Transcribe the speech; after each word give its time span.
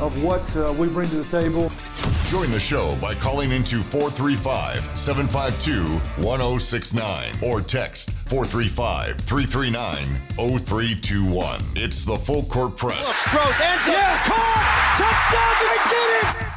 of 0.00 0.22
what 0.22 0.56
uh, 0.56 0.72
we 0.78 0.88
bring 0.88 1.08
to 1.10 1.22
the 1.22 1.42
table. 1.42 1.70
Join 2.26 2.50
the 2.50 2.60
show 2.60 2.96
by 3.00 3.14
calling 3.14 3.52
into 3.52 3.80
435 3.80 4.98
752 4.98 5.98
1069 6.22 7.32
or 7.42 7.60
text 7.60 8.10
435 8.28 9.18
339 9.20 9.96
0321. 10.58 11.60
It's 11.76 12.04
the 12.04 12.16
Full 12.16 12.44
Court 12.44 12.76
Press. 12.76 13.26
Rose, 13.32 13.60
answer. 13.60 13.90
Yes! 13.90 14.28
Caught! 14.28 14.94
Touchdown! 14.98 15.54
They 15.60 15.90
did 15.90 16.48
it! 16.48 16.53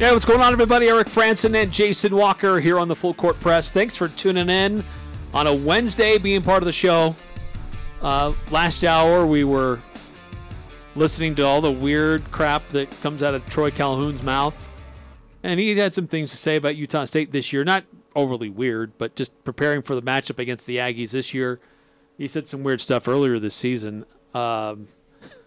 Yeah, 0.00 0.12
what's 0.12 0.24
going 0.24 0.40
on, 0.40 0.54
everybody? 0.54 0.88
Eric 0.88 1.08
Frandsen 1.08 1.54
and 1.54 1.70
Jason 1.70 2.16
Walker 2.16 2.58
here 2.58 2.78
on 2.78 2.88
the 2.88 2.96
Full 2.96 3.12
Court 3.12 3.38
Press. 3.38 3.70
Thanks 3.70 3.94
for 3.94 4.08
tuning 4.08 4.48
in 4.48 4.82
on 5.34 5.46
a 5.46 5.54
Wednesday, 5.54 6.16
being 6.16 6.40
part 6.40 6.62
of 6.62 6.64
the 6.64 6.72
show. 6.72 7.14
Uh, 8.00 8.32
last 8.50 8.82
hour, 8.82 9.26
we 9.26 9.44
were 9.44 9.78
listening 10.96 11.34
to 11.34 11.44
all 11.44 11.60
the 11.60 11.70
weird 11.70 12.24
crap 12.30 12.66
that 12.68 12.90
comes 13.02 13.22
out 13.22 13.34
of 13.34 13.46
Troy 13.50 13.70
Calhoun's 13.70 14.22
mouth. 14.22 14.56
And 15.42 15.60
he 15.60 15.76
had 15.76 15.92
some 15.92 16.06
things 16.06 16.30
to 16.30 16.38
say 16.38 16.56
about 16.56 16.76
Utah 16.76 17.04
State 17.04 17.30
this 17.30 17.52
year. 17.52 17.62
Not 17.62 17.84
overly 18.16 18.48
weird, 18.48 18.96
but 18.96 19.14
just 19.16 19.44
preparing 19.44 19.82
for 19.82 19.94
the 19.94 20.02
matchup 20.02 20.38
against 20.38 20.64
the 20.66 20.78
Aggies 20.78 21.10
this 21.10 21.34
year. 21.34 21.60
He 22.16 22.26
said 22.26 22.48
some 22.48 22.62
weird 22.62 22.80
stuff 22.80 23.06
earlier 23.06 23.38
this 23.38 23.54
season. 23.54 24.06
Um, 24.32 24.88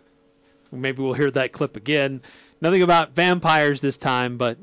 maybe 0.72 1.02
we'll 1.02 1.14
hear 1.14 1.32
that 1.32 1.54
clip 1.54 1.76
again. 1.76 2.22
Nothing 2.64 2.82
about 2.82 3.14
vampires 3.14 3.82
this 3.82 3.98
time, 3.98 4.38
but 4.38 4.58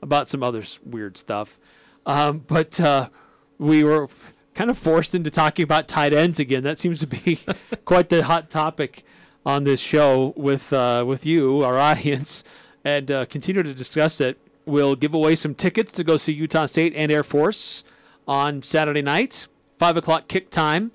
about 0.00 0.30
some 0.30 0.42
other 0.42 0.62
weird 0.82 1.18
stuff. 1.18 1.60
Um, 2.06 2.38
but 2.38 2.80
uh, 2.80 3.10
we 3.58 3.84
were 3.84 4.08
kind 4.54 4.70
of 4.70 4.78
forced 4.78 5.14
into 5.14 5.30
talking 5.30 5.62
about 5.62 5.86
tight 5.86 6.14
ends 6.14 6.40
again. 6.40 6.62
That 6.62 6.78
seems 6.78 6.98
to 7.00 7.06
be 7.06 7.40
quite 7.84 8.08
the 8.08 8.24
hot 8.24 8.48
topic 8.48 9.04
on 9.44 9.64
this 9.64 9.82
show 9.82 10.32
with 10.34 10.72
uh, 10.72 11.04
with 11.06 11.26
you, 11.26 11.62
our 11.62 11.76
audience, 11.78 12.42
and 12.86 13.10
uh, 13.10 13.26
continue 13.26 13.62
to 13.62 13.74
discuss 13.74 14.18
it. 14.22 14.38
We'll 14.64 14.96
give 14.96 15.12
away 15.12 15.34
some 15.34 15.54
tickets 15.54 15.92
to 15.92 16.04
go 16.04 16.16
see 16.16 16.32
Utah 16.32 16.64
State 16.64 16.94
and 16.96 17.12
Air 17.12 17.22
Force 17.22 17.84
on 18.26 18.62
Saturday 18.62 19.02
night, 19.02 19.46
five 19.78 19.98
o'clock 19.98 20.26
kick 20.26 20.48
time. 20.48 20.90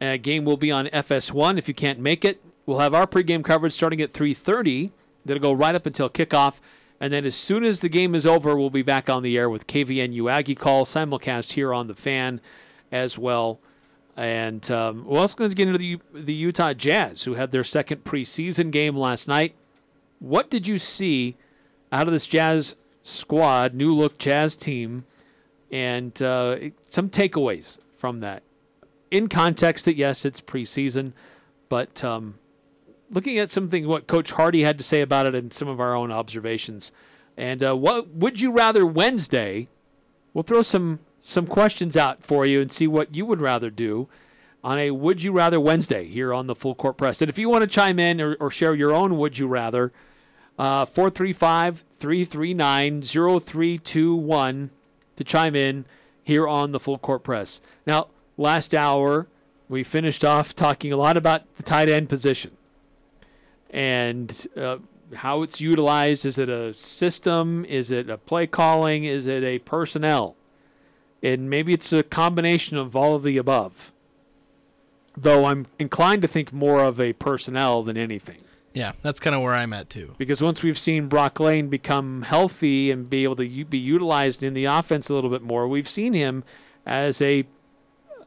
Uh, 0.00 0.16
game 0.16 0.46
will 0.46 0.56
be 0.56 0.70
on 0.70 0.86
FS1 0.86 1.58
if 1.58 1.68
you 1.68 1.74
can't 1.74 1.98
make 1.98 2.24
it. 2.24 2.42
We'll 2.64 2.78
have 2.78 2.94
our 2.94 3.06
pregame 3.06 3.44
coverage 3.44 3.74
starting 3.74 4.00
at 4.00 4.10
3:30 4.14 4.92
That'll 5.30 5.40
go 5.40 5.52
right 5.52 5.76
up 5.76 5.86
until 5.86 6.10
kickoff. 6.10 6.58
And 6.98 7.12
then 7.12 7.24
as 7.24 7.36
soon 7.36 7.62
as 7.62 7.78
the 7.80 7.88
game 7.88 8.16
is 8.16 8.26
over, 8.26 8.56
we'll 8.56 8.68
be 8.68 8.82
back 8.82 9.08
on 9.08 9.22
the 9.22 9.38
air 9.38 9.48
with 9.48 9.68
KVNU 9.68 10.28
Aggie 10.28 10.56
Call, 10.56 10.84
simulcast 10.84 11.52
here 11.52 11.72
on 11.72 11.86
the 11.86 11.94
fan 11.94 12.40
as 12.90 13.16
well. 13.16 13.60
And 14.16 14.68
um, 14.72 15.04
we're 15.06 15.20
also 15.20 15.36
going 15.36 15.50
to 15.50 15.56
get 15.56 15.68
into 15.68 15.78
the, 15.78 16.00
the 16.12 16.34
Utah 16.34 16.72
Jazz, 16.72 17.22
who 17.22 17.34
had 17.34 17.52
their 17.52 17.62
second 17.62 18.02
preseason 18.02 18.72
game 18.72 18.96
last 18.96 19.28
night. 19.28 19.54
What 20.18 20.50
did 20.50 20.66
you 20.66 20.78
see 20.78 21.36
out 21.92 22.08
of 22.08 22.12
this 22.12 22.26
Jazz 22.26 22.74
squad, 23.04 23.72
new 23.72 23.94
look 23.94 24.18
Jazz 24.18 24.56
team, 24.56 25.04
and 25.70 26.20
uh, 26.20 26.56
some 26.88 27.08
takeaways 27.08 27.78
from 27.94 28.18
that? 28.18 28.42
In 29.12 29.28
context 29.28 29.84
that, 29.84 29.94
yes, 29.94 30.24
it's 30.24 30.40
preseason, 30.40 31.12
but 31.68 32.02
um, 32.02 32.39
looking 33.10 33.38
at 33.38 33.50
something 33.50 33.86
what 33.86 34.06
Coach 34.06 34.32
Hardy 34.32 34.62
had 34.62 34.78
to 34.78 34.84
say 34.84 35.00
about 35.00 35.26
it 35.26 35.34
and 35.34 35.52
some 35.52 35.68
of 35.68 35.80
our 35.80 35.94
own 35.94 36.12
observations. 36.12 36.92
And 37.36 37.62
uh, 37.62 37.76
what 37.76 38.08
would 38.10 38.40
you 38.40 38.52
rather 38.52 38.86
Wednesday? 38.86 39.68
We'll 40.32 40.42
throw 40.42 40.62
some 40.62 41.00
some 41.20 41.46
questions 41.46 41.96
out 41.96 42.22
for 42.22 42.46
you 42.46 42.60
and 42.60 42.72
see 42.72 42.86
what 42.86 43.14
you 43.14 43.26
would 43.26 43.40
rather 43.40 43.70
do 43.70 44.08
on 44.62 44.78
a 44.78 44.90
Would 44.90 45.22
You 45.22 45.32
Rather 45.32 45.60
Wednesday 45.60 46.06
here 46.06 46.32
on 46.32 46.46
the 46.46 46.54
Full 46.54 46.74
Court 46.74 46.96
Press. 46.96 47.20
And 47.20 47.28
if 47.28 47.38
you 47.38 47.48
want 47.48 47.62
to 47.62 47.68
chime 47.68 47.98
in 47.98 48.20
or, 48.20 48.36
or 48.40 48.50
share 48.50 48.74
your 48.74 48.92
own 48.92 49.16
Would 49.18 49.38
You 49.38 49.46
Rather, 49.46 49.92
uh, 50.58 50.84
435 50.84 51.84
339 51.98 53.02
0321 53.02 54.70
to 55.16 55.24
chime 55.24 55.56
in 55.56 55.84
here 56.22 56.46
on 56.46 56.72
the 56.72 56.80
Full 56.80 56.98
Court 56.98 57.22
Press. 57.22 57.60
Now, 57.86 58.08
last 58.36 58.74
hour, 58.74 59.26
we 59.68 59.82
finished 59.82 60.24
off 60.24 60.54
talking 60.54 60.92
a 60.92 60.96
lot 60.96 61.16
about 61.16 61.42
the 61.56 61.62
tight 61.62 61.88
end 61.88 62.08
position 62.08 62.52
and 63.70 64.46
uh, 64.56 64.78
how 65.14 65.42
it's 65.42 65.60
utilized. 65.60 66.26
Is 66.26 66.38
it 66.38 66.48
a 66.48 66.74
system? 66.74 67.64
Is 67.64 67.90
it 67.90 68.10
a 68.10 68.18
play 68.18 68.46
calling? 68.46 69.04
Is 69.04 69.26
it 69.26 69.42
a 69.42 69.58
personnel? 69.60 70.36
And 71.22 71.50
maybe 71.50 71.72
it's 71.72 71.92
a 71.92 72.02
combination 72.02 72.76
of 72.76 72.96
all 72.96 73.14
of 73.14 73.22
the 73.22 73.36
above. 73.36 73.92
Though 75.16 75.46
I'm 75.46 75.66
inclined 75.78 76.22
to 76.22 76.28
think 76.28 76.52
more 76.52 76.82
of 76.82 77.00
a 77.00 77.12
personnel 77.14 77.82
than 77.82 77.96
anything. 77.96 78.42
Yeah, 78.72 78.92
that's 79.02 79.18
kind 79.18 79.34
of 79.34 79.42
where 79.42 79.52
I'm 79.52 79.72
at 79.72 79.90
too. 79.90 80.14
Because 80.16 80.40
once 80.40 80.62
we've 80.62 80.78
seen 80.78 81.08
Broc 81.08 81.40
Lane 81.40 81.68
become 81.68 82.22
healthy 82.22 82.90
and 82.90 83.10
be 83.10 83.24
able 83.24 83.36
to 83.36 83.46
u- 83.46 83.64
be 83.64 83.78
utilized 83.78 84.42
in 84.42 84.54
the 84.54 84.66
offense 84.66 85.08
a 85.08 85.14
little 85.14 85.30
bit 85.30 85.42
more, 85.42 85.66
we've 85.66 85.88
seen 85.88 86.12
him 86.12 86.44
as 86.86 87.20
a, 87.20 87.44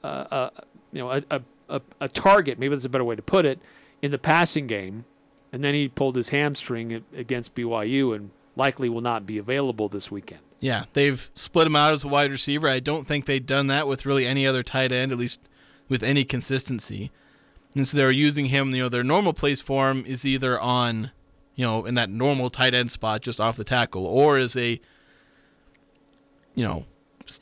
uh, 0.04 0.08
uh, 0.08 0.50
you 0.92 1.00
know, 1.00 1.12
a, 1.32 1.42
a, 1.70 1.82
a 2.02 2.10
target. 2.10 2.60
Maybe 2.60 2.76
that's 2.76 2.86
a 2.86 2.90
better 2.90 3.06
way 3.06 3.16
to 3.16 3.22
put 3.22 3.46
it 3.46 3.60
in 4.02 4.12
the 4.12 4.18
passing 4.18 4.68
game 4.68 5.06
and 5.54 5.64
then 5.64 5.76
he 5.76 5.88
pulled 5.88 6.16
his 6.16 6.30
hamstring 6.30 7.06
against 7.16 7.54
BYU 7.54 8.16
and 8.16 8.32
likely 8.56 8.90
will 8.90 9.02
not 9.02 9.28
be 9.28 9.38
available 9.38 9.88
this 9.88 10.10
weekend. 10.10 10.42
Yeah, 10.60 10.86
they've 10.94 11.30
split 11.36 11.68
him 11.68 11.76
out 11.76 11.94
as 11.94 12.04
a 12.04 12.08
wide 12.08 12.32
receiver. 12.32 12.68
I 12.68 12.80
don't 12.80 13.06
think 13.06 13.26
they've 13.26 13.46
done 13.46 13.68
that 13.68 13.88
with 13.88 14.06
really 14.06 14.26
any 14.26 14.48
other 14.48 14.64
tight 14.64 14.92
end, 14.92 15.12
at 15.12 15.18
least 15.18 15.40
with 15.88 16.02
any 16.02 16.24
consistency. 16.24 17.12
And 17.76 17.88
so 17.88 17.98
they're 17.98 18.12
using 18.12 18.48
him, 18.48 18.72
you 18.72 18.82
know, 18.82 18.90
their 18.90 19.04
normal 19.04 19.34
place 19.34 19.62
for 19.62 19.92
him 19.92 20.04
is 20.08 20.26
either 20.26 20.60
on, 20.60 21.12
you 21.56 21.66
know, 21.66 21.86
in 21.86 21.94
that 21.96 22.10
normal 22.10 22.50
tight 22.50 22.74
end 22.74 22.90
spot 22.90 23.22
just 23.22 23.40
off 23.40 23.56
the 23.56 23.64
tackle, 23.64 24.08
or 24.08 24.40
as 24.40 24.56
a, 24.56 24.82
you 26.56 26.64
know, 26.64 26.86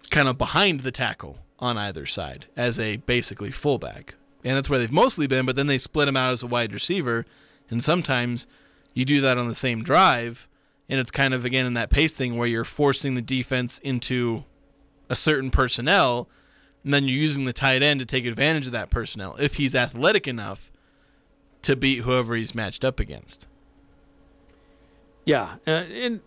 kind 0.09 0.27
of 0.27 0.37
behind 0.37 0.81
the 0.81 0.91
tackle 0.91 1.39
on 1.59 1.77
either 1.77 2.05
side 2.05 2.47
as 2.57 2.77
a 2.77 2.97
basically 2.97 3.51
fullback. 3.51 4.15
And 4.43 4.57
that's 4.57 4.69
where 4.69 4.79
they've 4.79 4.91
mostly 4.91 5.27
been, 5.27 5.45
but 5.45 5.55
then 5.55 5.67
they 5.67 5.77
split 5.77 6.09
him 6.09 6.17
out 6.17 6.31
as 6.31 6.43
a 6.43 6.47
wide 6.47 6.73
receiver 6.73 7.25
and 7.71 7.83
sometimes 7.83 8.47
you 8.93 9.05
do 9.05 9.21
that 9.21 9.37
on 9.37 9.47
the 9.47 9.55
same 9.55 9.83
drive, 9.83 10.47
and 10.89 10.99
it's 10.99 11.11
kind 11.11 11.33
of, 11.33 11.45
again, 11.45 11.65
in 11.65 11.73
that 11.75 11.89
pace 11.89 12.15
thing 12.15 12.37
where 12.37 12.47
you're 12.47 12.63
forcing 12.63 13.13
the 13.13 13.21
defense 13.21 13.79
into 13.79 14.43
a 15.09 15.15
certain 15.15 15.51
personnel, 15.51 16.27
and 16.83 16.93
then 16.93 17.07
you're 17.07 17.17
using 17.17 17.45
the 17.45 17.53
tight 17.53 17.81
end 17.81 17.99
to 17.99 18.05
take 18.05 18.25
advantage 18.25 18.65
of 18.65 18.71
that 18.71 18.89
personnel 18.89 19.35
if 19.39 19.55
he's 19.55 19.75
athletic 19.75 20.27
enough 20.27 20.71
to 21.61 21.75
beat 21.75 21.99
whoever 21.99 22.35
he's 22.35 22.55
matched 22.55 22.83
up 22.83 22.99
against. 22.99 23.47
Yeah, 25.25 25.57
uh, 25.67 25.71
and 25.71 26.21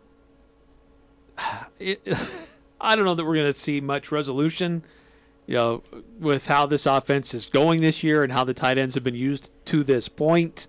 it, 1.78 2.00
I 2.80 2.96
don't 2.96 3.04
know 3.04 3.14
that 3.14 3.24
we're 3.24 3.34
going 3.34 3.52
to 3.52 3.58
see 3.58 3.80
much 3.80 4.12
resolution, 4.12 4.84
you 5.46 5.54
know, 5.54 5.82
with 6.18 6.46
how 6.46 6.66
this 6.66 6.86
offense 6.86 7.34
is 7.34 7.46
going 7.46 7.80
this 7.80 8.02
year 8.02 8.22
and 8.22 8.32
how 8.32 8.44
the 8.44 8.54
tight 8.54 8.78
ends 8.78 8.94
have 8.94 9.04
been 9.04 9.14
used 9.14 9.50
to 9.66 9.82
this 9.82 10.08
point. 10.08 10.66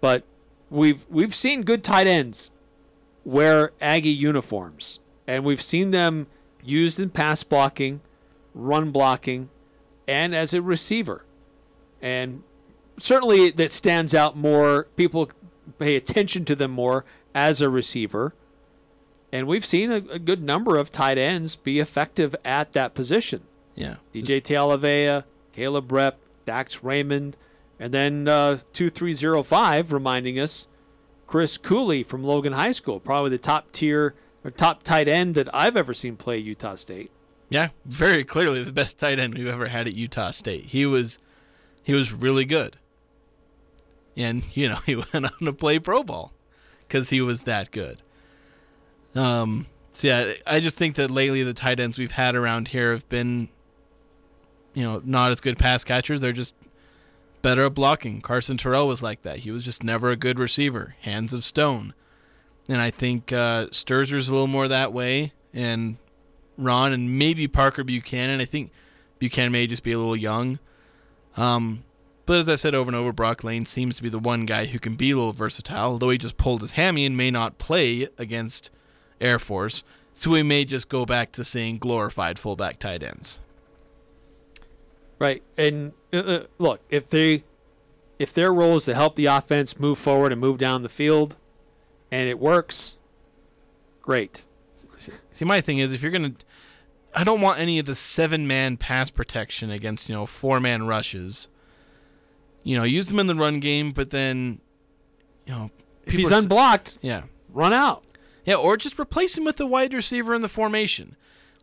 But 0.00 0.24
we've 0.70 1.04
we've 1.08 1.34
seen 1.34 1.62
good 1.62 1.84
tight 1.84 2.06
ends 2.06 2.50
wear 3.24 3.72
Aggie 3.80 4.10
uniforms, 4.10 4.98
and 5.26 5.44
we've 5.44 5.62
seen 5.62 5.90
them 5.90 6.26
used 6.62 6.98
in 6.98 7.10
pass 7.10 7.42
blocking, 7.42 8.00
run 8.54 8.90
blocking, 8.90 9.50
and 10.08 10.34
as 10.34 10.54
a 10.54 10.62
receiver. 10.62 11.24
And 12.00 12.42
certainly 12.98 13.50
that 13.50 13.72
stands 13.72 14.14
out 14.14 14.36
more. 14.36 14.84
People 14.96 15.28
pay 15.78 15.96
attention 15.96 16.44
to 16.46 16.56
them 16.56 16.70
more 16.70 17.04
as 17.34 17.60
a 17.60 17.68
receiver. 17.68 18.34
And 19.32 19.46
we've 19.46 19.64
seen 19.64 19.92
a, 19.92 19.96
a 19.96 20.18
good 20.18 20.42
number 20.42 20.76
of 20.76 20.90
tight 20.90 21.16
ends 21.16 21.54
be 21.54 21.78
effective 21.78 22.34
at 22.44 22.72
that 22.72 22.94
position. 22.94 23.42
Yeah. 23.76 23.96
DJ 24.12 24.42
Tialavea, 24.42 25.24
Caleb 25.52 25.88
Repp, 25.88 26.14
Dax 26.46 26.82
Raymond– 26.82 27.36
and 27.80 27.92
then 27.92 28.28
uh, 28.28 28.58
2305 28.72 29.92
reminding 29.92 30.38
us 30.38 30.68
Chris 31.26 31.56
Cooley 31.56 32.02
from 32.04 32.22
Logan 32.22 32.52
High 32.52 32.72
School, 32.72 33.00
probably 33.00 33.30
the 33.30 33.38
top 33.38 33.72
tier 33.72 34.14
or 34.44 34.50
top 34.50 34.82
tight 34.82 35.08
end 35.08 35.34
that 35.34 35.52
I've 35.54 35.76
ever 35.76 35.94
seen 35.94 36.16
play 36.16 36.38
Utah 36.38 36.74
State. 36.76 37.10
Yeah, 37.48 37.70
very 37.84 38.22
clearly 38.22 38.62
the 38.62 38.72
best 38.72 38.98
tight 38.98 39.18
end 39.18 39.34
we've 39.34 39.46
ever 39.48 39.66
had 39.66 39.88
at 39.88 39.96
Utah 39.96 40.30
State. 40.30 40.66
He 40.66 40.86
was 40.86 41.18
he 41.82 41.94
was 41.94 42.12
really 42.12 42.44
good. 42.44 42.76
And, 44.16 44.44
you 44.54 44.68
know, 44.68 44.76
he 44.86 44.96
went 44.96 45.14
on 45.14 45.30
to 45.40 45.52
play 45.52 45.78
pro 45.78 46.02
ball 46.02 46.32
because 46.86 47.10
he 47.10 47.20
was 47.20 47.42
that 47.42 47.70
good. 47.70 48.02
Um, 49.14 49.66
So 49.92 50.08
yeah, 50.08 50.32
I 50.46 50.60
just 50.60 50.76
think 50.76 50.96
that 50.96 51.10
lately 51.10 51.42
the 51.42 51.54
tight 51.54 51.80
ends 51.80 51.98
we've 51.98 52.12
had 52.12 52.36
around 52.36 52.68
here 52.68 52.92
have 52.92 53.08
been, 53.08 53.48
you 54.74 54.84
know, 54.84 55.02
not 55.04 55.30
as 55.32 55.40
good 55.40 55.58
pass 55.58 55.82
catchers. 55.82 56.20
They're 56.20 56.32
just 56.32 56.54
better 57.42 57.66
at 57.66 57.74
blocking. 57.74 58.20
Carson 58.20 58.56
Terrell 58.56 58.88
was 58.88 59.02
like 59.02 59.22
that. 59.22 59.40
He 59.40 59.50
was 59.50 59.64
just 59.64 59.82
never 59.82 60.10
a 60.10 60.16
good 60.16 60.38
receiver. 60.38 60.94
Hands 61.00 61.32
of 61.32 61.44
stone. 61.44 61.94
And 62.68 62.80
I 62.80 62.90
think 62.90 63.32
uh, 63.32 63.66
Sterzer's 63.66 64.28
a 64.28 64.32
little 64.32 64.46
more 64.46 64.68
that 64.68 64.92
way, 64.92 65.32
and 65.52 65.96
Ron 66.56 66.92
and 66.92 67.18
maybe 67.18 67.48
Parker 67.48 67.82
Buchanan. 67.82 68.40
I 68.40 68.44
think 68.44 68.70
Buchanan 69.18 69.52
may 69.52 69.66
just 69.66 69.82
be 69.82 69.92
a 69.92 69.98
little 69.98 70.16
young. 70.16 70.58
Um, 71.36 71.84
but 72.26 72.38
as 72.38 72.48
I 72.48 72.54
said 72.54 72.74
over 72.74 72.88
and 72.88 72.96
over, 72.96 73.12
Broc 73.12 73.42
Lane 73.42 73.66
seems 73.66 73.96
to 73.96 74.02
be 74.02 74.08
the 74.08 74.18
one 74.18 74.46
guy 74.46 74.66
who 74.66 74.78
can 74.78 74.94
be 74.94 75.10
a 75.10 75.16
little 75.16 75.32
versatile, 75.32 75.92
although 75.92 76.10
he 76.10 76.18
just 76.18 76.36
pulled 76.36 76.60
his 76.60 76.72
hammy 76.72 77.04
and 77.04 77.16
may 77.16 77.30
not 77.30 77.58
play 77.58 78.06
against 78.18 78.70
Air 79.20 79.38
Force. 79.38 79.82
So 80.12 80.30
we 80.30 80.42
may 80.42 80.64
just 80.64 80.88
go 80.88 81.04
back 81.06 81.32
to 81.32 81.44
seeing 81.44 81.78
glorified 81.78 82.38
fullback 82.38 82.78
tight 82.78 83.02
ends. 83.02 83.40
Right. 85.20 85.42
And 85.56 85.92
uh, 86.12 86.16
uh, 86.16 86.44
look, 86.58 86.80
if 86.90 87.08
they 87.08 87.44
if 88.18 88.32
their 88.32 88.52
role 88.52 88.76
is 88.76 88.86
to 88.86 88.94
help 88.94 89.14
the 89.14 89.26
offense 89.26 89.78
move 89.78 89.98
forward 89.98 90.32
and 90.32 90.40
move 90.40 90.58
down 90.58 90.82
the 90.82 90.88
field 90.88 91.36
and 92.10 92.28
it 92.28 92.40
works, 92.40 92.96
great. 94.02 94.44
See, 95.30 95.44
my 95.44 95.60
thing 95.60 95.78
is 95.78 95.92
if 95.92 96.02
you're 96.02 96.10
going 96.10 96.34
to 96.34 96.44
I 97.14 97.22
don't 97.22 97.40
want 97.40 97.58
any 97.58 97.78
of 97.78 97.86
the 97.86 97.94
seven-man 97.94 98.76
pass 98.76 99.10
protection 99.10 99.70
against, 99.70 100.08
you 100.08 100.14
know, 100.14 100.26
four-man 100.26 100.86
rushes. 100.86 101.48
You 102.62 102.76
know, 102.76 102.84
use 102.84 103.08
them 103.08 103.18
in 103.18 103.26
the 103.26 103.34
run 103.34 103.60
game, 103.60 103.92
but 103.92 104.10
then 104.10 104.60
you 105.46 105.52
know, 105.52 105.70
If 106.06 106.14
he's 106.14 106.32
are 106.32 106.38
unblocked, 106.38 106.98
yeah. 107.02 107.24
run 107.48 107.72
out. 107.72 108.04
Yeah, 108.44 108.56
or 108.56 108.76
just 108.76 108.98
replace 108.98 109.36
him 109.36 109.44
with 109.44 109.56
the 109.56 109.66
wide 109.66 109.92
receiver 109.92 110.34
in 110.34 110.42
the 110.42 110.48
formation. 110.48 111.16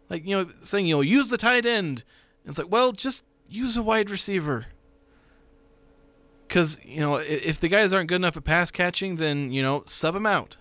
Like, 0.09 0.25
you 0.25 0.35
know, 0.35 0.51
saying, 0.61 0.85
you 0.85 0.95
know, 0.95 1.01
use 1.01 1.29
the 1.29 1.37
tight 1.37 1.65
end. 1.65 2.03
It's 2.45 2.57
like, 2.57 2.71
well, 2.71 2.91
just 2.91 3.23
use 3.49 3.77
a 3.77 3.83
wide 3.83 4.09
receiver. 4.09 4.67
Because, 6.47 6.79
you 6.83 7.01
know, 7.01 7.15
if 7.15 7.59
the 7.59 7.67
guys 7.67 7.91
aren't 7.91 8.09
good 8.09 8.15
enough 8.15 8.37
at 8.37 8.43
pass 8.43 8.71
catching, 8.71 9.17
then, 9.17 9.51
you 9.51 9.61
know, 9.61 9.83
sub 9.85 10.13
them 10.13 10.25
out. 10.25 10.57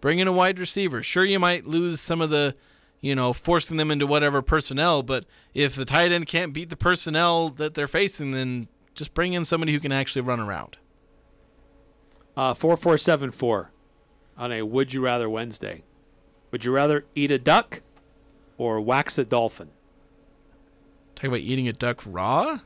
Bring 0.00 0.18
in 0.18 0.28
a 0.28 0.32
wide 0.32 0.58
receiver. 0.58 1.02
Sure, 1.02 1.24
you 1.24 1.38
might 1.38 1.66
lose 1.66 2.00
some 2.00 2.20
of 2.20 2.30
the, 2.30 2.54
you 3.00 3.14
know, 3.14 3.32
forcing 3.32 3.76
them 3.76 3.90
into 3.90 4.06
whatever 4.06 4.42
personnel, 4.42 5.02
but 5.02 5.24
if 5.54 5.74
the 5.74 5.84
tight 5.84 6.12
end 6.12 6.26
can't 6.26 6.52
beat 6.52 6.70
the 6.70 6.76
personnel 6.76 7.48
that 7.50 7.74
they're 7.74 7.86
facing, 7.86 8.32
then 8.32 8.68
just 8.94 9.14
bring 9.14 9.32
in 9.32 9.44
somebody 9.44 9.72
who 9.72 9.80
can 9.80 9.92
actually 9.92 10.22
run 10.22 10.40
around. 10.40 10.76
Uh, 12.36 12.54
4474 12.54 13.72
on 14.36 14.52
a 14.52 14.62
Would 14.62 14.92
You 14.92 15.02
Rather 15.02 15.28
Wednesday. 15.28 15.82
Would 16.50 16.64
you 16.64 16.72
rather 16.72 17.04
eat 17.14 17.30
a 17.30 17.38
duck 17.38 17.82
or 18.58 18.80
wax 18.80 19.18
a 19.18 19.24
dolphin? 19.24 19.70
Talk 21.20 21.28
about 21.28 21.40
eating 21.40 21.68
a 21.68 21.72
duck 21.72 22.02
raw? 22.06 22.60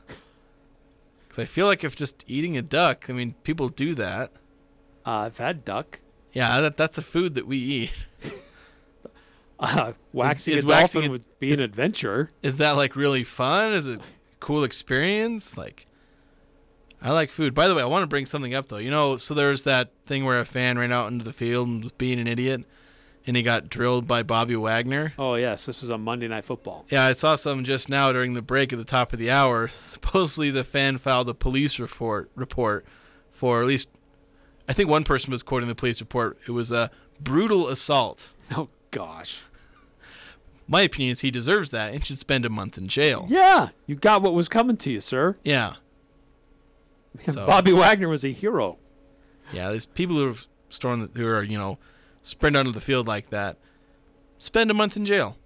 Because 1.27 1.39
I 1.39 1.45
feel 1.45 1.65
like 1.65 1.83
if 1.83 1.95
just 1.95 2.23
eating 2.27 2.55
a 2.57 2.61
duck, 2.61 3.09
I 3.09 3.13
mean, 3.13 3.35
people 3.43 3.67
do 3.69 3.93
that. 3.95 4.31
Uh, 5.05 5.11
I've 5.11 5.37
had 5.37 5.65
duck. 5.65 5.99
Yeah, 6.31 6.61
that, 6.61 6.77
that's 6.77 6.97
a 6.97 7.01
food 7.01 7.35
that 7.35 7.45
we 7.47 7.57
eat. 7.57 8.07
Uh, 9.57 9.93
waxing 10.11 10.57
is 10.57 10.63
a 10.65 10.67
waxing 10.67 11.01
dolphin 11.01 11.09
a- 11.09 11.11
would 11.13 11.39
be 11.39 11.49
is- 11.49 11.59
an 11.59 11.63
adventure. 11.63 12.29
Is 12.43 12.57
that 12.57 12.71
like 12.71 12.97
really 12.97 13.23
fun? 13.23 13.71
Is 13.71 13.87
it 13.87 13.99
a 13.99 14.03
cool 14.41 14.65
experience? 14.65 15.57
Like, 15.57 15.85
I 17.01 17.13
like 17.13 17.31
food. 17.31 17.53
By 17.53 17.69
the 17.69 17.73
way, 17.73 17.81
I 17.81 17.85
want 17.85 18.03
to 18.03 18.07
bring 18.07 18.25
something 18.25 18.53
up 18.53 18.67
though. 18.67 18.77
You 18.77 18.91
know, 18.91 19.15
so 19.15 19.33
there's 19.33 19.63
that 19.63 19.91
thing 20.07 20.25
where 20.25 20.41
a 20.41 20.45
fan 20.45 20.77
ran 20.77 20.91
out 20.91 21.09
into 21.09 21.23
the 21.23 21.31
field 21.31 21.69
and 21.69 21.83
was 21.83 21.93
being 21.93 22.19
an 22.19 22.27
idiot, 22.27 22.65
and 23.27 23.35
he 23.35 23.43
got 23.43 23.69
drilled 23.69 24.07
by 24.07 24.21
Bobby 24.23 24.55
Wagner. 24.55 25.13
Oh, 25.17 25.35
yes. 25.35 25.65
This 25.65 25.81
was 25.81 25.89
on 25.89 26.01
Monday 26.01 26.27
Night 26.27 26.45
Football. 26.45 26.85
Yeah, 26.89 27.05
I 27.05 27.13
saw 27.13 27.35
something 27.35 27.63
just 27.65 27.89
now 27.89 28.11
during 28.11 28.33
the 28.33 28.41
break 28.41 28.71
at 28.73 28.79
the 28.79 28.85
top 28.85 29.13
of 29.13 29.19
the 29.19 29.31
hour. 29.31 29.67
Supposedly, 29.67 30.51
the 30.51 30.63
fan 30.63 30.97
filed 30.97 31.27
a 31.29 31.33
police 31.33 31.79
report 31.79 32.29
report 32.35 32.85
for 33.31 33.59
at 33.61 33.67
least, 33.67 33.89
I 34.69 34.73
think 34.73 34.89
one 34.89 35.03
person 35.03 35.31
was 35.31 35.43
quoting 35.43 35.67
the 35.67 35.75
police 35.75 35.99
report. 35.99 36.37
It 36.47 36.51
was 36.51 36.71
a 36.71 36.89
brutal 37.19 37.67
assault. 37.67 38.31
Oh, 38.55 38.69
gosh. 38.91 39.41
My 40.67 40.81
opinion 40.81 41.11
is 41.13 41.21
he 41.21 41.31
deserves 41.31 41.71
that 41.71 41.93
and 41.93 42.05
should 42.05 42.19
spend 42.19 42.45
a 42.45 42.49
month 42.49 42.77
in 42.77 42.87
jail. 42.87 43.25
Yeah, 43.29 43.69
you 43.87 43.95
got 43.95 44.21
what 44.21 44.33
was 44.35 44.47
coming 44.47 44.77
to 44.77 44.91
you, 44.91 44.99
sir. 44.99 45.37
Yeah, 45.43 45.73
So- 47.27 47.45
Bobby 47.45 47.71
Wagner 47.73 48.07
was 48.09 48.23
a 48.23 48.31
hero. 48.31 48.77
yeah. 49.51 49.69
There's 49.69 49.85
people 49.85 50.15
who 50.17 50.31
are 50.31 50.35
storming, 50.69 51.09
who 51.15 51.25
are 51.27 51.43
you 51.43 51.57
know, 51.57 51.77
sprint 52.25 52.57
onto 52.57 52.71
the 52.71 52.81
field 52.81 53.07
like 53.07 53.29
that. 53.29 53.57
Spend 54.37 54.71
a 54.71 54.73
month 54.73 54.97
in 54.97 55.05
jail. 55.05 55.37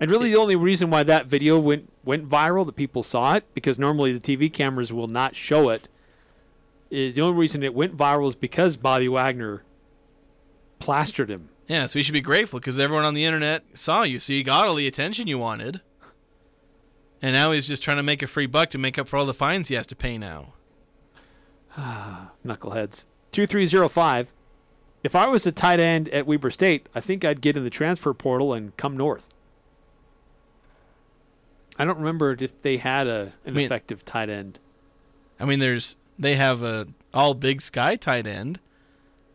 And 0.00 0.10
really, 0.10 0.30
the 0.30 0.38
only 0.38 0.56
reason 0.56 0.90
why 0.90 1.02
that 1.04 1.26
video 1.26 1.58
went 1.58 1.90
went 2.04 2.28
viral, 2.28 2.66
that 2.66 2.76
people 2.76 3.02
saw 3.02 3.34
it, 3.34 3.44
because 3.54 3.78
normally 3.78 4.16
the 4.16 4.20
TV 4.20 4.52
cameras 4.52 4.92
will 4.92 5.06
not 5.06 5.34
show 5.34 5.70
it, 5.70 5.88
is 6.90 7.14
the 7.14 7.22
only 7.22 7.38
reason 7.38 7.62
it 7.62 7.74
went 7.74 7.96
viral 7.96 8.28
is 8.28 8.36
because 8.36 8.76
Bobby 8.76 9.08
Wagner 9.08 9.64
plastered 10.78 11.30
him. 11.30 11.48
Yeah, 11.66 11.86
so 11.86 11.98
you 11.98 12.02
should 12.02 12.12
be 12.12 12.20
grateful 12.20 12.58
because 12.58 12.78
everyone 12.78 13.06
on 13.06 13.14
the 13.14 13.24
internet 13.24 13.64
saw 13.74 14.02
you, 14.02 14.18
so 14.18 14.32
you 14.32 14.44
got 14.44 14.68
all 14.68 14.74
the 14.74 14.86
attention 14.86 15.26
you 15.26 15.38
wanted. 15.38 15.80
And 17.22 17.32
now 17.32 17.52
he's 17.52 17.66
just 17.66 17.82
trying 17.82 17.96
to 17.96 18.02
make 18.02 18.22
a 18.22 18.26
free 18.26 18.46
buck 18.46 18.68
to 18.70 18.78
make 18.78 18.98
up 18.98 19.08
for 19.08 19.16
all 19.16 19.24
the 19.24 19.32
fines 19.32 19.68
he 19.68 19.74
has 19.76 19.86
to 19.86 19.96
pay 19.96 20.18
now. 20.18 20.52
Ah, 21.76 22.32
knuckleheads. 22.46 23.06
2305. 23.32 24.33
If 25.04 25.14
I 25.14 25.28
was 25.28 25.46
a 25.46 25.52
tight 25.52 25.78
end 25.78 26.08
at 26.08 26.26
Weber 26.26 26.50
State, 26.50 26.88
I 26.94 27.00
think 27.00 27.24
I'd 27.24 27.40
get 27.40 27.56
in 27.56 27.62
the 27.62 27.70
transfer 27.70 28.12
portal 28.14 28.52
and 28.54 28.76
come 28.76 28.96
north. 28.96 29.28
I 31.78 31.84
don't 31.84 31.98
remember 31.98 32.36
if 32.38 32.62
they 32.62 32.76
had 32.78 33.06
a 33.06 33.32
an 33.44 33.54
mean- 33.54 33.64
effective 33.66 34.04
tight 34.04 34.30
end. 34.30 34.58
I 35.38 35.44
mean, 35.44 35.58
there's 35.58 35.96
they 36.18 36.36
have 36.36 36.62
a 36.62 36.86
all 37.12 37.34
Big 37.34 37.60
Sky 37.60 37.96
tight 37.96 38.26
end 38.26 38.60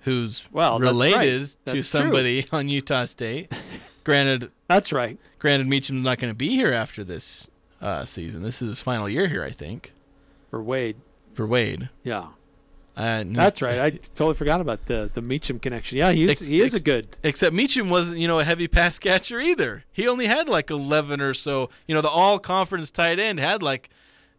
who's 0.02 0.44
Well, 0.52 0.80
that's 0.80 0.92
right. 0.94 1.14
related 1.14 1.48
to 1.50 1.58
That's 1.66 1.74
true. 1.74 1.82
somebody 1.84 2.46
on 2.52 2.70
Utah 2.70 3.06
State. 3.06 3.52
granted, 4.06 4.50
That's 4.68 4.94
right. 4.94 5.18
granted, 5.40 5.68
Meacham's 5.68 6.04
not 6.04 6.18
going 6.20 6.32
to 6.32 6.36
be 6.36 6.50
here 6.50 6.72
after 6.72 7.04
this 7.04 7.50
uh, 7.82 8.06
season. 8.06 8.42
This 8.42 8.62
is 8.62 8.70
his 8.70 8.82
final 8.82 9.10
year 9.10 9.28
here, 9.28 9.44
I 9.44 9.50
think, 9.50 9.92
For 10.50 10.64
Wade. 10.64 10.96
for 11.34 11.46
Wade. 11.46 11.90
Yeah. 12.04 12.28
Uh, 13.00 13.24
That's 13.28 13.62
right. 13.62 13.80
I 13.80 13.90
totally 13.92 14.34
forgot 14.34 14.60
about 14.60 14.88
the 14.88 15.10
the 15.14 15.22
Meacham 15.22 15.58
connection. 15.58 15.98
Yeah, 15.98 16.12
he 16.12 16.26
is, 16.26 16.32
Ex- 16.32 16.48
he 16.48 16.60
is 16.62 16.74
a 16.74 16.82
good. 16.82 17.16
Except 17.24 17.54
Meacham 17.56 17.90
wasn't, 17.90 18.20
you 18.20 18.28
know, 18.28 18.40
a 18.40 18.44
heavy 18.44 18.68
pass 18.68 19.00
catcher 19.00 19.40
either. 19.40 19.86
He 19.92 20.06
only 20.06 20.28
had 20.28 20.50
like 20.50 20.70
11 20.70 21.22
or 21.22 21.34
so. 21.34 21.70
You 21.88 21.96
know, 21.96 22.02
the 22.02 22.10
all 22.10 22.40
conference 22.40 22.92
tight 22.92 23.18
end 23.18 23.40
had 23.40 23.62
like, 23.62 23.90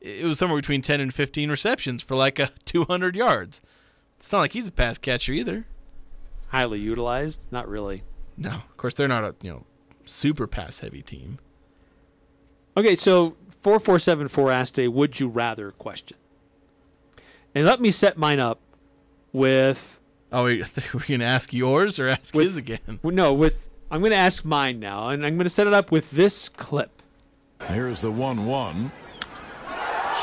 it 0.03 0.27
was 0.27 0.39
somewhere 0.39 0.59
between 0.59 0.83
10 0.83 1.01
and 1.01 1.13
15 1.15 1.49
receptions 1.51 2.03
for 2.03 2.17
like 2.17 2.39
a 2.39 2.51
200 2.67 3.17
yards. 3.17 3.63
It's 4.19 4.31
not 4.31 4.41
like 4.41 4.53
he's 4.53 4.69
a 4.69 4.73
pass 4.73 4.99
catcher 4.99 5.33
either. 5.33 5.65
highly 6.49 6.81
utilized. 6.81 7.47
Not 7.51 7.67
really. 7.67 8.03
No, 8.37 8.51
of 8.51 8.77
course 8.77 8.93
they're 8.93 9.09
not 9.09 9.25
a 9.25 9.35
you 9.41 9.51
know 9.53 9.65
super 10.05 10.47
pass 10.47 10.81
heavy 10.81 11.01
team. 11.01 11.39
Okay, 12.77 12.95
so 12.95 13.37
4474 13.63 14.51
asked 14.53 14.79
a 14.79 14.89
would 14.89 15.19
you 15.19 15.29
rather 15.29 15.71
question. 15.71 16.19
And 17.55 17.67
let 17.67 17.81
me 17.81 17.91
set 17.91 18.17
mine 18.17 18.41
up 18.41 18.61
with 19.33 20.01
Oh, 20.33 20.45
we- 20.45 20.63
we're 20.95 21.01
gonna 21.09 21.25
ask 21.25 21.53
yours 21.53 21.99
or 21.99 22.09
ask 22.09 22.35
With- 22.35 22.47
his 22.49 22.57
again. 22.57 23.01
no, 23.03 23.33
with 23.35 23.67
I'm 23.93 24.01
going 24.03 24.13
to 24.13 24.17
ask 24.17 24.45
mine 24.45 24.79
now 24.79 25.09
and 25.09 25.27
I'm 25.27 25.35
going 25.35 25.47
to 25.47 25.51
set 25.51 25.67
it 25.67 25.73
up 25.73 25.91
with 25.91 26.13
this 26.13 26.49
clip. 26.49 27.03
Here's 27.67 28.01
the 28.01 28.13
1 28.13 28.47
1. 28.47 28.93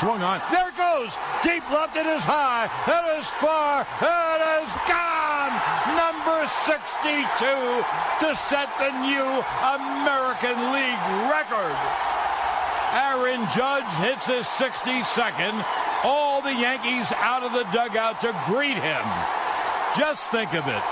Swung 0.00 0.22
on. 0.22 0.40
There 0.50 0.70
it 0.70 0.76
goes. 0.78 1.12
Deep 1.44 1.60
left. 1.70 1.94
It 1.94 2.06
is 2.06 2.24
high. 2.24 2.64
It 2.88 3.04
is 3.20 3.26
far. 3.36 3.84
It 4.00 4.40
is 4.64 4.72
gone. 4.88 5.52
Number 6.00 6.48
62 6.64 7.84
to 8.24 8.28
set 8.40 8.72
the 8.80 8.88
new 9.04 9.28
American 9.76 10.56
League 10.72 11.04
record. 11.28 11.76
Aaron 12.96 13.44
Judge 13.52 13.90
hits 14.00 14.24
his 14.32 14.46
62nd. 14.46 15.60
All 16.04 16.40
the 16.40 16.54
Yankees 16.54 17.12
out 17.16 17.42
of 17.42 17.52
the 17.52 17.64
dugout 17.72 18.20
to 18.20 18.34
greet 18.46 18.76
him. 18.76 19.04
Just 19.96 20.30
think 20.30 20.54
of 20.54 20.66
it. 20.66 20.82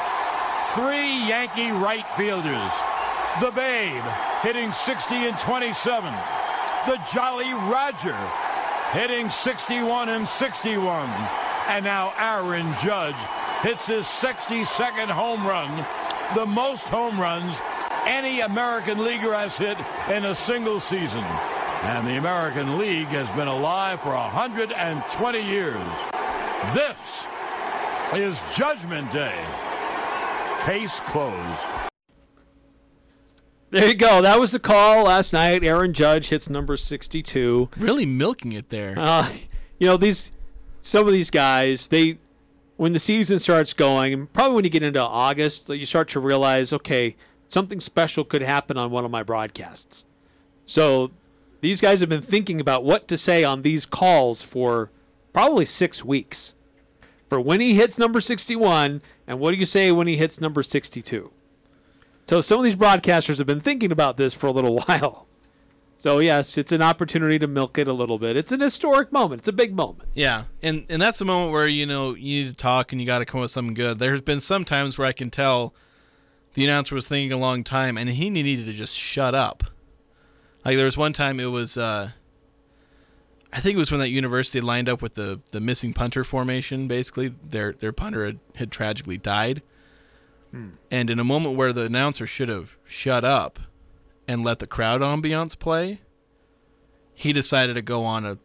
Three 0.74 1.28
Yankee 1.28 1.70
right 1.70 2.04
fielders. 2.16 2.72
The 3.40 3.52
Babe 3.52 4.02
hitting 4.42 4.72
60 4.72 5.14
and 5.14 5.38
27. 5.38 6.12
The 6.86 7.00
Jolly 7.12 7.52
Roger 7.52 8.16
hitting 8.92 9.30
61 9.30 10.08
and 10.08 10.26
61. 10.26 11.08
And 11.68 11.84
now 11.84 12.12
Aaron 12.18 12.72
Judge 12.82 13.16
hits 13.62 13.86
his 13.86 14.06
62nd 14.06 15.08
home 15.08 15.46
run, 15.46 15.84
the 16.34 16.46
most 16.46 16.88
home 16.88 17.18
runs 17.18 17.60
any 18.06 18.40
American 18.40 19.02
leaguer 19.02 19.34
has 19.34 19.58
hit 19.58 19.78
in 20.08 20.24
a 20.26 20.34
single 20.34 20.78
season. 20.78 21.24
And 21.82 22.06
the 22.06 22.16
American 22.16 22.78
League 22.78 23.06
has 23.08 23.30
been 23.32 23.48
alive 23.48 24.00
for 24.00 24.10
120 24.10 25.48
years. 25.48 25.76
This 26.74 27.26
is 28.14 28.40
Judgment 28.54 29.10
Day. 29.12 29.44
Case 30.60 31.00
closed. 31.00 31.60
There 33.70 33.88
you 33.88 33.94
go. 33.94 34.22
That 34.22 34.40
was 34.40 34.52
the 34.52 34.58
call 34.58 35.04
last 35.04 35.32
night. 35.32 35.62
Aaron 35.64 35.92
Judge 35.92 36.28
hits 36.28 36.48
number 36.48 36.76
62. 36.76 37.70
Really 37.76 38.06
milking 38.06 38.52
it 38.52 38.70
there. 38.70 38.94
Uh, 38.96 39.28
you 39.78 39.86
know 39.86 39.96
these 39.96 40.32
some 40.80 41.06
of 41.06 41.12
these 41.12 41.30
guys 41.30 41.88
they 41.88 42.18
when 42.76 42.92
the 42.92 42.98
season 42.98 43.38
starts 43.38 43.74
going 43.74 44.12
and 44.12 44.32
probably 44.32 44.54
when 44.54 44.64
you 44.64 44.70
get 44.70 44.82
into 44.82 45.00
August 45.00 45.68
you 45.68 45.84
start 45.86 46.08
to 46.08 46.20
realize 46.20 46.72
okay 46.72 47.16
something 47.48 47.80
special 47.80 48.24
could 48.24 48.42
happen 48.42 48.76
on 48.76 48.90
one 48.90 49.04
of 49.04 49.10
my 49.10 49.22
broadcasts. 49.22 50.04
So 50.64 51.10
these 51.66 51.80
guys 51.80 51.98
have 51.98 52.08
been 52.08 52.22
thinking 52.22 52.60
about 52.60 52.84
what 52.84 53.08
to 53.08 53.16
say 53.16 53.42
on 53.42 53.62
these 53.62 53.86
calls 53.86 54.40
for 54.40 54.92
probably 55.32 55.64
6 55.64 56.04
weeks. 56.04 56.54
For 57.28 57.40
when 57.40 57.60
he 57.60 57.74
hits 57.74 57.98
number 57.98 58.20
61 58.20 59.02
and 59.26 59.40
what 59.40 59.50
do 59.50 59.56
you 59.56 59.66
say 59.66 59.90
when 59.90 60.06
he 60.06 60.16
hits 60.16 60.40
number 60.40 60.62
62? 60.62 61.32
So 62.28 62.40
some 62.40 62.58
of 62.58 62.64
these 62.64 62.76
broadcasters 62.76 63.38
have 63.38 63.48
been 63.48 63.58
thinking 63.58 63.90
about 63.90 64.16
this 64.16 64.32
for 64.32 64.46
a 64.46 64.52
little 64.52 64.78
while. 64.86 65.26
So 65.98 66.20
yes, 66.20 66.56
it's 66.56 66.70
an 66.70 66.82
opportunity 66.82 67.36
to 67.40 67.48
milk 67.48 67.78
it 67.78 67.88
a 67.88 67.92
little 67.92 68.20
bit. 68.20 68.36
It's 68.36 68.52
an 68.52 68.60
historic 68.60 69.10
moment. 69.10 69.40
It's 69.40 69.48
a 69.48 69.52
big 69.52 69.74
moment. 69.74 70.08
Yeah, 70.14 70.44
and 70.62 70.86
and 70.88 71.02
that's 71.02 71.18
the 71.18 71.24
moment 71.24 71.50
where 71.50 71.66
you 71.66 71.84
know 71.84 72.14
you 72.14 72.44
need 72.44 72.48
to 72.48 72.54
talk 72.54 72.92
and 72.92 73.00
you 73.00 73.08
got 73.08 73.18
to 73.18 73.24
come 73.24 73.40
up 73.40 73.46
with 73.46 73.50
something 73.50 73.74
good. 73.74 73.98
There's 73.98 74.20
been 74.20 74.38
some 74.38 74.64
times 74.64 74.98
where 74.98 75.08
I 75.08 75.12
can 75.12 75.30
tell 75.30 75.74
the 76.54 76.62
announcer 76.62 76.94
was 76.94 77.08
thinking 77.08 77.32
a 77.32 77.36
long 77.38 77.64
time 77.64 77.98
and 77.98 78.08
he 78.08 78.30
needed 78.30 78.66
to 78.66 78.72
just 78.72 78.94
shut 78.94 79.34
up. 79.34 79.64
Like 80.66 80.76
there 80.76 80.84
was 80.84 80.96
one 80.96 81.12
time 81.12 81.38
it 81.38 81.46
was, 81.46 81.78
uh, 81.78 82.10
I 83.52 83.60
think 83.60 83.76
it 83.76 83.78
was 83.78 83.92
when 83.92 84.00
that 84.00 84.08
university 84.08 84.60
lined 84.60 84.88
up 84.88 85.00
with 85.00 85.14
the 85.14 85.40
the 85.52 85.60
missing 85.60 85.94
punter 85.94 86.24
formation. 86.24 86.88
Basically, 86.88 87.28
their 87.28 87.72
their 87.72 87.92
punter 87.92 88.26
had, 88.26 88.40
had 88.56 88.72
tragically 88.72 89.16
died, 89.16 89.62
and 90.90 91.08
in 91.08 91.20
a 91.20 91.24
moment 91.24 91.54
where 91.54 91.72
the 91.72 91.84
announcer 91.84 92.26
should 92.26 92.48
have 92.48 92.76
shut 92.84 93.24
up 93.24 93.60
and 94.26 94.44
let 94.44 94.58
the 94.58 94.66
crowd 94.66 95.02
ambiance 95.02 95.56
play, 95.56 96.00
he 97.14 97.32
decided 97.32 97.74
to 97.74 97.82
go 97.82 98.04
on 98.04 98.26
a 98.26 98.38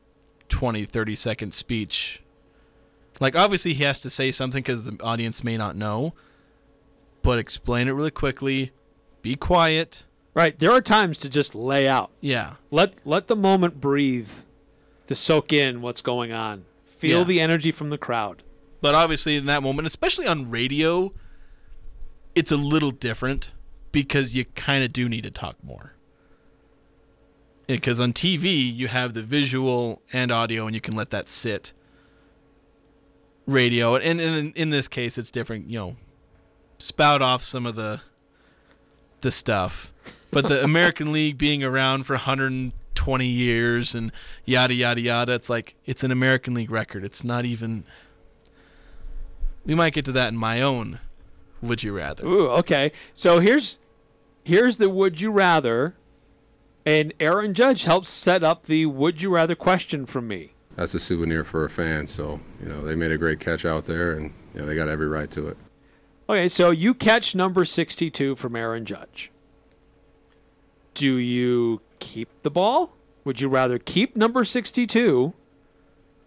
20, 0.49 0.85
30 0.85 1.15
second 1.15 1.53
speech. 1.55 2.21
Like, 3.19 3.35
obviously, 3.35 3.73
he 3.73 3.83
has 3.83 3.99
to 4.01 4.11
say 4.11 4.31
something 4.31 4.61
because 4.61 4.85
the 4.85 5.01
audience 5.03 5.43
may 5.43 5.57
not 5.57 5.75
know, 5.75 6.13
but 7.23 7.39
explain 7.39 7.87
it 7.87 7.93
really 7.93 8.11
quickly. 8.11 8.71
Be 9.23 9.35
quiet. 9.35 10.03
Right. 10.33 10.57
There 10.57 10.71
are 10.71 10.81
times 10.81 11.19
to 11.19 11.29
just 11.29 11.55
lay 11.55 11.87
out. 11.87 12.09
Yeah. 12.21 12.53
Let 12.69 12.93
let 13.05 13.27
the 13.27 13.35
moment 13.35 13.81
breathe 13.81 14.29
to 15.07 15.15
soak 15.15 15.51
in 15.51 15.81
what's 15.81 16.01
going 16.01 16.31
on. 16.31 16.65
Feel 16.85 17.19
Yeah. 17.19 17.23
the 17.25 17.41
energy 17.41 17.71
from 17.71 17.89
the 17.89 17.97
crowd. 17.97 18.43
But 18.79 18.95
obviously, 18.95 19.35
in 19.35 19.45
that 19.47 19.61
moment, 19.61 19.85
especially 19.87 20.27
on 20.27 20.49
radio, 20.49 21.13
it's 22.33 22.51
a 22.51 22.57
little 22.57 22.91
different 22.91 23.51
because 23.91 24.33
you 24.33 24.45
kind 24.45 24.83
of 24.83 24.93
do 24.93 25.09
need 25.09 25.23
to 25.23 25.31
talk 25.31 25.61
more. 25.63 25.93
Because 27.67 27.99
on 27.99 28.13
TV, 28.13 28.73
you 28.73 28.87
have 28.87 29.13
the 29.13 29.21
visual 29.21 30.01
and 30.11 30.31
audio, 30.31 30.65
and 30.65 30.73
you 30.75 30.81
can 30.81 30.95
let 30.95 31.09
that 31.11 31.27
sit. 31.27 31.73
Radio, 33.45 33.95
and, 33.95 34.21
and 34.21 34.35
in, 34.35 34.51
in 34.53 34.69
this 34.69 34.87
case, 34.87 35.17
it's 35.17 35.31
different. 35.31 35.69
You 35.69 35.77
know, 35.79 35.95
spout 36.77 37.21
off 37.21 37.43
some 37.43 37.65
of 37.65 37.75
the 37.75 38.01
the 39.21 39.31
stuff, 39.31 39.90
but 40.31 40.47
the 40.47 40.63
American 40.63 41.11
League 41.11 41.37
being 41.37 41.63
around 41.63 42.03
for 42.03 42.13
120 42.13 43.25
years 43.25 43.93
and 43.93 44.11
yada 44.45 44.73
yada 44.73 45.01
yada, 45.01 45.33
it's 45.33 45.49
like 45.49 45.75
it's 45.85 46.03
an 46.03 46.11
American 46.11 46.53
League 46.53 46.71
record. 46.71 47.03
It's 47.03 47.23
not 47.23 47.45
even 47.45 47.83
we 49.65 49.75
might 49.75 49.93
get 49.93 50.05
to 50.05 50.11
that 50.13 50.29
in 50.29 50.37
my 50.37 50.61
own 50.61 50.99
would 51.61 51.83
you 51.83 51.95
rather 51.95 52.25
Ooh, 52.25 52.49
okay. 52.49 52.91
So 53.13 53.39
here's 53.39 53.77
here's 54.43 54.77
the 54.77 54.89
would 54.89 55.21
you 55.21 55.31
rather 55.31 55.95
and 56.85 57.13
Aaron 57.19 57.53
Judge 57.53 57.83
helps 57.83 58.09
set 58.09 58.43
up 58.43 58.63
the 58.63 58.87
would 58.87 59.21
you 59.21 59.29
rather 59.29 59.53
question 59.55 60.05
from 60.07 60.27
me. 60.27 60.53
that's 60.75 60.93
a 60.95 60.99
souvenir 60.99 61.43
for 61.43 61.63
a 61.63 61.69
fan. 61.69 62.07
So, 62.07 62.39
you 62.61 62.67
know, 62.67 62.81
they 62.83 62.95
made 62.95 63.11
a 63.11 63.17
great 63.17 63.39
catch 63.39 63.65
out 63.65 63.85
there 63.85 64.13
and, 64.13 64.33
you 64.55 64.61
know, 64.61 64.65
they 64.65 64.73
got 64.73 64.87
every 64.87 65.07
right 65.07 65.29
to 65.31 65.47
it. 65.49 65.57
Okay, 66.27 66.47
so 66.47 66.71
you 66.71 66.93
catch 66.95 67.35
number 67.35 67.65
62 67.65 68.35
from 68.35 68.55
Aaron 68.55 68.85
Judge. 68.85 69.31
Do 70.93 71.15
you 71.15 71.81
keep 71.99 72.29
the 72.43 72.51
ball? 72.51 72.95
Would 73.23 73.39
you 73.39 73.47
rather 73.49 73.77
keep 73.77 74.15
number 74.15 74.43
62 74.43 75.33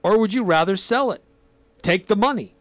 or 0.02 0.18
would 0.18 0.32
you 0.34 0.44
rather 0.44 0.76
sell 0.76 1.10
it? 1.10 1.22
Take 1.82 2.06
the 2.06 2.16
money. 2.16 2.54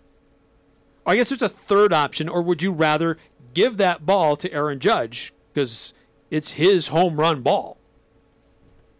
I 1.06 1.16
guess 1.16 1.30
there's 1.30 1.42
a 1.42 1.50
third 1.50 1.92
option, 1.92 2.30
or 2.30 2.42
would 2.42 2.64
you 2.64 2.72
rather 2.72 3.18
give 3.54 3.78
that 3.78 4.06
ball 4.06 4.36
to 4.38 4.52
Aaron 4.52 4.80
Judge 4.80 5.34
because 5.54 5.94
it's 6.32 6.52
his 6.52 6.88
home 6.88 7.20
run 7.20 7.42
ball? 7.42 7.78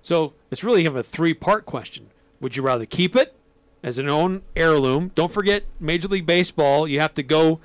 So 0.02 0.34
it's 0.52 0.64
really 0.64 0.84
kind 0.84 0.96
of 0.96 0.98
a 0.98 1.04
three 1.04 1.34
part 1.34 1.66
question. 1.66 2.08
Would 2.42 2.58
you 2.58 2.64
rather 2.64 2.86
keep 2.86 3.16
it 3.16 3.34
as 3.82 3.98
an 3.98 4.10
own 4.10 4.42
heirloom? 4.56 5.12
Don't 5.16 5.32
forget, 5.32 5.64
Major 5.80 6.10
League 6.10 6.26
Baseball, 6.26 6.88
you 6.88 7.00
have 7.00 7.14
to 7.14 7.24
go 7.24 7.60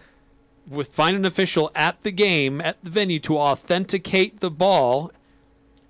with 0.68 0.88
find 0.88 1.16
an 1.16 1.24
official 1.24 1.72
at 1.74 2.02
the 2.02 2.12
game 2.12 2.60
at 2.60 2.82
the 2.84 2.90
venue 2.90 3.18
to 3.20 3.36
authenticate 3.38 4.38
the 4.38 4.50
ball, 4.50 5.10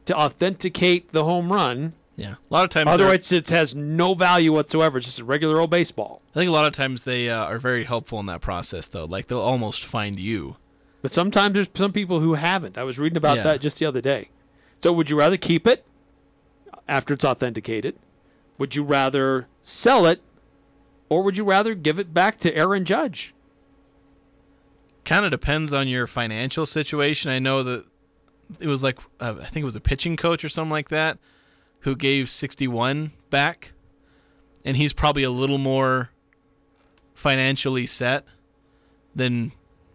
to 0.09 0.17
authenticate 0.17 1.13
the 1.13 1.25
home 1.25 1.53
run. 1.53 1.93
yeah 2.17 2.35
a 2.51 2.53
lot 2.55 2.65
of 2.65 2.71
times 2.71 2.89
Otherwise, 2.89 3.31
it 3.33 3.49
has 3.51 3.75
no 3.75 4.15
value 4.15 4.53
whatsoever. 4.53 4.99
It's 4.99 5.07
just 5.07 5.21
a 5.21 5.25
regular 5.25 5.61
old 5.61 5.71
baseball. 5.71 6.21
i 6.35 6.39
think 6.39 6.49
a 6.49 6.53
lot 6.53 6.67
of 6.67 6.73
times 6.73 7.03
they 7.05 7.31
uh, 7.31 7.45
are 7.45 7.59
very 7.59 7.85
helpful 7.85 8.19
in 8.21 8.27
that 8.27 8.41
process 8.41 8.87
though 8.89 9.05
like 9.05 9.27
they'll 9.29 9.39
almost 9.41 9.85
find 9.85 10.19
you 10.23 10.57
But 11.03 11.13
sometimes 11.13 11.55
there's 11.55 11.69
some 11.75 11.93
people 11.93 12.21
who 12.21 12.35
haven't. 12.35 12.77
I 12.77 12.83
was 12.85 12.99
reading 12.99 13.17
about 13.17 13.37
Yeah. 13.39 13.45
that 13.45 13.61
just 13.61 13.79
the 13.79 13.87
other 13.87 14.01
day. 14.01 14.31
So, 14.83 14.93
would 14.93 15.09
you 15.11 15.17
rather 15.19 15.37
keep 15.37 15.67
it 15.67 15.85
after 16.89 17.15
it's 17.15 17.25
authenticated? 17.25 17.95
Would 18.59 18.75
you 18.77 18.83
rather 18.85 19.47
sell 19.63 20.07
it, 20.07 20.21
or 21.09 21.23
would 21.23 21.37
you 21.37 21.45
rather 21.45 21.75
give 21.75 21.99
it 22.01 22.13
back 22.15 22.39
to 22.39 22.55
Aaron 22.55 22.85
Judge? 22.85 23.35
kind 25.05 25.25
of 25.25 25.31
depends 25.31 25.73
on 25.73 25.89
your 25.89 26.07
financial 26.07 26.67
situation 26.67 27.31
i 27.31 27.39
know 27.39 27.63
that 27.63 27.83
it 28.61 28.67
was 28.67 28.83
like 28.83 28.99
uh, 29.21 29.35
i 29.41 29.45
think 29.45 29.63
it 29.63 29.67
was 29.67 29.77
a 29.77 29.81
pitching 29.81 30.17
coach 30.17 30.45
or 30.45 30.49
something 30.49 30.71
like 30.71 30.89
that 30.89 31.19
who 31.81 31.95
gave 31.97 32.29
61 32.29 33.13
back. 33.31 33.73
And 34.65 34.77
he's 34.77 34.93
probably 34.93 35.23
a 35.23 35.31
little 35.31 35.59
more 35.59 36.11
financially 37.15 37.87
set 37.87 38.25
than 39.15 39.53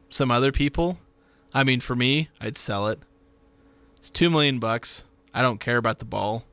some 0.10 0.32
other 0.32 0.52
people. 0.52 1.00
I 1.54 1.64
mean 1.64 1.80
for 1.80 1.96
me 1.96 2.30
i'd 2.42 2.58
sell 2.58 2.88
it. 2.88 3.00
It's 3.98 4.10
2 4.10 4.30
million 4.30 4.60
bucks. 4.60 5.06
I 5.34 5.42
don't 5.42 5.60
care 5.60 5.78
about 5.78 6.00
the 6.00 6.06
ball. 6.06 6.46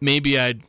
Maybe 0.00 0.38
i'd 0.38 0.62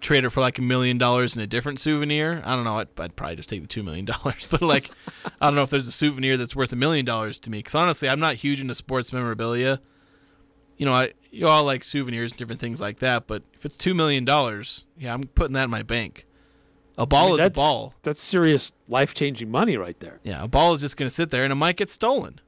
trade 0.00 0.24
it 0.24 0.30
for 0.30 0.40
like 0.40 0.58
a 0.58 0.62
million 0.62 0.98
dollars 0.98 1.36
in 1.36 1.42
a 1.42 1.46
different 1.46 1.80
souvenir. 1.80 2.42
I 2.44 2.54
don't 2.54 2.64
know. 2.64 2.78
I'd, 2.78 2.88
I'd 2.98 3.16
probably 3.16 3.36
just 3.36 3.48
take 3.48 3.62
the 3.62 3.68
two 3.68 3.82
million 3.82 4.04
dollars. 4.04 4.46
But 4.50 4.62
like, 4.62 4.90
I 5.40 5.46
don't 5.46 5.54
know 5.54 5.62
if 5.62 5.70
there's 5.70 5.88
a 5.88 5.92
souvenir 5.92 6.36
that's 6.36 6.56
worth 6.56 6.72
a 6.72 6.76
million 6.76 7.04
dollars 7.04 7.38
to 7.40 7.50
me. 7.50 7.58
Because 7.58 7.74
honestly, 7.74 8.08
I'm 8.08 8.20
not 8.20 8.36
huge 8.36 8.60
into 8.60 8.74
sports 8.74 9.12
memorabilia. 9.12 9.80
You 10.76 10.86
know, 10.86 10.94
I 10.94 11.12
you 11.30 11.48
all 11.48 11.64
like 11.64 11.84
souvenirs 11.84 12.32
and 12.32 12.38
different 12.38 12.60
things 12.60 12.80
like 12.80 13.00
that. 13.00 13.26
But 13.26 13.42
if 13.54 13.64
it's 13.64 13.76
two 13.76 13.94
million 13.94 14.24
dollars, 14.24 14.84
yeah, 14.98 15.14
I'm 15.14 15.24
putting 15.24 15.54
that 15.54 15.64
in 15.64 15.70
my 15.70 15.82
bank. 15.82 16.26
A 16.96 17.06
ball 17.06 17.28
I 17.28 17.30
mean, 17.30 17.40
is 17.40 17.46
a 17.46 17.50
ball. 17.50 17.94
That's 18.02 18.20
serious 18.20 18.72
life 18.88 19.14
changing 19.14 19.50
money 19.50 19.76
right 19.76 19.98
there. 20.00 20.18
Yeah, 20.24 20.42
a 20.42 20.48
ball 20.48 20.72
is 20.74 20.80
just 20.80 20.96
going 20.96 21.08
to 21.08 21.14
sit 21.14 21.30
there 21.30 21.44
and 21.44 21.52
it 21.52 21.56
might 21.56 21.76
get 21.76 21.90
stolen. 21.90 22.40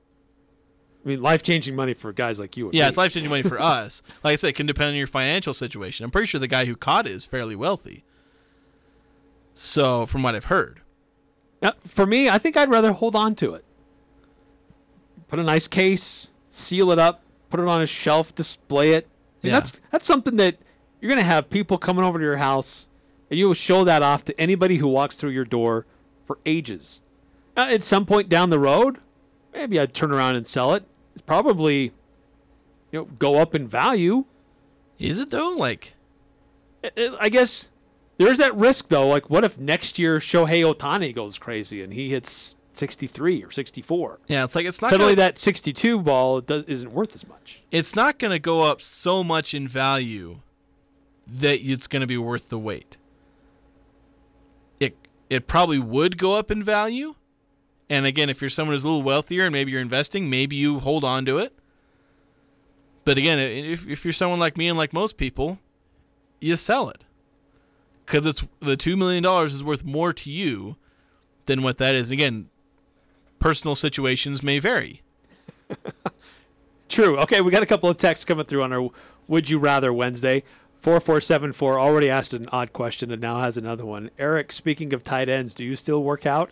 I 1.04 1.08
mean, 1.08 1.22
life 1.22 1.42
changing 1.42 1.74
money 1.74 1.94
for 1.94 2.12
guys 2.12 2.38
like 2.38 2.56
you. 2.56 2.70
Yeah, 2.74 2.84
me. 2.84 2.88
it's 2.90 2.98
life 2.98 3.12
changing 3.14 3.30
money 3.30 3.42
for 3.42 3.58
us. 3.60 4.02
Like 4.22 4.32
I 4.32 4.36
said, 4.36 4.48
it 4.48 4.56
can 4.56 4.66
depend 4.66 4.88
on 4.90 4.94
your 4.96 5.06
financial 5.06 5.54
situation. 5.54 6.04
I'm 6.04 6.10
pretty 6.10 6.26
sure 6.26 6.38
the 6.38 6.46
guy 6.46 6.66
who 6.66 6.76
caught 6.76 7.06
it 7.06 7.12
is 7.12 7.24
fairly 7.24 7.56
wealthy. 7.56 8.04
So, 9.54 10.06
from 10.06 10.22
what 10.22 10.34
I've 10.34 10.44
heard. 10.46 10.80
Now, 11.62 11.72
for 11.84 12.06
me, 12.06 12.28
I 12.28 12.38
think 12.38 12.56
I'd 12.56 12.70
rather 12.70 12.92
hold 12.92 13.14
on 13.14 13.34
to 13.36 13.54
it. 13.54 13.64
Put 15.28 15.38
a 15.38 15.42
nice 15.42 15.68
case, 15.68 16.30
seal 16.48 16.90
it 16.90 16.98
up, 16.98 17.22
put 17.50 17.60
it 17.60 17.68
on 17.68 17.80
a 17.82 17.86
shelf, 17.86 18.34
display 18.34 18.92
it. 18.92 19.06
I 19.06 19.46
mean, 19.46 19.52
Yeah. 19.52 19.60
That's 19.60 19.80
that's 19.90 20.06
something 20.06 20.36
that 20.36 20.56
you're 21.00 21.08
gonna 21.10 21.22
have 21.22 21.50
people 21.50 21.78
coming 21.78 22.04
over 22.04 22.18
to 22.18 22.24
your 22.24 22.38
house, 22.38 22.88
and 23.30 23.38
you 23.38 23.46
will 23.46 23.54
show 23.54 23.84
that 23.84 24.02
off 24.02 24.24
to 24.24 24.40
anybody 24.40 24.76
who 24.76 24.88
walks 24.88 25.16
through 25.16 25.30
your 25.30 25.44
door 25.44 25.86
for 26.26 26.38
ages. 26.46 27.00
Now, 27.56 27.68
at 27.70 27.82
some 27.82 28.06
point 28.06 28.28
down 28.28 28.50
the 28.50 28.58
road, 28.58 28.98
maybe 29.52 29.78
I'd 29.80 29.94
turn 29.94 30.12
around 30.12 30.36
and 30.36 30.46
sell 30.46 30.74
it. 30.74 30.84
It's 31.14 31.22
probably, 31.22 31.92
you 32.92 33.00
know, 33.00 33.04
go 33.04 33.38
up 33.38 33.54
in 33.54 33.66
value. 33.68 34.24
Is 34.98 35.18
it 35.18 35.30
though? 35.30 35.50
Like, 35.56 35.94
I- 36.96 37.28
guess 37.30 37.70
there's 38.18 38.38
that 38.38 38.54
risk 38.54 38.88
though. 38.88 39.06
Like, 39.08 39.28
what 39.30 39.44
if 39.44 39.58
next 39.58 39.98
year 39.98 40.18
Shohei 40.18 40.62
Ohtani 40.74 41.14
goes 41.14 41.38
crazy 41.38 41.82
and 41.82 41.92
he 41.92 42.10
hits 42.10 42.54
63 42.74 43.42
or 43.42 43.50
64? 43.50 44.20
yeah, 44.28 44.44
it's 44.44 44.54
like 44.54 44.66
it's 44.66 44.80
not 44.80 44.90
Suddenly, 44.90 45.14
gonna, 45.14 45.22
that 45.28 45.38
62 45.38 45.98
ball 46.00 46.40
does, 46.40 46.64
isn't 46.64 46.92
worth 46.92 47.14
as 47.14 47.26
much. 47.28 47.62
it's 47.70 47.96
not 47.96 48.18
going 48.18 48.30
to 48.30 48.38
go 48.38 48.62
up 48.62 48.80
so 48.80 49.24
much 49.24 49.54
in 49.54 49.66
value 49.66 50.40
that 51.26 51.60
it's 51.64 51.86
going 51.86 52.00
to 52.00 52.06
be 52.06 52.16
worth 52.18 52.48
the 52.48 52.58
wait. 52.58 52.96
It 54.78 54.96
it 55.28 55.46
probably 55.46 55.78
would 55.78 56.16
go 56.18 56.34
up 56.34 56.50
in 56.50 56.62
value 56.62 57.14
And 57.90 58.06
again, 58.06 58.30
if 58.30 58.40
you're 58.40 58.48
someone 58.48 58.72
who's 58.74 58.84
a 58.84 58.88
little 58.88 59.02
wealthier 59.02 59.42
and 59.42 59.52
maybe 59.52 59.72
you're 59.72 59.80
investing, 59.80 60.30
maybe 60.30 60.54
you 60.54 60.78
hold 60.78 61.02
on 61.02 61.26
to 61.26 61.38
it. 61.38 61.52
But 63.04 63.18
again, 63.18 63.40
if, 63.40 63.86
if 63.88 64.04
you're 64.04 64.12
someone 64.12 64.38
like 64.38 64.56
me 64.56 64.68
and 64.68 64.78
like 64.78 64.92
most 64.92 65.16
people, 65.16 65.58
you 66.40 66.54
sell 66.54 66.88
it 66.88 67.04
because 68.06 68.24
it's 68.24 68.44
the 68.60 68.76
two 68.76 68.96
million 68.96 69.24
dollars 69.24 69.52
is 69.52 69.64
worth 69.64 69.84
more 69.84 70.12
to 70.12 70.30
you 70.30 70.76
than 71.46 71.62
what 71.62 71.78
that 71.78 71.96
is. 71.96 72.12
Again, 72.12 72.48
personal 73.40 73.74
situations 73.74 74.42
may 74.42 74.60
vary. 74.60 75.02
True. 76.88 77.18
Okay, 77.18 77.40
we 77.40 77.50
got 77.50 77.62
a 77.62 77.66
couple 77.66 77.90
of 77.90 77.96
texts 77.96 78.24
coming 78.24 78.46
through 78.46 78.62
on 78.62 78.72
our 78.72 78.90
Would 79.26 79.50
You 79.50 79.58
Rather 79.58 79.92
Wednesday. 79.92 80.44
4474 80.78 81.78
already 81.78 82.08
asked 82.08 82.32
an 82.32 82.48
odd 82.52 82.72
question 82.72 83.10
and 83.10 83.20
now 83.20 83.40
has 83.40 83.56
another 83.56 83.84
one. 83.84 84.10
Eric, 84.18 84.50
speaking 84.50 84.94
of 84.94 85.04
tight 85.04 85.28
ends, 85.28 85.54
do 85.54 85.64
you 85.64 85.76
still 85.76 86.02
work 86.02 86.24
out? 86.24 86.50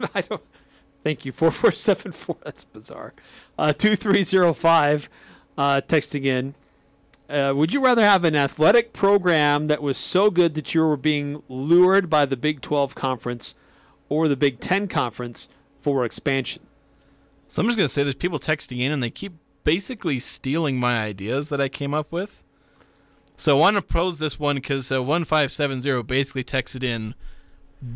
I 0.14 0.20
don't. 0.22 0.42
Thank 1.02 1.24
you. 1.24 1.32
4474. 1.32 2.36
That's 2.44 2.64
bizarre. 2.64 3.12
Uh, 3.58 3.72
2305 3.72 5.10
uh, 5.58 5.80
texting 5.86 6.24
in. 6.24 6.54
Uh, 7.28 7.52
would 7.54 7.72
you 7.72 7.82
rather 7.82 8.02
have 8.02 8.24
an 8.24 8.36
athletic 8.36 8.92
program 8.92 9.66
that 9.66 9.82
was 9.82 9.96
so 9.96 10.30
good 10.30 10.54
that 10.54 10.74
you 10.74 10.82
were 10.82 10.96
being 10.96 11.42
lured 11.48 12.10
by 12.10 12.26
the 12.26 12.36
Big 12.36 12.60
12 12.60 12.94
conference 12.94 13.54
or 14.08 14.28
the 14.28 14.36
Big 14.36 14.60
10 14.60 14.86
conference 14.86 15.48
for 15.80 16.04
expansion? 16.04 16.66
So 17.46 17.60
I'm 17.60 17.68
just 17.68 17.76
going 17.76 17.86
to 17.86 17.92
say 17.92 18.02
there's 18.02 18.14
people 18.14 18.38
texting 18.38 18.80
in 18.80 18.92
and 18.92 19.02
they 19.02 19.10
keep 19.10 19.34
basically 19.64 20.18
stealing 20.18 20.78
my 20.78 21.02
ideas 21.02 21.48
that 21.48 21.60
I 21.60 21.68
came 21.68 21.94
up 21.94 22.12
with. 22.12 22.42
So 23.36 23.56
I 23.56 23.60
want 23.60 23.76
to 23.76 23.82
pose 23.82 24.18
this 24.18 24.38
one 24.38 24.56
because 24.56 24.92
uh, 24.92 25.02
1570 25.02 26.02
basically 26.02 26.44
texted 26.44 26.84
in 26.84 27.14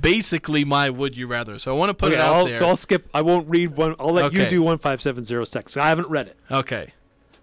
basically 0.01 0.65
my 0.65 0.91
would 0.91 1.17
you 1.17 1.27
rather. 1.27 1.59
So 1.59 1.75
I 1.75 1.79
want 1.79 1.91
to 1.91 1.95
put 1.95 2.09
Okay, 2.13 2.17
it 2.17 2.21
out 2.21 2.35
I'll, 2.35 2.47
there. 2.47 2.59
so 2.59 2.67
I'll 2.67 2.77
skip. 2.77 3.09
I 3.15 3.23
won't 3.23 3.49
read 3.49 3.77
one. 3.77 3.95
I'll 4.01 4.13
let 4.13 4.33
you 4.33 4.47
do 4.49 4.63
one 4.63 4.79
five 4.79 5.01
seven 5.01 5.25
zero 5.25 5.45
six. 5.45 5.77
I 5.77 5.89
haven't 5.89 6.09
read 6.09 6.27
it. 6.29 6.37
okay. 6.51 6.93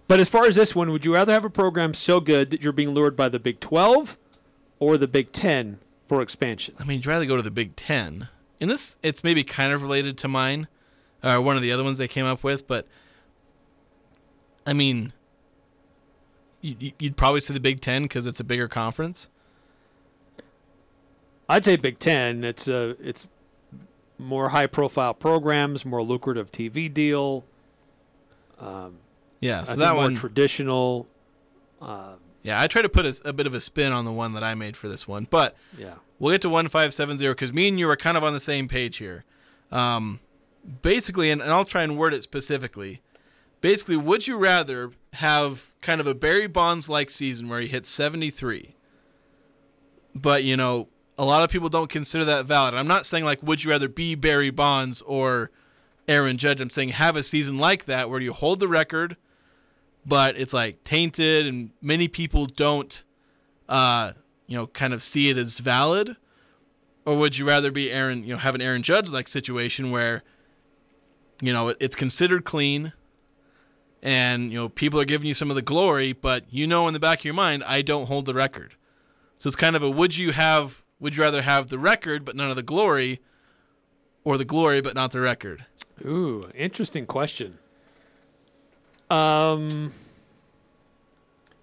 But 0.06 0.20
as 0.20 0.28
far 0.28 0.44
as 0.44 0.54
this 0.54 0.74
one, 0.74 0.90
would 0.90 1.06
you 1.06 1.14
rather 1.14 1.32
have 1.32 1.46
a 1.46 1.50
program 1.50 1.94
so 1.94 2.20
good 2.20 2.50
that 2.50 2.60
you're 2.62 2.74
being 2.74 2.90
lured 2.90 3.16
by 3.16 3.30
the 3.30 3.38
Big 3.38 3.58
12 3.60 4.18
or 4.78 4.98
the 4.98 5.08
Big 5.08 5.32
10 5.32 5.78
for 6.06 6.20
expansion? 6.20 6.74
I 6.78 6.84
mean, 6.84 6.96
you'd 6.98 7.06
rather 7.06 7.24
go 7.24 7.36
to 7.38 7.42
the 7.42 7.50
Big 7.50 7.74
Ten. 7.74 8.28
And 8.60 8.68
this, 8.68 8.98
it's 9.02 9.24
maybe 9.24 9.42
kind 9.44 9.72
of 9.72 9.82
related 9.82 10.18
to 10.18 10.28
mine, 10.28 10.68
or 11.22 11.40
one 11.40 11.56
of 11.56 11.62
the 11.62 11.72
other 11.72 11.82
ones 11.82 12.02
I 12.02 12.06
came 12.06 12.26
up 12.26 12.44
with, 12.44 12.66
but 12.68 12.86
I 14.66 14.74
mean, 14.74 15.14
you- 16.60 16.92
you'd 16.98 17.16
probably 17.16 17.40
say 17.40 17.54
the 17.54 17.60
Big 17.60 17.80
Ten 17.80 18.02
because 18.02 18.26
it's 18.26 18.40
a 18.40 18.44
bigger 18.44 18.68
conference. 18.68 19.30
I'd 21.48 21.64
say 21.64 21.76
Big 21.76 21.98
10. 21.98 22.44
It's 22.44 22.68
a 22.68 22.96
it's 23.00 23.28
more 24.18 24.50
high 24.50 24.66
profile 24.66 25.12
programs, 25.14 25.84
more 25.84 26.02
lucrative 26.02 26.50
TV 26.52 26.92
deal. 26.92 27.44
Um, 28.58 28.96
Yeah, 29.40 29.64
so 29.64 29.76
that 29.76 29.94
more 29.94 30.04
one. 30.04 30.14
traditional. 30.14 31.06
yeah, 32.42 32.60
I 32.60 32.66
try 32.66 32.82
to 32.82 32.88
put 32.88 33.04
a, 33.06 33.20
a 33.24 33.32
bit 33.32 33.46
of 33.46 33.54
a 33.54 33.60
spin 33.60 33.92
on 33.92 34.04
the 34.04 34.12
one 34.12 34.32
that 34.34 34.44
I 34.44 34.54
made 34.54 34.76
for 34.76 34.88
this 34.88 35.06
one, 35.08 35.26
but 35.30 35.56
Yeah. 35.78 35.94
We'll 36.20 36.32
get 36.32 36.42
to 36.42 36.48
1570 36.48 37.26
because 37.28 37.52
me 37.52 37.68
and 37.68 37.78
you 37.78 37.90
are 37.90 37.96
kind 37.96 38.16
of 38.16 38.22
on 38.22 38.32
the 38.32 38.40
same 38.40 38.68
page 38.68 38.98
here. 38.98 39.24
Um, 39.72 40.20
basically, 40.80 41.28
and, 41.30 41.42
and 41.42 41.52
I'll 41.52 41.64
try 41.64 41.82
and 41.82 41.98
word 41.98 42.14
it 42.14 42.22
specifically. 42.22 43.02
Basically, 43.60 43.96
would 43.96 44.26
you 44.28 44.36
rather 44.36 44.92
have 45.14 45.72
kind 45.82 46.00
of 46.00 46.06
a 46.06 46.14
Barry 46.14 46.46
Bonds 46.46 46.88
like 46.88 47.10
season 47.10 47.48
where 47.48 47.60
he 47.60 47.66
hits 47.66 47.90
73? 47.90 48.76
But, 50.14 50.44
you 50.44 50.56
know, 50.56 50.88
a 51.16 51.24
lot 51.24 51.42
of 51.42 51.50
people 51.50 51.68
don't 51.68 51.90
consider 51.90 52.24
that 52.24 52.46
valid. 52.46 52.74
I'm 52.74 52.88
not 52.88 53.06
saying, 53.06 53.24
like, 53.24 53.42
would 53.42 53.64
you 53.64 53.70
rather 53.70 53.88
be 53.88 54.14
Barry 54.14 54.50
Bonds 54.50 55.02
or 55.02 55.50
Aaron 56.08 56.38
Judge? 56.38 56.60
I'm 56.60 56.70
saying 56.70 56.90
have 56.90 57.16
a 57.16 57.22
season 57.22 57.58
like 57.58 57.84
that 57.84 58.10
where 58.10 58.20
you 58.20 58.32
hold 58.32 58.60
the 58.60 58.68
record, 58.68 59.16
but 60.04 60.36
it's 60.36 60.52
like 60.52 60.82
tainted 60.84 61.46
and 61.46 61.70
many 61.80 62.08
people 62.08 62.46
don't 62.46 63.04
uh, 63.68 64.12
you 64.46 64.56
know, 64.56 64.66
kind 64.66 64.92
of 64.92 65.02
see 65.02 65.28
it 65.28 65.36
as 65.36 65.58
valid? 65.58 66.16
Or 67.06 67.18
would 67.18 67.38
you 67.38 67.46
rather 67.46 67.70
be 67.70 67.90
Aaron, 67.90 68.24
you 68.24 68.30
know, 68.30 68.38
have 68.38 68.54
an 68.54 68.62
Aaron 68.62 68.82
Judge 68.82 69.10
like 69.10 69.28
situation 69.28 69.90
where, 69.90 70.22
you 71.42 71.52
know, 71.52 71.74
it's 71.80 71.96
considered 71.96 72.44
clean 72.44 72.92
and, 74.02 74.52
you 74.52 74.58
know, 74.58 74.68
people 74.68 75.00
are 75.00 75.04
giving 75.04 75.26
you 75.26 75.34
some 75.34 75.50
of 75.50 75.56
the 75.56 75.62
glory, 75.62 76.12
but 76.12 76.44
you 76.50 76.66
know 76.66 76.86
in 76.86 76.94
the 76.94 77.00
back 77.00 77.20
of 77.20 77.24
your 77.24 77.34
mind, 77.34 77.64
I 77.64 77.82
don't 77.82 78.06
hold 78.06 78.26
the 78.26 78.34
record. 78.34 78.74
So 79.38 79.48
it's 79.48 79.56
kind 79.56 79.76
of 79.76 79.82
a 79.82 79.90
would 79.90 80.16
you 80.16 80.32
have, 80.32 80.82
would 81.04 81.18
you 81.18 81.22
rather 81.22 81.42
have 81.42 81.68
the 81.68 81.78
record 81.78 82.24
but 82.24 82.34
none 82.34 82.48
of 82.48 82.56
the 82.56 82.62
glory 82.62 83.20
or 84.24 84.38
the 84.38 84.44
glory 84.44 84.80
but 84.80 84.94
not 84.94 85.12
the 85.12 85.20
record? 85.20 85.66
Ooh, 86.02 86.48
interesting 86.54 87.04
question. 87.04 87.58
Um, 89.10 89.92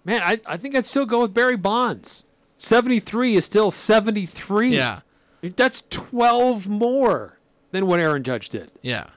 man, 0.06 0.22
I, 0.22 0.40
I 0.46 0.58
think 0.58 0.76
I'd 0.76 0.86
still 0.86 1.08
go 1.08 1.22
with 1.22 1.34
Barry 1.34 1.58
Bonds. 1.58 2.24
73 2.58 3.36
is 3.36 3.44
still 3.44 3.72
73. 3.72 4.76
Yeah. 4.76 5.00
That's 5.42 5.82
12 5.90 6.70
more 6.70 7.40
than 7.72 7.88
what 7.88 8.00
Aaron 8.00 8.22
Judge 8.22 8.48
did. 8.48 8.72
Yeah. 8.84 9.08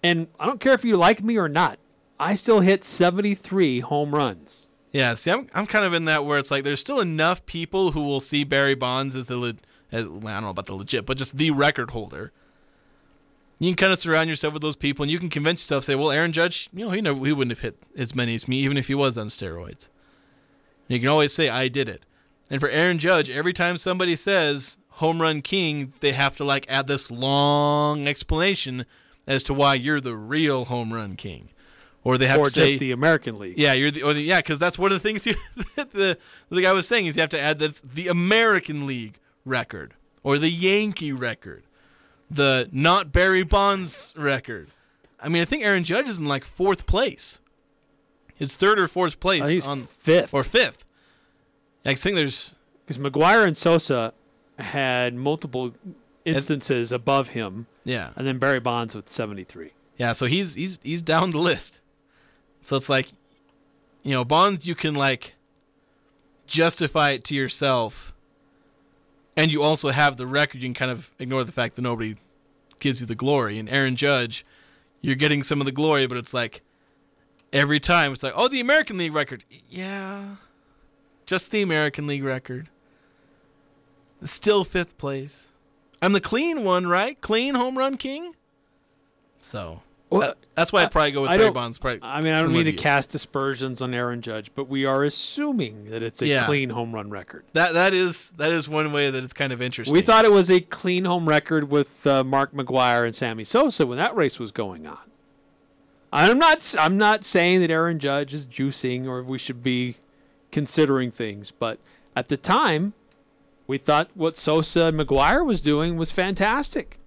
And 0.00 0.28
I 0.38 0.46
don't 0.46 0.60
care 0.60 0.74
if 0.74 0.84
you 0.84 0.96
like 0.96 1.24
me 1.24 1.36
or 1.36 1.48
not, 1.48 1.80
I 2.20 2.36
still 2.36 2.60
hit 2.60 2.84
73 2.84 3.80
home 3.80 4.14
runs. 4.14 4.65
Yeah, 4.96 5.12
see, 5.12 5.30
I'm 5.30 5.46
I'm 5.52 5.66
kind 5.66 5.84
of 5.84 5.92
in 5.92 6.06
that 6.06 6.24
where 6.24 6.38
it's 6.38 6.50
like 6.50 6.64
there's 6.64 6.80
still 6.80 7.00
enough 7.00 7.44
people 7.44 7.90
who 7.90 8.04
will 8.04 8.18
see 8.18 8.44
Barry 8.44 8.74
Bonds 8.74 9.14
as 9.14 9.26
the 9.26 9.36
le- 9.36 9.56
as 9.92 10.06
I 10.06 10.08
don't 10.08 10.24
know 10.24 10.48
about 10.48 10.64
the 10.64 10.74
legit, 10.74 11.04
but 11.04 11.18
just 11.18 11.36
the 11.36 11.50
record 11.50 11.90
holder. 11.90 12.32
You 13.58 13.68
can 13.68 13.76
kind 13.76 13.92
of 13.92 13.98
surround 13.98 14.30
yourself 14.30 14.54
with 14.54 14.62
those 14.62 14.74
people, 14.74 15.02
and 15.02 15.12
you 15.12 15.18
can 15.18 15.28
convince 15.28 15.60
yourself, 15.60 15.84
say, 15.84 15.94
well, 15.94 16.10
Aaron 16.10 16.32
Judge, 16.32 16.70
you 16.72 16.86
know, 16.86 16.92
he 16.92 17.02
never 17.02 17.22
he 17.26 17.34
wouldn't 17.34 17.58
have 17.58 17.60
hit 17.60 17.76
as 17.94 18.14
many 18.14 18.34
as 18.36 18.48
me, 18.48 18.56
even 18.60 18.78
if 18.78 18.88
he 18.88 18.94
was 18.94 19.18
on 19.18 19.26
steroids. 19.26 19.90
And 20.88 20.94
you 20.96 21.00
can 21.00 21.10
always 21.10 21.34
say, 21.34 21.50
I 21.50 21.68
did 21.68 21.90
it. 21.90 22.06
And 22.48 22.58
for 22.58 22.70
Aaron 22.70 22.98
Judge, 22.98 23.28
every 23.28 23.52
time 23.52 23.76
somebody 23.76 24.16
says 24.16 24.78
home 24.92 25.20
run 25.20 25.42
king, 25.42 25.92
they 26.00 26.12
have 26.12 26.38
to 26.38 26.44
like 26.44 26.64
add 26.70 26.86
this 26.86 27.10
long 27.10 28.08
explanation 28.08 28.86
as 29.26 29.42
to 29.42 29.52
why 29.52 29.74
you're 29.74 30.00
the 30.00 30.16
real 30.16 30.64
home 30.64 30.94
run 30.94 31.16
king, 31.16 31.50
or 32.06 32.18
they 32.18 32.26
have 32.28 32.38
Or 32.38 32.44
to 32.46 32.50
say 32.52 32.66
just 32.68 32.78
the 32.78 32.92
American 32.92 33.38
League. 33.38 33.58
yeah, 33.58 33.72
you're 33.72 33.90
the, 33.90 34.02
or 34.04 34.14
the 34.14 34.22
yeah, 34.22 34.38
because 34.38 34.58
that's 34.60 34.78
one 34.78 34.92
of 34.92 35.02
the 35.02 35.06
things 35.08 35.26
you, 35.30 35.34
the 35.92 36.16
the 36.50 36.62
guy 36.62 36.72
was 36.72 36.86
saying 36.86 37.06
is 37.06 37.16
you 37.16 37.20
have 37.20 37.30
to 37.30 37.40
add 37.40 37.58
that's 37.58 37.80
the 37.80 38.06
American 38.08 38.86
League 38.86 39.18
record 39.44 39.94
or 40.22 40.38
the 40.38 40.48
Yankee 40.50 41.12
record, 41.12 41.64
the 42.30 42.68
not 42.72 43.10
Barry 43.12 43.42
Bonds 43.42 44.12
record. 44.16 44.68
I 45.20 45.28
mean, 45.28 45.42
I 45.42 45.46
think 45.46 45.64
Aaron 45.64 45.82
Judge 45.84 46.08
is 46.08 46.18
in 46.18 46.26
like 46.26 46.44
fourth 46.44 46.86
place. 46.86 47.40
His 48.34 48.54
third 48.54 48.78
or 48.78 48.86
fourth 48.86 49.18
place 49.18 49.42
Uh, 49.42 49.46
he's 49.46 49.66
on 49.66 49.80
fifth. 49.82 50.32
or 50.34 50.44
fifth. 50.44 50.84
I 51.86 51.94
think 51.94 52.14
there's 52.16 52.54
Because 52.84 52.98
McGwire 52.98 53.46
and 53.46 53.56
Sosa 53.56 54.12
had 54.58 55.14
multiple 55.14 55.72
instances 56.24 56.92
above 56.92 57.30
him, 57.30 57.66
yeah 57.84 58.10
and 58.16 58.26
then 58.26 58.38
Barry 58.38 58.60
Bonds 58.60 58.94
with 58.94 59.08
73. 59.08 59.70
yeah. 59.96 60.12
So 60.12 60.26
he's 60.26 60.54
he's 60.54 60.78
he's 60.82 61.02
down 61.02 61.30
the 61.30 61.38
list. 61.38 61.80
So 62.66 62.74
it's 62.74 62.88
like, 62.88 63.12
you 64.02 64.10
know, 64.10 64.24
Bonds 64.24 64.66
you 64.66 64.74
can 64.74 64.96
like 64.96 65.36
justify 66.48 67.10
it 67.10 67.22
to 67.26 67.34
yourself 67.36 68.12
and 69.36 69.52
you 69.52 69.62
also 69.62 69.90
have 69.90 70.16
the 70.16 70.26
record. 70.26 70.62
You 70.62 70.66
can 70.66 70.74
kind 70.74 70.90
of 70.90 71.12
ignore 71.20 71.44
the 71.44 71.52
fact 71.52 71.76
that 71.76 71.82
nobody 71.82 72.16
gives 72.80 73.00
you 73.00 73.06
the 73.06 73.14
glory. 73.14 73.60
And 73.60 73.68
Aaron 73.68 73.94
Judge, 73.94 74.44
you're 75.00 75.14
getting 75.14 75.44
some 75.44 75.60
of 75.60 75.64
the 75.64 75.70
glory, 75.70 76.08
but 76.08 76.18
it's 76.18 76.34
like 76.34 76.62
every 77.52 77.78
time 77.78 78.12
it's 78.12 78.24
like, 78.24 78.32
oh, 78.34 78.48
the 78.48 78.58
American 78.58 78.98
League 78.98 79.14
record. 79.14 79.44
Yeah, 79.70 80.34
just 81.24 81.52
the 81.52 81.62
American 81.62 82.08
League 82.08 82.24
record. 82.24 82.68
Still 84.24 84.64
fifth 84.64 84.98
place. 84.98 85.52
I'm 86.02 86.14
the 86.14 86.20
clean 86.20 86.64
one, 86.64 86.88
right? 86.88 87.20
Clean 87.20 87.54
home 87.54 87.78
run 87.78 87.96
king. 87.96 88.34
So 89.38 89.82
Well, 90.08 90.34
that's 90.54 90.72
why 90.72 90.82
I'd 90.82 90.92
probably 90.92 91.10
go 91.10 91.22
with 91.22 91.30
I 91.30 91.36
Barry 91.36 91.50
Bonds. 91.50 91.78
Probably 91.78 91.98
I 92.02 92.20
mean, 92.20 92.32
I 92.32 92.42
don't 92.42 92.52
mean 92.52 92.66
to 92.66 92.72
cast 92.72 93.14
aspersions 93.14 93.82
on 93.82 93.92
Aaron 93.92 94.22
Judge, 94.22 94.52
but 94.54 94.68
we 94.68 94.84
are 94.84 95.02
assuming 95.02 95.86
that 95.90 96.02
it's 96.02 96.22
a 96.22 96.26
Yeah. 96.26 96.46
clean 96.46 96.70
home 96.70 96.94
run 96.94 97.10
record. 97.10 97.44
That 97.54 97.74
that 97.74 97.92
is 97.92 98.30
that 98.36 98.52
is 98.52 98.68
one 98.68 98.92
way 98.92 99.10
that 99.10 99.24
it's 99.24 99.32
kind 99.32 99.52
of 99.52 99.60
interesting. 99.60 99.92
We 99.92 100.02
thought 100.02 100.24
it 100.24 100.32
was 100.32 100.50
a 100.50 100.60
clean 100.60 101.04
home 101.06 101.28
record 101.28 101.70
with 101.70 102.06
uh, 102.06 102.22
Mark 102.22 102.52
McGwire 102.52 103.04
and 103.04 103.16
Sammy 103.16 103.42
Sosa 103.44 103.84
when 103.84 103.98
that 103.98 104.14
race 104.14 104.38
was 104.38 104.52
going 104.52 104.86
on. 104.86 105.10
I'm 106.12 106.38
not. 106.38 106.74
I'm 106.78 106.96
not 106.96 107.24
saying 107.24 107.60
that 107.60 107.70
Aaron 107.70 107.98
Judge 107.98 108.32
is 108.32 108.46
juicing 108.46 109.06
or 109.06 109.22
we 109.24 109.38
should 109.38 109.62
be 109.62 109.96
considering 110.52 111.10
things, 111.10 111.50
but 111.50 111.78
at 112.14 112.28
the 112.28 112.36
time, 112.36 112.94
we 113.66 113.76
thought 113.76 114.10
what 114.14 114.36
Sosa 114.36 114.86
and 114.86 114.98
McGwire 114.98 115.44
was 115.44 115.60
doing 115.60 115.96
was 115.96 116.12
fantastic. 116.12 116.98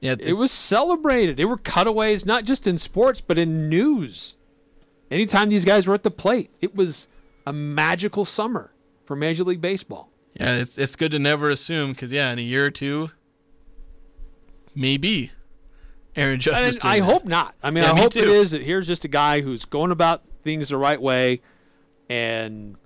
Yeah, 0.00 0.14
It 0.18 0.34
was 0.34 0.52
celebrated. 0.52 1.36
They 1.36 1.44
were 1.44 1.56
cutaways, 1.56 2.24
not 2.24 2.44
just 2.44 2.66
in 2.66 2.78
sports, 2.78 3.20
but 3.20 3.36
in 3.38 3.68
news. 3.68 4.36
Anytime 5.10 5.48
these 5.48 5.64
guys 5.64 5.86
were 5.86 5.94
at 5.94 6.02
the 6.02 6.10
plate, 6.10 6.50
it 6.60 6.74
was 6.74 7.08
a 7.46 7.52
magical 7.52 8.24
summer 8.24 8.72
for 9.04 9.16
Major 9.16 9.42
League 9.44 9.60
Baseball. 9.60 10.10
yeah. 10.34 10.56
It's 10.56 10.76
it's 10.78 10.94
good 10.96 11.12
to 11.12 11.18
never 11.18 11.48
assume 11.50 11.92
because 11.92 12.12
yeah, 12.12 12.30
in 12.32 12.38
a 12.38 12.42
year 12.42 12.66
or 12.66 12.70
two, 12.70 13.10
maybe 14.74 15.32
Aaron 16.16 16.40
Judge. 16.40 16.54
was 16.54 16.76
And 16.76 16.80
doing 16.80 16.92
I 16.94 16.98
hope 17.00 17.24
not. 17.24 17.54
I 17.62 17.70
mean, 17.70 17.84
Yeah, 17.84 17.92
I 17.92 17.94
me 17.94 18.00
hope 18.02 18.16
it 18.16 18.22
too. 18.24 18.30
is 18.30 18.50
that 18.52 18.62
here's 18.62 18.86
just 18.86 19.04
a 19.04 19.08
guy 19.08 19.40
who's 19.40 19.64
going 19.64 19.90
about 19.90 20.22
things 20.42 20.68
the 20.68 20.76
right 20.76 21.00
way 21.00 21.40
and 22.08 22.76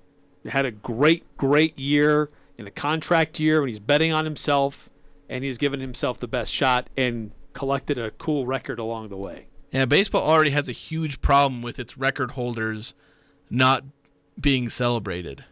had 0.48 0.64
a 0.66 0.70
great, 0.70 1.36
great 1.36 1.78
year 1.78 2.30
in 2.58 2.66
a 2.66 2.70
contract 2.70 3.38
year 3.40 3.60
when 3.60 3.68
he's 3.68 3.80
betting 3.80 4.12
on 4.12 4.24
himself 4.24 4.90
and 5.32 5.42
he's 5.42 5.56
given 5.56 5.80
himself 5.80 6.18
the 6.18 6.28
best 6.28 6.52
shot 6.52 6.90
and 6.94 7.32
collected 7.54 7.96
a 7.96 8.10
cool 8.12 8.44
record 8.44 8.78
along 8.78 9.08
the 9.08 9.16
way. 9.16 9.46
Yeah, 9.72 9.86
baseball 9.86 10.22
already 10.22 10.50
has 10.50 10.68
a 10.68 10.72
huge 10.72 11.22
problem 11.22 11.62
with 11.62 11.78
its 11.78 11.96
record 11.96 12.32
holders 12.32 12.94
not 13.48 13.82
being 14.38 14.68
celebrated. 14.68 15.46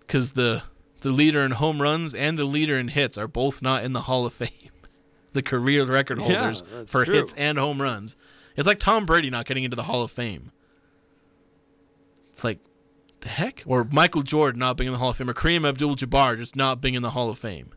Because 0.00 0.32
the 0.32 0.64
the 1.02 1.10
leader 1.10 1.42
in 1.42 1.52
home 1.52 1.80
runs 1.80 2.12
and 2.12 2.36
the 2.36 2.44
leader 2.44 2.76
in 2.76 2.88
hits 2.88 3.16
are 3.16 3.28
both 3.28 3.62
not 3.62 3.84
in 3.84 3.92
the 3.92 4.02
Hall 4.02 4.26
of 4.26 4.34
Fame. 4.34 4.50
The 5.34 5.42
career 5.42 5.84
record 5.84 6.18
holders 6.18 6.62
that's 6.72 6.90
for 6.90 7.04
true. 7.04 7.14
hits 7.14 7.34
and 7.34 7.58
home 7.58 7.80
runs. 7.80 8.16
It's 8.56 8.66
like 8.66 8.80
Tom 8.80 9.04
Brady 9.04 9.28
not 9.28 9.44
getting 9.44 9.62
into 9.62 9.76
the 9.76 9.84
Hall 9.84 10.02
of 10.02 10.10
Fame. 10.10 10.50
It's 12.32 12.42
like 12.42 12.58
the 13.20 13.28
heck? 13.28 13.62
Or 13.66 13.84
Michael 13.84 14.22
Jordan 14.22 14.58
not 14.58 14.78
being 14.78 14.88
in 14.88 14.94
the 14.94 14.98
Hall 14.98 15.10
of 15.10 15.18
Fame, 15.18 15.28
or 15.28 15.34
Kareem 15.34 15.68
Abdul-Jabbar 15.68 16.38
just 16.38 16.56
not 16.56 16.80
being 16.80 16.94
in 16.94 17.02
the 17.02 17.10
Hall 17.10 17.30
of 17.30 17.38
Fame. 17.38 17.72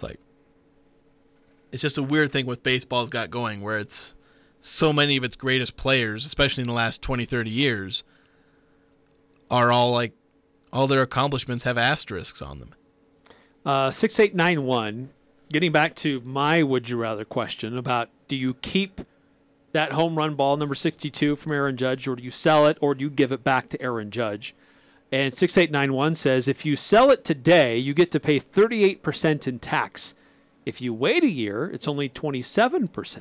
It's 0.00 0.02
like 0.02 0.20
it's 1.72 1.82
just 1.82 1.98
a 1.98 2.02
weird 2.02 2.32
thing 2.32 2.46
with 2.46 2.62
baseball's 2.62 3.08
got 3.08 3.30
going 3.30 3.60
where 3.60 3.78
it's 3.78 4.14
so 4.60 4.92
many 4.92 5.16
of 5.16 5.24
its 5.24 5.36
greatest 5.36 5.76
players, 5.76 6.24
especially 6.24 6.62
in 6.62 6.68
the 6.68 6.74
last 6.74 7.00
20, 7.02 7.24
30 7.24 7.50
years, 7.50 8.04
are 9.50 9.70
all 9.70 9.92
like 9.92 10.12
all 10.72 10.86
their 10.86 11.02
accomplishments 11.02 11.64
have 11.64 11.78
asterisks 11.78 12.40
on 12.42 12.60
them. 12.60 12.70
Uh, 13.64 13.90
6891, 13.90 15.10
getting 15.52 15.70
back 15.70 15.94
to 15.96 16.20
my 16.24 16.62
would 16.62 16.88
you 16.88 16.96
rather 16.96 17.24
question 17.24 17.76
about 17.76 18.08
do 18.26 18.36
you 18.36 18.54
keep 18.54 19.02
that 19.72 19.92
home 19.92 20.16
run 20.16 20.34
ball, 20.34 20.56
number 20.56 20.74
62, 20.74 21.36
from 21.36 21.52
Aaron 21.52 21.76
Judge, 21.76 22.08
or 22.08 22.16
do 22.16 22.22
you 22.22 22.30
sell 22.30 22.66
it, 22.66 22.78
or 22.80 22.94
do 22.94 23.04
you 23.04 23.10
give 23.10 23.32
it 23.32 23.44
back 23.44 23.68
to 23.68 23.80
Aaron 23.82 24.10
Judge? 24.10 24.54
And 25.12 25.34
6891 25.34 26.14
says 26.14 26.46
if 26.46 26.64
you 26.64 26.76
sell 26.76 27.10
it 27.10 27.24
today, 27.24 27.76
you 27.76 27.94
get 27.94 28.10
to 28.12 28.20
pay 28.20 28.38
38% 28.38 29.48
in 29.48 29.58
tax. 29.58 30.14
If 30.64 30.80
you 30.80 30.94
wait 30.94 31.24
a 31.24 31.28
year, 31.28 31.68
it's 31.72 31.88
only 31.88 32.08
27%. 32.08 33.18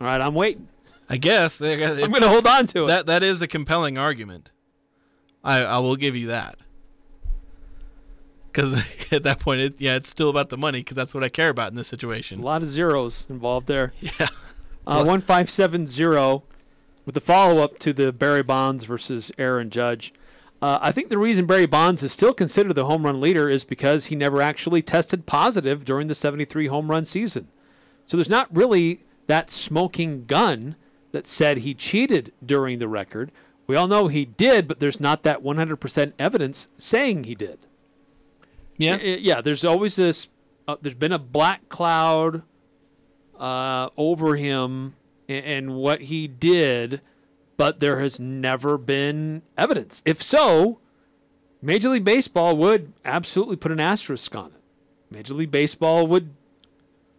All 0.00 0.06
right, 0.06 0.20
I'm 0.20 0.34
waiting. 0.34 0.68
I 1.08 1.16
guess 1.16 1.60
I'm 1.60 1.78
going 1.78 2.22
to 2.22 2.28
hold 2.28 2.46
on 2.46 2.66
to 2.68 2.84
it. 2.84 2.86
that 2.86 3.06
that 3.06 3.22
is 3.24 3.42
a 3.42 3.48
compelling 3.48 3.98
argument. 3.98 4.52
I 5.42 5.64
I 5.64 5.78
will 5.78 5.96
give 5.96 6.14
you 6.14 6.28
that. 6.28 6.56
Because 8.46 8.84
at 9.12 9.24
that 9.24 9.40
point, 9.40 9.60
it, 9.60 9.74
yeah, 9.78 9.96
it's 9.96 10.08
still 10.08 10.30
about 10.30 10.50
the 10.50 10.56
money 10.56 10.80
because 10.80 10.96
that's 10.96 11.12
what 11.12 11.24
I 11.24 11.28
care 11.28 11.48
about 11.48 11.70
in 11.70 11.76
this 11.76 11.88
situation. 11.88 12.40
a 12.40 12.44
lot 12.44 12.62
of 12.62 12.68
zeros 12.68 13.26
involved 13.28 13.66
there. 13.66 13.92
Yeah. 14.00 14.28
Uh, 14.86 15.04
one 15.04 15.20
five 15.20 15.50
seven 15.50 15.86
zero, 15.86 16.42
with 17.04 17.14
the 17.14 17.20
follow 17.20 17.62
up 17.62 17.78
to 17.80 17.92
the 17.92 18.12
Barry 18.12 18.42
Bonds 18.42 18.84
versus 18.84 19.30
Aaron 19.36 19.68
Judge. 19.70 20.12
Uh, 20.62 20.78
I 20.82 20.92
think 20.92 21.08
the 21.08 21.18
reason 21.18 21.46
Barry 21.46 21.66
Bonds 21.66 22.02
is 22.02 22.12
still 22.12 22.34
considered 22.34 22.74
the 22.74 22.84
home 22.84 23.06
run 23.06 23.20
leader 23.20 23.48
is 23.48 23.64
because 23.64 24.06
he 24.06 24.16
never 24.16 24.42
actually 24.42 24.82
tested 24.82 25.24
positive 25.26 25.84
during 25.84 26.06
the 26.06 26.14
seventy 26.14 26.44
three 26.44 26.66
home 26.66 26.90
run 26.90 27.04
season. 27.04 27.48
So 28.06 28.16
there's 28.16 28.28
not 28.28 28.54
really 28.54 29.04
that 29.26 29.48
smoking 29.50 30.24
gun 30.24 30.76
that 31.12 31.26
said 31.26 31.58
he 31.58 31.74
cheated 31.74 32.32
during 32.44 32.78
the 32.78 32.88
record. 32.88 33.32
We 33.66 33.76
all 33.76 33.86
know 33.86 34.08
he 34.08 34.24
did, 34.24 34.66
but 34.66 34.80
there's 34.80 34.98
not 34.98 35.22
that 35.22 35.44
100% 35.44 36.12
evidence 36.18 36.68
saying 36.76 37.24
he 37.24 37.36
did. 37.36 37.60
Yeah. 38.76 38.96
Yeah, 38.96 39.40
there's 39.40 39.64
always 39.64 39.94
this. 39.94 40.28
Uh, 40.66 40.76
there's 40.80 40.96
been 40.96 41.12
a 41.12 41.18
black 41.20 41.68
cloud 41.68 42.42
uh, 43.38 43.90
over 43.96 44.34
him 44.34 44.96
and, 45.28 45.44
and 45.44 45.74
what 45.76 46.02
he 46.02 46.26
did, 46.26 47.00
but 47.60 47.78
there 47.78 48.00
has 48.00 48.18
never 48.18 48.78
been 48.78 49.42
evidence. 49.54 50.00
If 50.06 50.22
so, 50.22 50.78
Major 51.60 51.90
League 51.90 52.06
Baseball 52.06 52.56
would 52.56 52.94
absolutely 53.04 53.56
put 53.56 53.70
an 53.70 53.78
asterisk 53.78 54.34
on 54.34 54.46
it. 54.46 54.62
Major 55.10 55.34
League 55.34 55.50
Baseball 55.50 56.06
would 56.06 56.30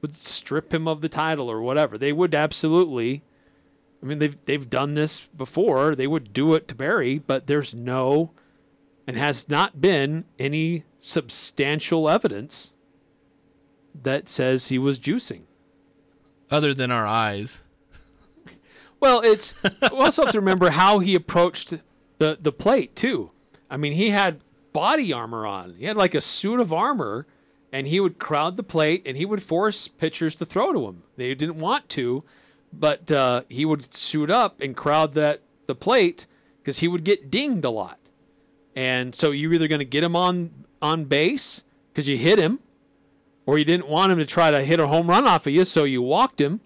would 0.01 0.15
strip 0.15 0.73
him 0.73 0.87
of 0.87 1.01
the 1.01 1.09
title 1.09 1.47
or 1.47 1.61
whatever. 1.61 1.95
They 1.95 2.11
would 2.11 2.33
absolutely. 2.33 3.21
I 4.01 4.07
mean, 4.07 4.17
they've 4.17 4.45
they've 4.45 4.67
done 4.67 4.95
this 4.95 5.27
before. 5.37 5.93
They 5.93 6.07
would 6.07 6.33
do 6.33 6.55
it 6.55 6.67
to 6.69 6.73
Barry, 6.73 7.19
but 7.19 7.45
there's 7.45 7.75
no 7.75 8.31
and 9.05 9.15
has 9.17 9.47
not 9.47 9.79
been 9.79 10.25
any 10.39 10.85
substantial 10.97 12.09
evidence 12.09 12.73
that 13.93 14.27
says 14.27 14.69
he 14.69 14.79
was 14.79 14.97
juicing. 14.97 15.41
Other 16.49 16.73
than 16.73 16.89
our 16.89 17.05
eyes. 17.05 17.61
Well, 19.01 19.21
it's 19.21 19.55
we 19.63 19.97
also 19.97 20.23
have 20.23 20.31
to 20.31 20.39
remember 20.39 20.69
how 20.69 20.99
he 20.99 21.15
approached 21.15 21.73
the 22.19 22.37
the 22.39 22.51
plate 22.51 22.95
too. 22.95 23.31
I 23.69 23.75
mean, 23.77 23.93
he 23.93 24.11
had 24.11 24.41
body 24.71 25.11
armor 25.11 25.45
on. 25.45 25.73
He 25.73 25.85
had 25.85 25.97
like 25.97 26.15
a 26.15 26.21
suit 26.21 26.59
of 26.59 26.71
armor, 26.71 27.25
and 27.71 27.87
he 27.87 27.99
would 27.99 28.19
crowd 28.19 28.55
the 28.55 28.63
plate 28.63 29.01
and 29.05 29.17
he 29.17 29.25
would 29.25 29.41
force 29.41 29.87
pitchers 29.87 30.35
to 30.35 30.45
throw 30.45 30.71
to 30.71 30.85
him. 30.85 31.03
They 31.17 31.33
didn't 31.33 31.59
want 31.59 31.89
to, 31.89 32.23
but 32.71 33.11
uh, 33.11 33.43
he 33.49 33.65
would 33.65 33.93
suit 33.93 34.29
up 34.29 34.61
and 34.61 34.75
crowd 34.75 35.13
that 35.13 35.41
the 35.67 35.75
plate 35.75 36.27
because 36.59 36.79
he 36.79 36.87
would 36.87 37.03
get 37.03 37.31
dinged 37.31 37.65
a 37.65 37.69
lot. 37.69 37.97
And 38.75 39.15
so 39.15 39.31
you're 39.31 39.53
either 39.53 39.67
going 39.67 39.79
to 39.79 39.85
get 39.85 40.03
him 40.03 40.15
on 40.15 40.65
on 40.81 41.05
base 41.05 41.63
because 41.91 42.07
you 42.07 42.17
hit 42.17 42.39
him, 42.39 42.59
or 43.45 43.57
you 43.57 43.65
didn't 43.65 43.87
want 43.87 44.11
him 44.11 44.17
to 44.19 44.25
try 44.25 44.51
to 44.51 44.63
hit 44.63 44.79
a 44.79 44.87
home 44.87 45.09
run 45.09 45.25
off 45.25 45.47
of 45.47 45.53
you, 45.53 45.65
so 45.65 45.83
you 45.83 46.01
walked 46.01 46.39
him, 46.39 46.61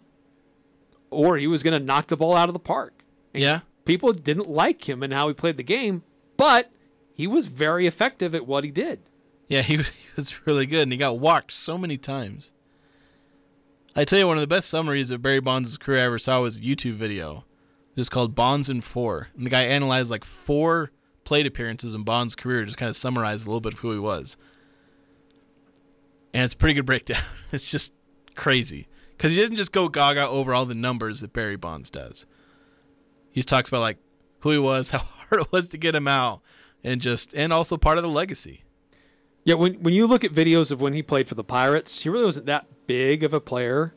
or 1.16 1.38
he 1.38 1.48
was 1.48 1.64
going 1.64 1.78
to 1.80 1.84
knock 1.86 2.08
the 2.08 2.18
ball 2.18 2.36
out 2.36 2.50
of 2.50 2.54
the 2.54 2.60
park. 2.60 3.04
Yeah. 3.34 3.62
People 3.86 4.14
didn't 4.14 4.50
like 4.50 4.88
him 4.90 5.04
and 5.04 5.14
how 5.14 5.28
he 5.28 5.34
played 5.34 5.58
the 5.58 5.64
game, 5.64 6.04
but 6.38 6.72
he 7.14 7.28
was 7.28 7.48
very 7.48 7.88
effective 7.88 8.34
at 8.36 8.46
what 8.48 8.64
he 8.64 8.72
did. 8.72 9.00
Yeah, 9.48 9.62
he, 9.62 9.78
was- 9.78 9.90
he 9.90 10.08
was 10.16 10.46
really 10.48 10.66
good, 10.66 10.84
and 10.84 10.92
he 10.92 10.98
got 10.98 11.20
walked 11.20 11.52
so 11.54 11.78
many 11.78 11.98
times. 11.98 12.52
I 13.96 14.04
tell 14.04 14.20
you, 14.20 14.28
one 14.28 14.38
of 14.38 14.42
the 14.42 14.48
best 14.48 14.70
summaries 14.70 15.12
of 15.12 15.22
Barry 15.22 15.40
Bonds' 15.40 15.78
career 15.78 16.02
I 16.02 16.06
ever 16.06 16.20
saw 16.20 16.42
was 16.42 16.58
a 16.58 16.62
YouTube 16.62 16.96
video. 16.96 17.46
It 17.96 18.02
was 18.02 18.10
called 18.10 18.36
Bonds 18.36 18.70
in 18.70 18.82
Four, 18.82 19.30
and 19.38 19.46
the 19.46 19.50
guy 19.50 19.62
analyzed 19.64 20.12
like 20.12 20.26
four 20.26 20.92
plate 21.24 21.46
appearances 21.46 21.94
in 21.94 22.04
Bonds' 22.04 22.36
career, 22.36 22.66
just 22.66 22.78
kind 22.78 22.90
of 22.90 22.98
summarized 22.98 23.46
a 23.46 23.50
little 23.50 23.62
bit 23.62 23.74
of 23.74 23.80
who 23.80 23.94
he 23.94 24.00
was. 24.00 24.36
And 26.34 26.44
it's 26.44 26.54
a 26.54 26.58
pretty 26.58 26.74
good 26.76 26.86
breakdown. 26.86 27.22
It's 27.52 27.70
just 27.72 27.94
crazy 28.36 28.88
because 29.18 29.34
he 29.34 29.42
doesn't 29.42 29.56
just 29.56 29.72
go 29.72 29.88
gaga 29.88 30.28
over 30.28 30.54
all 30.54 30.66
the 30.66 30.76
numbers 30.76 31.22
that 31.22 31.34
Barry 31.34 31.56
Bonds 31.56 31.90
does. 31.90 32.26
He 33.32 33.44
talks 33.44 33.70
about 33.70 33.82
like 33.82 33.98
who 34.40 34.52
he 34.52 34.60
was, 34.60 34.90
how 34.92 35.00
hard 35.00 35.42
it 35.42 35.52
was 35.52 35.68
to 35.70 35.78
get 35.78 35.96
him 35.96 36.08
out, 36.08 36.42
and 36.84 37.02
just 37.02 37.34
and 37.34 37.52
also 37.52 37.78
part 37.78 37.98
of 37.98 38.04
the 38.04 38.10
legacy. 38.10 38.64
Yeah, 39.44 39.56
when 39.56 39.76
when 39.76 39.94
you 39.94 40.08
look 40.08 40.24
at 40.24 40.32
videos 40.32 40.72
of 40.72 40.82
when 40.82 40.94
he 40.94 41.04
played 41.04 41.28
for 41.28 41.36
the 41.36 41.44
Pirates, 41.44 42.02
he 42.02 42.10
really 42.10 42.26
wasn't 42.26 42.48
that 42.48 42.88
big 42.88 43.24
of 43.24 43.34
a 43.34 43.40
player. 43.40 43.94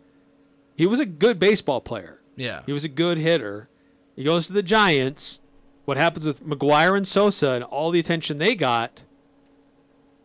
He 0.76 0.87
was 0.87 1.00
a 1.00 1.07
good 1.07 1.38
baseball 1.38 1.81
player. 1.81 2.20
Yeah. 2.37 2.62
He 2.66 2.72
was 2.72 2.85
a 2.85 2.88
good 2.88 3.18
hitter. 3.18 3.68
He 4.14 4.24
goes 4.24 4.46
to 4.46 4.52
the 4.52 4.62
Giants. 4.62 5.40
What 5.85 5.96
happens 5.96 6.26
with 6.26 6.46
McGwire 6.46 6.96
and 6.96 7.07
Sosa 7.07 7.50
and 7.50 7.64
all 7.64 7.90
the 7.90 7.98
attention 7.98 8.37
they 8.37 8.54
got? 8.54 9.02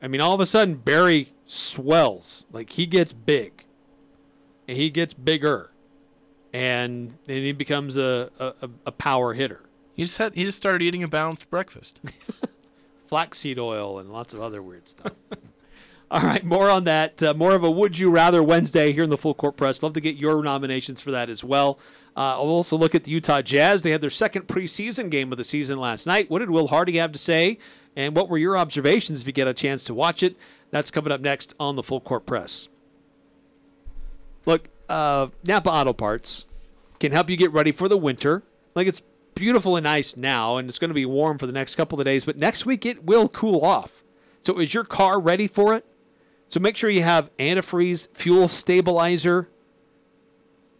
I 0.01 0.07
mean, 0.07 0.21
all 0.21 0.33
of 0.33 0.39
a 0.39 0.45
sudden 0.45 0.75
Barry 0.75 1.33
swells. 1.45 2.45
Like 2.51 2.71
he 2.71 2.85
gets 2.85 3.13
big. 3.13 3.62
And 4.73 4.81
he 4.81 4.89
gets 4.89 5.13
bigger. 5.13 5.69
And 6.51 7.13
then 7.27 7.43
he 7.43 7.51
becomes 7.51 7.95
a, 7.95 8.31
a, 8.39 8.69
a 8.87 8.91
power 8.91 9.35
hitter. 9.35 9.61
He 9.93 10.01
just 10.01 10.17
had 10.17 10.33
he 10.33 10.45
just 10.45 10.57
started 10.57 10.81
eating 10.81 11.03
a 11.03 11.07
balanced 11.07 11.47
breakfast. 11.51 12.01
flaxseed 13.05 13.59
oil 13.59 13.99
and 13.99 14.11
lots 14.11 14.33
of 14.33 14.41
other 14.41 14.63
weird 14.63 14.89
stuff. 14.89 15.11
All 16.11 16.21
right, 16.21 16.43
more 16.43 16.71
on 16.71 16.85
that. 16.85 17.21
Uh, 17.21 17.35
more 17.35 17.53
of 17.53 17.63
a 17.63 17.69
Would 17.69 17.99
You 17.99 18.09
Rather 18.09 18.41
Wednesday 18.41 18.93
here 18.93 19.03
in 19.03 19.11
the 19.11 19.17
Full 19.17 19.35
Court 19.35 19.55
Press. 19.55 19.83
Love 19.83 19.93
to 19.93 20.01
get 20.01 20.15
your 20.15 20.41
nominations 20.41 20.99
for 21.01 21.11
that 21.11 21.29
as 21.29 21.43
well. 21.43 21.77
Uh, 22.17 22.31
I'll 22.31 22.39
also 22.39 22.75
look 22.75 22.95
at 22.95 23.03
the 23.03 23.11
Utah 23.11 23.43
Jazz. 23.43 23.83
They 23.83 23.91
had 23.91 24.01
their 24.01 24.09
second 24.09 24.47
preseason 24.47 25.11
game 25.11 25.31
of 25.31 25.37
the 25.37 25.43
season 25.43 25.77
last 25.77 26.07
night. 26.07 26.31
What 26.31 26.39
did 26.39 26.49
Will 26.49 26.69
Hardy 26.69 26.97
have 26.97 27.11
to 27.11 27.19
say? 27.19 27.59
And 27.95 28.15
what 28.15 28.27
were 28.27 28.39
your 28.39 28.57
observations 28.57 29.21
if 29.21 29.27
you 29.27 29.33
get 29.33 29.47
a 29.47 29.53
chance 29.53 29.83
to 29.83 29.93
watch 29.93 30.23
it? 30.23 30.35
That's 30.71 30.89
coming 30.89 31.11
up 31.11 31.21
next 31.21 31.53
on 31.59 31.75
the 31.75 31.83
Full 31.83 32.01
Court 32.01 32.25
Press. 32.25 32.67
Look, 34.45 34.69
uh, 34.89 35.27
Napa 35.45 35.69
Auto 35.69 35.93
Parts 35.93 36.45
can 36.99 37.11
help 37.11 37.29
you 37.29 37.37
get 37.37 37.51
ready 37.51 37.71
for 37.71 37.87
the 37.87 37.97
winter. 37.97 38.43
Like 38.75 38.87
it's 38.87 39.01
beautiful 39.35 39.75
and 39.75 39.83
nice 39.83 40.15
now, 40.15 40.57
and 40.57 40.69
it's 40.69 40.79
going 40.79 40.89
to 40.89 40.95
be 40.95 41.05
warm 41.05 41.37
for 41.37 41.47
the 41.47 41.53
next 41.53 41.75
couple 41.75 41.99
of 41.99 42.05
days, 42.05 42.25
but 42.25 42.37
next 42.37 42.65
week 42.65 42.85
it 42.85 43.03
will 43.03 43.29
cool 43.29 43.63
off. 43.63 44.03
So 44.41 44.59
is 44.59 44.73
your 44.73 44.83
car 44.83 45.19
ready 45.19 45.47
for 45.47 45.73
it? 45.73 45.85
So 46.49 46.59
make 46.59 46.77
sure 46.77 46.89
you 46.89 47.03
have 47.03 47.35
antifreeze, 47.37 48.07
fuel 48.13 48.47
stabilizer, 48.47 49.49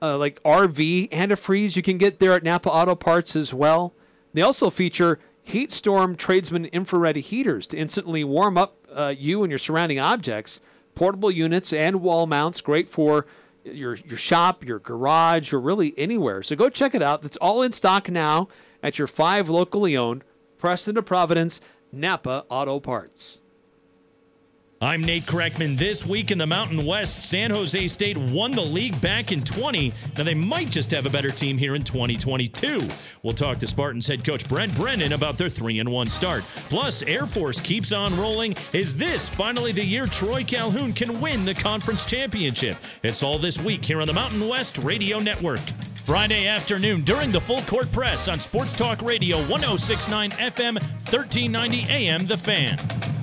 uh, 0.02 0.18
like 0.18 0.42
RV 0.44 1.10
antifreeze 1.10 1.76
you 1.76 1.82
can 1.82 1.98
get 1.98 2.20
there 2.20 2.34
at 2.34 2.44
Napa 2.44 2.70
Auto 2.70 2.94
Parts 2.94 3.36
as 3.36 3.54
well. 3.54 3.94
They 4.34 4.42
also 4.42 4.70
feature 4.70 5.20
Heat 5.42 5.72
Storm 5.72 6.16
Tradesman 6.16 6.66
infrared 6.66 7.16
heaters 7.16 7.68
to 7.68 7.78
instantly 7.78 8.24
warm 8.24 8.58
up 8.58 8.78
uh, 8.94 9.14
you 9.18 9.44
and 9.44 9.52
your 9.52 9.60
surrounding 9.60 10.00
objects. 10.00 10.62
portable 10.96 11.32
units 11.32 11.74
and 11.74 12.02
wall 12.02 12.28
mounts, 12.28 12.62
great 12.62 12.88
for 12.88 13.26
your 13.64 13.96
your 13.96 14.18
shop, 14.18 14.64
your 14.64 14.80
garage, 14.80 15.54
or 15.54 15.60
really 15.60 15.94
anywhere. 15.98 16.44
So 16.44 16.56
go 16.56 16.70
check 16.70 16.96
it 16.96 17.02
out. 17.02 17.24
It's 17.24 17.38
all 17.38 17.62
in 17.62 17.72
stock 17.72 18.10
now 18.10 18.48
at 18.82 18.98
your 18.98 19.08
five 19.08 19.50
locally 19.50 19.96
owned 19.96 20.24
Preston 20.58 20.96
to 20.96 21.04
Providence 21.04 21.62
Napa 21.92 22.46
Auto 22.50 22.80
Parts. 22.80 23.40
I'm 24.84 25.02
Nate 25.02 25.26
Kreckman. 25.26 25.78
This 25.78 26.06
week 26.06 26.30
in 26.30 26.38
the 26.38 26.46
Mountain 26.46 26.86
West, 26.86 27.22
San 27.22 27.52
Jose 27.52 27.88
State 27.88 28.18
won 28.18 28.52
the 28.52 28.66
league 28.66 29.00
back 29.00 29.32
in 29.32 29.42
20. 29.42 29.94
Now 30.18 30.26
they 30.26 30.34
might 30.34 30.72
just 30.72 30.92
have 30.92 31.06
a 31.06 31.10
better 31.10 31.32
team 31.32 31.58
here 31.58 31.76
in 31.76 31.86
2022. 31.86 32.90
We'll 33.22 33.34
talk 33.34 33.60
to 33.60 33.68
Spartans 33.68 34.08
head 34.08 34.26
coach 34.26 34.46
Brent 34.46 34.76
Brennan 34.76 35.14
about 35.14 35.38
their 35.38 35.48
3 35.48 35.80
and 35.80 35.90
1 35.90 36.10
start. 36.10 36.44
Plus, 36.68 37.02
Air 37.04 37.26
Force 37.26 37.62
keeps 37.62 37.94
on 37.94 38.20
rolling. 38.20 38.58
Is 38.74 38.94
this 38.94 39.30
finally 39.30 39.72
the 39.72 39.86
year 39.86 40.06
Troy 40.06 40.44
Calhoun 40.44 40.92
can 40.92 41.22
win 41.22 41.46
the 41.46 41.54
conference 41.54 42.04
championship? 42.04 42.76
It's 43.04 43.24
all 43.24 43.38
this 43.38 43.62
week 43.62 43.86
here 43.86 44.02
on 44.02 44.08
the 44.08 44.14
Mountain 44.14 44.46
West 44.50 44.80
Radio 44.80 45.20
Network. 45.20 45.62
Friday 45.96 46.46
afternoon 46.46 47.06
during 47.06 47.32
the 47.32 47.40
full 47.40 47.62
court 47.62 47.90
press 47.94 48.28
on 48.28 48.42
Sports 48.42 48.74
Talk 48.74 49.02
Radio 49.02 49.38
1069 49.48 50.32
FM 50.32 50.74
1390 50.74 51.86
AM 51.90 52.28
The 52.28 52.38
Fan. 52.38 53.23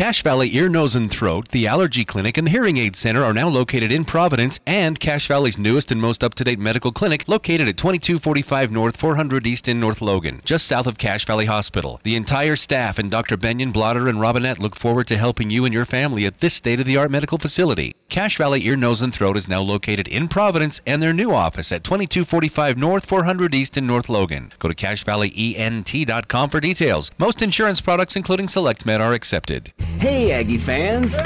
Cache 0.00 0.22
Valley 0.22 0.56
Ear, 0.56 0.70
Nose, 0.70 0.94
and 0.94 1.10
Throat, 1.10 1.48
the 1.48 1.66
Allergy 1.66 2.06
Clinic, 2.06 2.38
and 2.38 2.46
the 2.46 2.50
Hearing 2.50 2.78
Aid 2.78 2.96
Center 2.96 3.22
are 3.22 3.34
now 3.34 3.48
located 3.48 3.92
in 3.92 4.06
Providence, 4.06 4.58
and 4.66 4.98
Cache 4.98 5.28
Valley's 5.28 5.58
newest 5.58 5.90
and 5.90 6.00
most 6.00 6.24
up 6.24 6.32
to 6.36 6.42
date 6.42 6.58
medical 6.58 6.90
clinic 6.90 7.28
located 7.28 7.68
at 7.68 7.76
2245 7.76 8.72
North, 8.72 8.96
400 8.96 9.46
East 9.46 9.68
in 9.68 9.78
North 9.78 10.00
Logan, 10.00 10.40
just 10.42 10.66
south 10.66 10.86
of 10.86 10.96
Cache 10.96 11.26
Valley 11.26 11.44
Hospital. 11.44 12.00
The 12.02 12.16
entire 12.16 12.56
staff 12.56 12.98
and 12.98 13.10
Dr. 13.10 13.36
Benyon, 13.36 13.72
Blotter, 13.72 14.08
and 14.08 14.18
Robinette 14.18 14.58
look 14.58 14.74
forward 14.74 15.06
to 15.08 15.18
helping 15.18 15.50
you 15.50 15.66
and 15.66 15.74
your 15.74 15.84
family 15.84 16.24
at 16.24 16.38
this 16.38 16.54
state 16.54 16.80
of 16.80 16.86
the 16.86 16.96
art 16.96 17.10
medical 17.10 17.36
facility. 17.36 17.94
Cache 18.08 18.38
Valley 18.38 18.64
Ear, 18.64 18.76
Nose, 18.76 19.02
and 19.02 19.12
Throat 19.12 19.36
is 19.36 19.48
now 19.48 19.60
located 19.60 20.08
in 20.08 20.28
Providence 20.28 20.80
and 20.86 21.02
their 21.02 21.12
new 21.12 21.30
office 21.30 21.72
at 21.72 21.84
2245 21.84 22.78
North, 22.78 23.04
400 23.04 23.54
East 23.54 23.76
in 23.76 23.86
North 23.86 24.08
Logan. 24.08 24.50
Go 24.60 24.68
to 24.70 24.74
CacheValleyENT.com 24.74 26.48
for 26.48 26.58
details. 26.58 27.10
Most 27.18 27.42
insurance 27.42 27.82
products, 27.82 28.16
including 28.16 28.46
SelectMed, 28.46 29.00
are 29.00 29.12
accepted. 29.12 29.74
Hey, 29.98 30.32
Aggie 30.32 30.58
fans! 30.58 31.16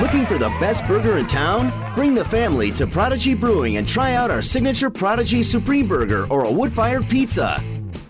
Looking 0.00 0.26
for 0.26 0.38
the 0.38 0.48
best 0.60 0.86
burger 0.86 1.18
in 1.18 1.26
town? 1.26 1.72
Bring 1.94 2.14
the 2.14 2.24
family 2.24 2.70
to 2.72 2.86
Prodigy 2.86 3.34
Brewing 3.34 3.76
and 3.78 3.88
try 3.88 4.14
out 4.14 4.30
our 4.30 4.42
signature 4.42 4.90
Prodigy 4.90 5.42
Supreme 5.42 5.88
Burger 5.88 6.26
or 6.30 6.44
a 6.44 6.50
wood 6.50 6.72
fired 6.72 7.08
pizza. 7.08 7.62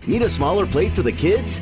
Need 0.06 0.22
a 0.22 0.30
smaller 0.30 0.66
plate 0.66 0.92
for 0.92 1.02
the 1.02 1.12
kids? 1.12 1.60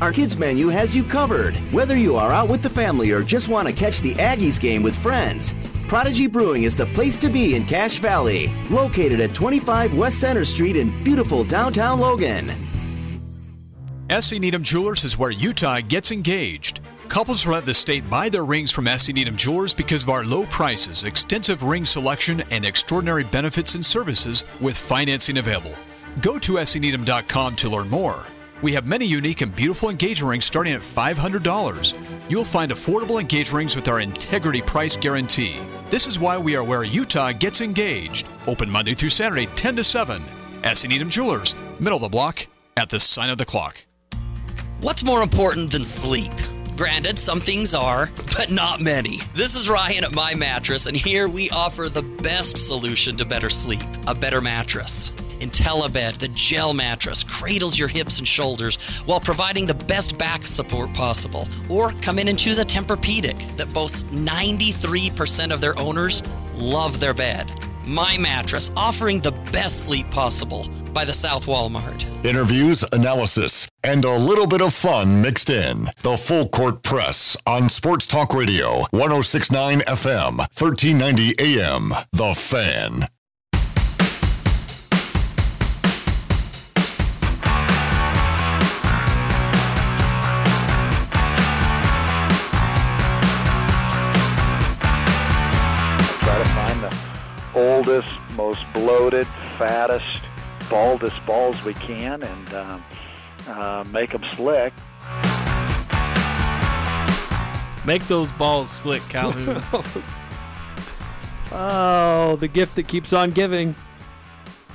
Our 0.00 0.12
kids 0.12 0.36
menu 0.36 0.68
has 0.68 0.94
you 0.94 1.04
covered. 1.04 1.56
Whether 1.72 1.96
you 1.96 2.16
are 2.16 2.32
out 2.32 2.48
with 2.48 2.62
the 2.62 2.70
family 2.70 3.10
or 3.10 3.22
just 3.22 3.48
want 3.48 3.68
to 3.68 3.74
catch 3.74 4.00
the 4.00 4.14
Aggies 4.14 4.60
game 4.60 4.82
with 4.82 4.96
friends, 4.96 5.54
Prodigy 5.88 6.26
Brewing 6.26 6.64
is 6.64 6.76
the 6.76 6.86
place 6.86 7.16
to 7.18 7.28
be 7.28 7.54
in 7.54 7.64
Cache 7.64 7.98
Valley, 7.98 8.52
located 8.70 9.20
at 9.20 9.34
25 9.34 9.96
West 9.96 10.20
Center 10.20 10.44
Street 10.44 10.76
in 10.76 10.90
beautiful 11.04 11.44
downtown 11.44 12.00
Logan. 12.00 12.52
SC 14.10 14.38
Needham 14.38 14.62
Jewelers 14.62 15.02
is 15.04 15.16
where 15.16 15.30
Utah 15.30 15.80
gets 15.80 16.12
engaged. 16.12 16.80
Couples 17.08 17.42
throughout 17.42 17.64
the 17.64 17.72
state 17.72 18.08
buy 18.10 18.28
their 18.28 18.44
rings 18.44 18.70
from 18.70 18.86
SC 18.86 19.14
Needham 19.14 19.34
Jewelers 19.34 19.72
because 19.72 20.02
of 20.02 20.10
our 20.10 20.24
low 20.24 20.44
prices, 20.46 21.04
extensive 21.04 21.62
ring 21.62 21.86
selection, 21.86 22.42
and 22.50 22.66
extraordinary 22.66 23.24
benefits 23.24 23.74
and 23.74 23.84
services 23.84 24.44
with 24.60 24.76
financing 24.76 25.38
available. 25.38 25.74
Go 26.20 26.38
to 26.40 26.54
scneedham.com 26.54 27.56
to 27.56 27.70
learn 27.70 27.88
more. 27.88 28.26
We 28.60 28.74
have 28.74 28.86
many 28.86 29.06
unique 29.06 29.40
and 29.40 29.56
beautiful 29.56 29.88
engagement 29.88 30.30
rings 30.30 30.44
starting 30.44 30.74
at 30.74 30.82
$500. 30.82 31.94
You'll 32.28 32.44
find 32.44 32.72
affordable 32.72 33.20
engagement 33.20 33.56
rings 33.56 33.74
with 33.74 33.88
our 33.88 34.00
integrity 34.00 34.60
price 34.60 34.98
guarantee. 34.98 35.56
This 35.88 36.06
is 36.06 36.18
why 36.18 36.36
we 36.36 36.56
are 36.56 36.64
where 36.64 36.84
Utah 36.84 37.32
gets 37.32 37.62
engaged. 37.62 38.26
Open 38.46 38.68
Monday 38.68 38.92
through 38.92 39.08
Saturday, 39.08 39.46
10 39.56 39.76
to 39.76 39.84
7. 39.84 40.22
SC 40.74 40.88
Needham 40.88 41.08
Jewelers, 41.08 41.54
middle 41.80 41.96
of 41.96 42.02
the 42.02 42.08
block, 42.10 42.46
at 42.76 42.90
the 42.90 43.00
sign 43.00 43.30
of 43.30 43.38
the 43.38 43.46
clock. 43.46 43.82
What's 44.80 45.04
more 45.04 45.22
important 45.22 45.70
than 45.70 45.84
sleep? 45.84 46.32
Granted, 46.76 47.18
some 47.18 47.40
things 47.40 47.74
are, 47.74 48.10
but 48.36 48.50
not 48.50 48.80
many. 48.80 49.20
This 49.34 49.54
is 49.54 49.70
Ryan 49.70 50.04
at 50.04 50.14
My 50.14 50.34
Mattress, 50.34 50.86
and 50.86 50.96
here 50.96 51.28
we 51.28 51.48
offer 51.50 51.88
the 51.88 52.02
best 52.02 52.58
solution 52.58 53.16
to 53.16 53.24
better 53.24 53.48
sleep 53.48 53.80
a 54.06 54.14
better 54.14 54.40
mattress. 54.40 55.10
IntelliBed, 55.40 56.18
the 56.18 56.28
gel 56.28 56.74
mattress, 56.74 57.22
cradles 57.22 57.78
your 57.78 57.88
hips 57.88 58.18
and 58.18 58.26
shoulders 58.26 58.76
while 59.06 59.20
providing 59.20 59.66
the 59.66 59.74
best 59.74 60.18
back 60.18 60.46
support 60.46 60.92
possible. 60.92 61.48
Or 61.70 61.92
come 62.02 62.18
in 62.18 62.28
and 62.28 62.38
choose 62.38 62.58
a 62.58 62.64
Tempur-Pedic 62.64 63.56
that 63.56 63.72
boasts 63.72 64.02
93% 64.04 65.52
of 65.52 65.60
their 65.60 65.78
owners 65.78 66.22
love 66.54 67.00
their 67.00 67.14
bed. 67.14 67.50
My 67.86 68.18
Mattress, 68.18 68.70
offering 68.76 69.20
the 69.20 69.32
best 69.52 69.86
sleep 69.86 70.10
possible 70.10 70.68
by 70.94 71.04
the 71.04 71.12
South 71.12 71.46
Walmart. 71.46 72.04
Interviews, 72.24 72.84
analysis, 72.92 73.68
and 73.82 74.04
a 74.04 74.16
little 74.16 74.46
bit 74.46 74.62
of 74.62 74.72
fun 74.72 75.20
mixed 75.20 75.50
in. 75.50 75.88
The 76.02 76.16
Full 76.16 76.48
Court 76.48 76.82
Press 76.82 77.36
on 77.46 77.68
Sports 77.68 78.06
Talk 78.06 78.32
Radio, 78.32 78.86
1069 78.92 79.80
FM, 79.80 80.38
1390 80.38 81.34
AM. 81.40 81.92
The 82.12 82.34
Fan. 82.34 83.08
Try 96.20 96.38
to 96.38 96.48
find 96.50 96.82
the 96.82 96.96
oldest, 97.54 98.08
most 98.36 98.60
bloated, 98.72 99.26
fattest, 99.58 100.20
baldest 100.68 101.24
balls 101.26 101.62
we 101.64 101.74
can 101.74 102.22
and 102.22 102.54
um, 102.54 102.84
uh, 103.48 103.84
make 103.92 104.10
them 104.10 104.24
slick. 104.34 104.72
Make 107.86 108.06
those 108.08 108.32
balls 108.32 108.70
slick, 108.70 109.02
Calhoun. 109.08 109.62
Oh, 111.56 112.34
the 112.34 112.48
gift 112.48 112.74
that 112.74 112.88
keeps 112.88 113.12
on 113.12 113.30
giving. 113.30 113.76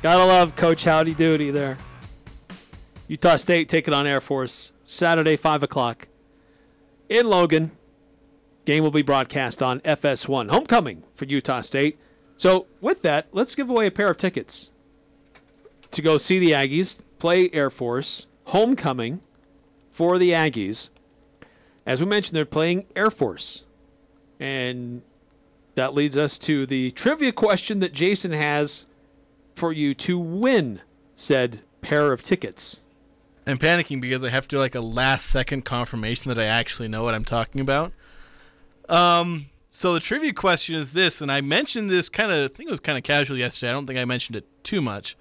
Gotta 0.02 0.24
love 0.24 0.56
Coach 0.56 0.86
Howdy 0.86 1.14
Doody 1.14 1.52
there. 1.52 1.78
Utah 3.10 3.36
State 3.36 3.68
taking 3.68 3.94
on 3.94 4.08
Air 4.08 4.22
Force 4.22 4.72
Saturday, 4.86 5.36
5 5.36 5.64
o'clock 5.64 6.08
in 7.10 7.28
Logan. 7.28 7.72
Game 8.64 8.82
will 8.84 8.92
be 8.92 9.02
broadcast 9.02 9.62
on 9.62 9.82
FS1. 9.82 10.52
Homecoming 10.52 11.04
for 11.14 11.26
Utah 11.26 11.62
State. 11.62 12.00
So, 12.38 12.68
with 12.80 13.02
that, 13.02 13.28
let's 13.34 13.56
give 13.56 13.70
away 13.70 13.88
a 13.88 13.92
pair 13.92 14.10
of 14.10 14.16
tickets 14.16 14.72
to 15.92 16.02
go 16.02 16.18
see 16.18 16.40
the 16.40 16.52
Aggies 16.52 17.04
play 17.20 17.50
Air 17.52 17.70
Force. 17.70 18.26
Homecoming 18.46 19.22
for 19.92 20.18
the 20.18 20.32
Aggies. 20.32 20.90
As 21.86 22.02
we 22.02 22.08
mentioned, 22.08 22.36
they're 22.36 22.46
playing 22.46 22.86
Air 22.96 23.12
Force. 23.12 23.64
And 24.40 25.02
that 25.76 25.94
leads 25.94 26.18
us 26.18 26.38
to 26.40 26.66
the 26.66 26.92
trivia 26.92 27.32
question 27.32 27.80
that 27.80 27.94
Jason 27.94 28.32
has 28.32 28.86
for 29.56 29.72
you 29.72 29.94
to 29.94 30.18
win 30.18 30.82
said 31.16 31.62
pair 31.82 32.12
of 32.12 32.22
tickets. 32.22 32.82
I'm 33.46 33.58
panicking 33.58 34.00
because 34.00 34.24
I 34.24 34.30
have 34.30 34.48
to 34.48 34.56
do 34.56 34.60
like 34.60 34.76
a 34.76 34.82
last 34.82 35.26
second 35.26 35.66
confirmation 35.66 36.30
that 36.30 36.40
I 36.40 36.46
actually 36.46 36.88
know 36.88 37.04
what 37.04 37.14
I'm 37.16 37.26
talking 37.26 37.62
about. 37.62 37.92
Um, 38.88 39.48
so 39.70 39.94
the 39.94 40.00
trivia 40.00 40.34
question 40.34 40.76
is 40.76 40.94
this, 40.94 41.22
and 41.22 41.32
I 41.32 41.42
mentioned 41.42 41.90
this 41.90 42.10
kind 42.10 42.32
of, 42.32 42.52
I 42.52 42.54
think 42.54 42.70
it 42.70 42.72
was 42.72 42.80
kind 42.80 42.98
of 42.98 43.04
casual 43.04 43.38
yesterday. 43.38 43.70
I 43.70 43.74
don't 43.74 43.86
think 43.86 44.00
I 44.00 44.06
mentioned 44.06 44.36
it 44.36 44.46
too 44.64 44.82
much, 44.82 45.18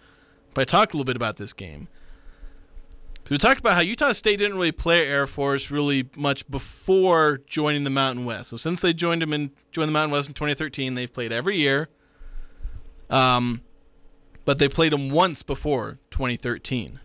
but 0.59 0.63
I 0.63 0.65
talked 0.65 0.93
a 0.93 0.97
little 0.97 1.05
bit 1.05 1.15
about 1.15 1.37
this 1.37 1.53
game. 1.53 1.87
So 3.19 3.27
we 3.31 3.39
talked 3.39 3.61
about 3.61 3.75
how 3.75 3.81
Utah 3.81 4.11
State 4.11 4.39
didn't 4.39 4.57
really 4.57 4.73
play 4.73 5.07
Air 5.07 5.29
Force 5.29 5.71
really 5.71 6.11
much 6.17 6.51
before 6.51 7.39
joining 7.47 7.85
the 7.85 7.91
Mountain 7.91 8.25
West. 8.25 8.51
So 8.51 8.57
since 8.57 8.81
they 8.81 8.93
joined 8.93 9.23
them 9.23 9.33
in 9.33 9.53
joined 9.71 9.89
the 9.89 9.93
Mountain 9.93 10.11
West 10.11 10.27
in 10.27 10.35
2013, 10.35 10.95
they've 10.95 11.13
played 11.13 11.31
every 11.31 11.59
year. 11.59 11.91
Um, 13.09 13.63
but 14.45 14.59
they 14.59 14.69
played 14.69 14.91
them 14.91 15.13
once 15.13 15.45
before 15.45 16.01
2013. 16.11 16.99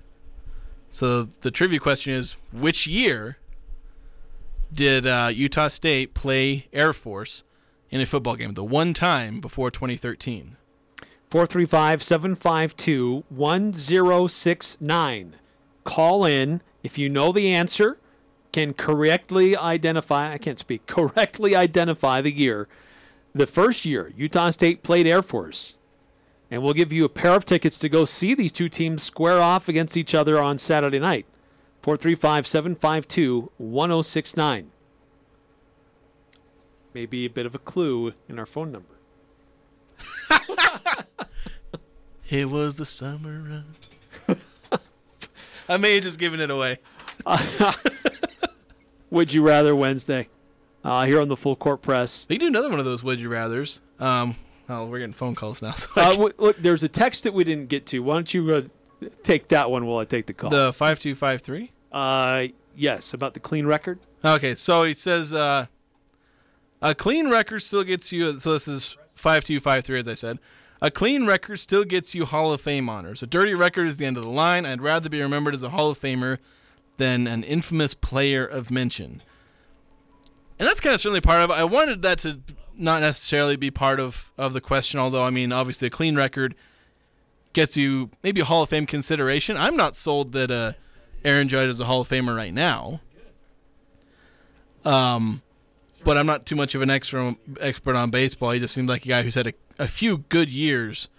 So 0.90 1.22
the 1.22 1.52
trivia 1.52 1.80
question 1.80 2.12
is, 2.12 2.36
which 2.52 2.88
year 2.88 3.38
did 4.74 5.06
uh, 5.06 5.30
Utah 5.32 5.68
State 5.68 6.16
play 6.16 6.66
Air 6.74 6.92
Force 6.92 7.44
in 7.92 8.02
a 8.02 8.08
football 8.08 8.36
game? 8.36 8.56
The 8.56 8.64
one 8.64 8.96
time 8.96 9.42
before 9.42 9.70
2013. 9.70 10.58
435 11.34 12.04
752 12.04 13.24
1069. 13.28 15.36
Call 15.84 16.26
in 16.26 16.62
if 16.84 17.00
you 17.00 17.10
know 17.10 17.32
the 17.32 17.52
answer, 17.52 17.98
can 18.52 18.76
correctly 18.76 19.58
identify, 19.58 20.32
I 20.32 20.38
can't 20.38 20.60
speak, 20.60 20.86
correctly 20.96 21.56
identify 21.56 22.22
the 22.22 22.32
year, 22.32 22.68
the 23.34 23.48
first 23.48 23.84
year 23.84 24.14
Utah 24.16 24.52
State 24.52 24.84
played 24.84 25.08
Air 25.08 25.24
Force. 25.24 25.76
And 26.52 26.62
we'll 26.62 26.74
give 26.74 26.94
you 26.94 27.04
a 27.04 27.10
pair 27.10 27.34
of 27.34 27.46
tickets 27.46 27.80
to 27.80 27.90
go 27.90 28.06
see 28.06 28.36
these 28.36 28.52
two 28.52 28.70
teams 28.70 29.02
square 29.02 29.42
off 29.42 29.68
against 29.68 29.98
each 29.98 30.14
other 30.14 30.40
on 30.40 30.60
Saturday 30.60 31.00
night. 31.00 31.26
435 31.82 32.46
752 32.46 33.52
1069. 33.58 34.70
Maybe 36.94 37.26
a 37.26 37.30
bit 37.32 37.48
of 37.48 37.56
a 37.56 37.58
clue 37.58 38.14
in 38.30 38.38
our 38.38 38.46
phone 38.46 38.72
number. 38.72 38.94
It 42.30 42.50
was 42.50 42.78
the 42.78 42.86
summer 42.86 43.42
run. 44.28 44.38
I 45.70 45.78
may 45.78 45.96
have 45.96 46.04
just 46.04 46.20
given 46.20 46.40
it 46.40 46.50
away. 46.50 46.78
Would 49.12 49.34
you 49.34 49.44
rather 49.44 49.76
Wednesday? 49.76 50.30
Uh, 50.84 51.06
here 51.06 51.22
on 51.22 51.30
the 51.30 51.38
full 51.38 51.56
court 51.56 51.82
press. 51.82 52.26
We 52.30 52.36
can 52.38 52.42
do 52.42 52.48
another 52.48 52.70
one 52.70 52.80
of 52.80 52.86
those 52.86 53.04
would 53.04 53.20
you 53.22 53.30
rather's. 53.30 53.80
Um, 54.00 54.36
oh, 54.68 54.86
we're 54.88 55.00
getting 55.00 55.14
phone 55.14 55.34
calls 55.34 55.62
now. 55.62 55.72
So 55.72 55.90
Uh, 55.96 56.12
w- 56.12 56.34
look, 56.38 56.58
there's 56.58 56.84
a 56.84 56.90
text 56.90 57.24
that 57.24 57.34
we 57.34 57.46
didn't 57.46 57.70
get 57.70 57.86
to. 57.88 58.00
Why 58.00 58.16
don't 58.16 58.34
you 58.34 58.54
uh, 58.54 59.08
take 59.24 59.48
that 59.50 59.72
one 59.72 59.86
while 59.86 60.00
I 60.00 60.06
take 60.06 60.26
the 60.26 60.34
call? 60.34 60.50
the 60.50 60.74
five 60.74 61.00
two 61.00 61.16
five 61.16 61.42
three. 61.42 61.72
uh, 61.94 62.48
yes, 62.76 63.14
about 63.14 63.34
the 63.34 63.40
clean 63.40 63.66
record. 63.66 64.00
Okay, 64.26 64.56
so 64.56 64.84
he 64.84 64.94
says 64.94 65.32
uh, 65.32 65.68
a 66.82 66.94
clean 66.94 67.30
record 67.30 67.62
still 67.62 67.84
gets 67.86 68.12
you. 68.12 68.38
So 68.40 68.52
this 68.52 68.68
is 68.68 68.98
five 69.16 69.46
two 69.46 69.62
five 69.62 69.86
three, 69.86 70.00
as 70.00 70.08
I 70.10 70.16
said. 70.16 70.38
A 70.84 70.92
clean 70.92 71.26
record 71.26 71.62
still 71.62 71.86
gets 71.86 72.14
you 72.14 72.26
Hall 72.26 72.52
of 72.52 72.60
Fame 72.60 72.90
honors. 72.90 73.24
A 73.24 73.28
dirty 73.28 73.54
record 73.54 73.88
is 73.88 73.96
the 73.96 74.06
end 74.06 74.18
of 74.18 74.26
the 74.26 74.30
line. 74.30 74.66
I'd 74.66 74.82
rather 74.82 75.10
be 75.10 75.22
remembered 75.22 75.54
as 75.54 75.64
a 75.64 75.70
Hall 75.70 75.90
of 75.90 75.98
Famer 75.98 76.40
than 76.98 77.26
an 77.26 77.46
infamous 77.46 77.94
player 77.94 78.46
of 78.46 78.70
mention. 78.70 79.22
And 80.60 80.68
that's 80.68 80.82
kind 80.82 80.94
of 80.94 81.00
certainly 81.00 81.22
part 81.22 81.42
of 81.42 81.52
it. 81.52 81.54
I 81.54 81.64
wanted 81.64 82.02
that 82.02 82.18
to 82.20 82.42
not 82.78 83.02
necessarily 83.02 83.56
be 83.56 83.72
part 83.72 84.02
of, 84.02 84.34
of 84.38 84.52
the 84.52 84.60
question, 84.60 85.00
although, 85.00 85.24
I 85.24 85.30
mean, 85.30 85.54
obviously, 85.54 85.88
a 85.88 85.90
clean 85.90 86.18
record 86.18 86.54
gets 87.54 87.78
you 87.78 88.10
maybe 88.22 88.42
a 88.42 88.46
Hall 88.46 88.64
of 88.64 88.70
Fame 88.70 88.86
consideration. 88.86 89.56
I'm 89.56 89.78
not 89.78 89.96
sold 89.96 90.34
that 90.34 90.52
uh, 90.52 90.74
Aaron 91.24 91.48
Judge 91.48 91.70
is 91.70 91.80
a 91.80 91.86
Hall 91.86 92.02
of 92.02 92.10
Famer 92.10 92.36
right 92.36 92.54
now. 92.54 93.00
Um, 94.84 95.44
but 96.04 96.18
I'm 96.18 96.26
not 96.26 96.46
too 96.46 96.56
much 96.56 96.76
of 96.76 96.82
an 96.82 96.90
extra 96.90 97.36
expert 97.60 97.96
on 97.96 98.10
baseball. 98.10 98.52
He 98.52 98.60
just 98.60 98.74
seemed 98.74 98.90
like 98.90 99.06
a 99.06 99.10
guy 99.10 99.22
who's 99.24 99.36
had 99.36 99.48
a, 99.48 99.54
a 99.80 99.88
few 99.88 100.20
good 100.30 100.50
years, 100.50 101.10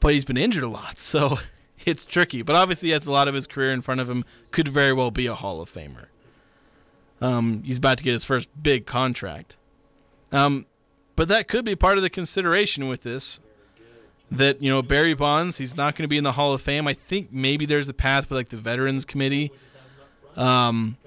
but 0.00 0.14
he's 0.14 0.24
been 0.24 0.36
injured 0.36 0.62
a 0.62 0.68
lot, 0.68 0.98
so 0.98 1.38
it's 1.84 2.04
tricky. 2.04 2.42
But 2.42 2.56
obviously, 2.56 2.88
he 2.88 2.92
has 2.92 3.06
a 3.06 3.12
lot 3.12 3.28
of 3.28 3.34
his 3.34 3.46
career 3.46 3.72
in 3.72 3.82
front 3.82 4.00
of 4.00 4.08
him. 4.08 4.24
Could 4.50 4.68
very 4.68 4.92
well 4.92 5.10
be 5.10 5.26
a 5.26 5.34
Hall 5.34 5.60
of 5.60 5.70
Famer. 5.72 6.06
Um, 7.20 7.62
he's 7.64 7.78
about 7.78 7.98
to 7.98 8.04
get 8.04 8.12
his 8.12 8.24
first 8.24 8.48
big 8.62 8.86
contract. 8.86 9.56
Um, 10.30 10.66
but 11.16 11.28
that 11.28 11.48
could 11.48 11.64
be 11.64 11.74
part 11.74 11.96
of 11.96 12.02
the 12.02 12.10
consideration 12.10 12.88
with 12.88 13.02
this. 13.02 13.40
That 14.30 14.60
you 14.62 14.70
know 14.70 14.82
Barry 14.82 15.14
Bonds, 15.14 15.56
he's 15.56 15.74
not 15.74 15.96
going 15.96 16.04
to 16.04 16.08
be 16.08 16.18
in 16.18 16.24
the 16.24 16.32
Hall 16.32 16.52
of 16.52 16.60
Fame. 16.60 16.86
I 16.86 16.92
think 16.92 17.32
maybe 17.32 17.64
there's 17.64 17.88
a 17.88 17.94
path 17.94 18.28
with 18.28 18.36
like 18.36 18.50
the 18.50 18.58
Veterans 18.58 19.06
Committee. 19.06 19.50
Um, 20.36 20.98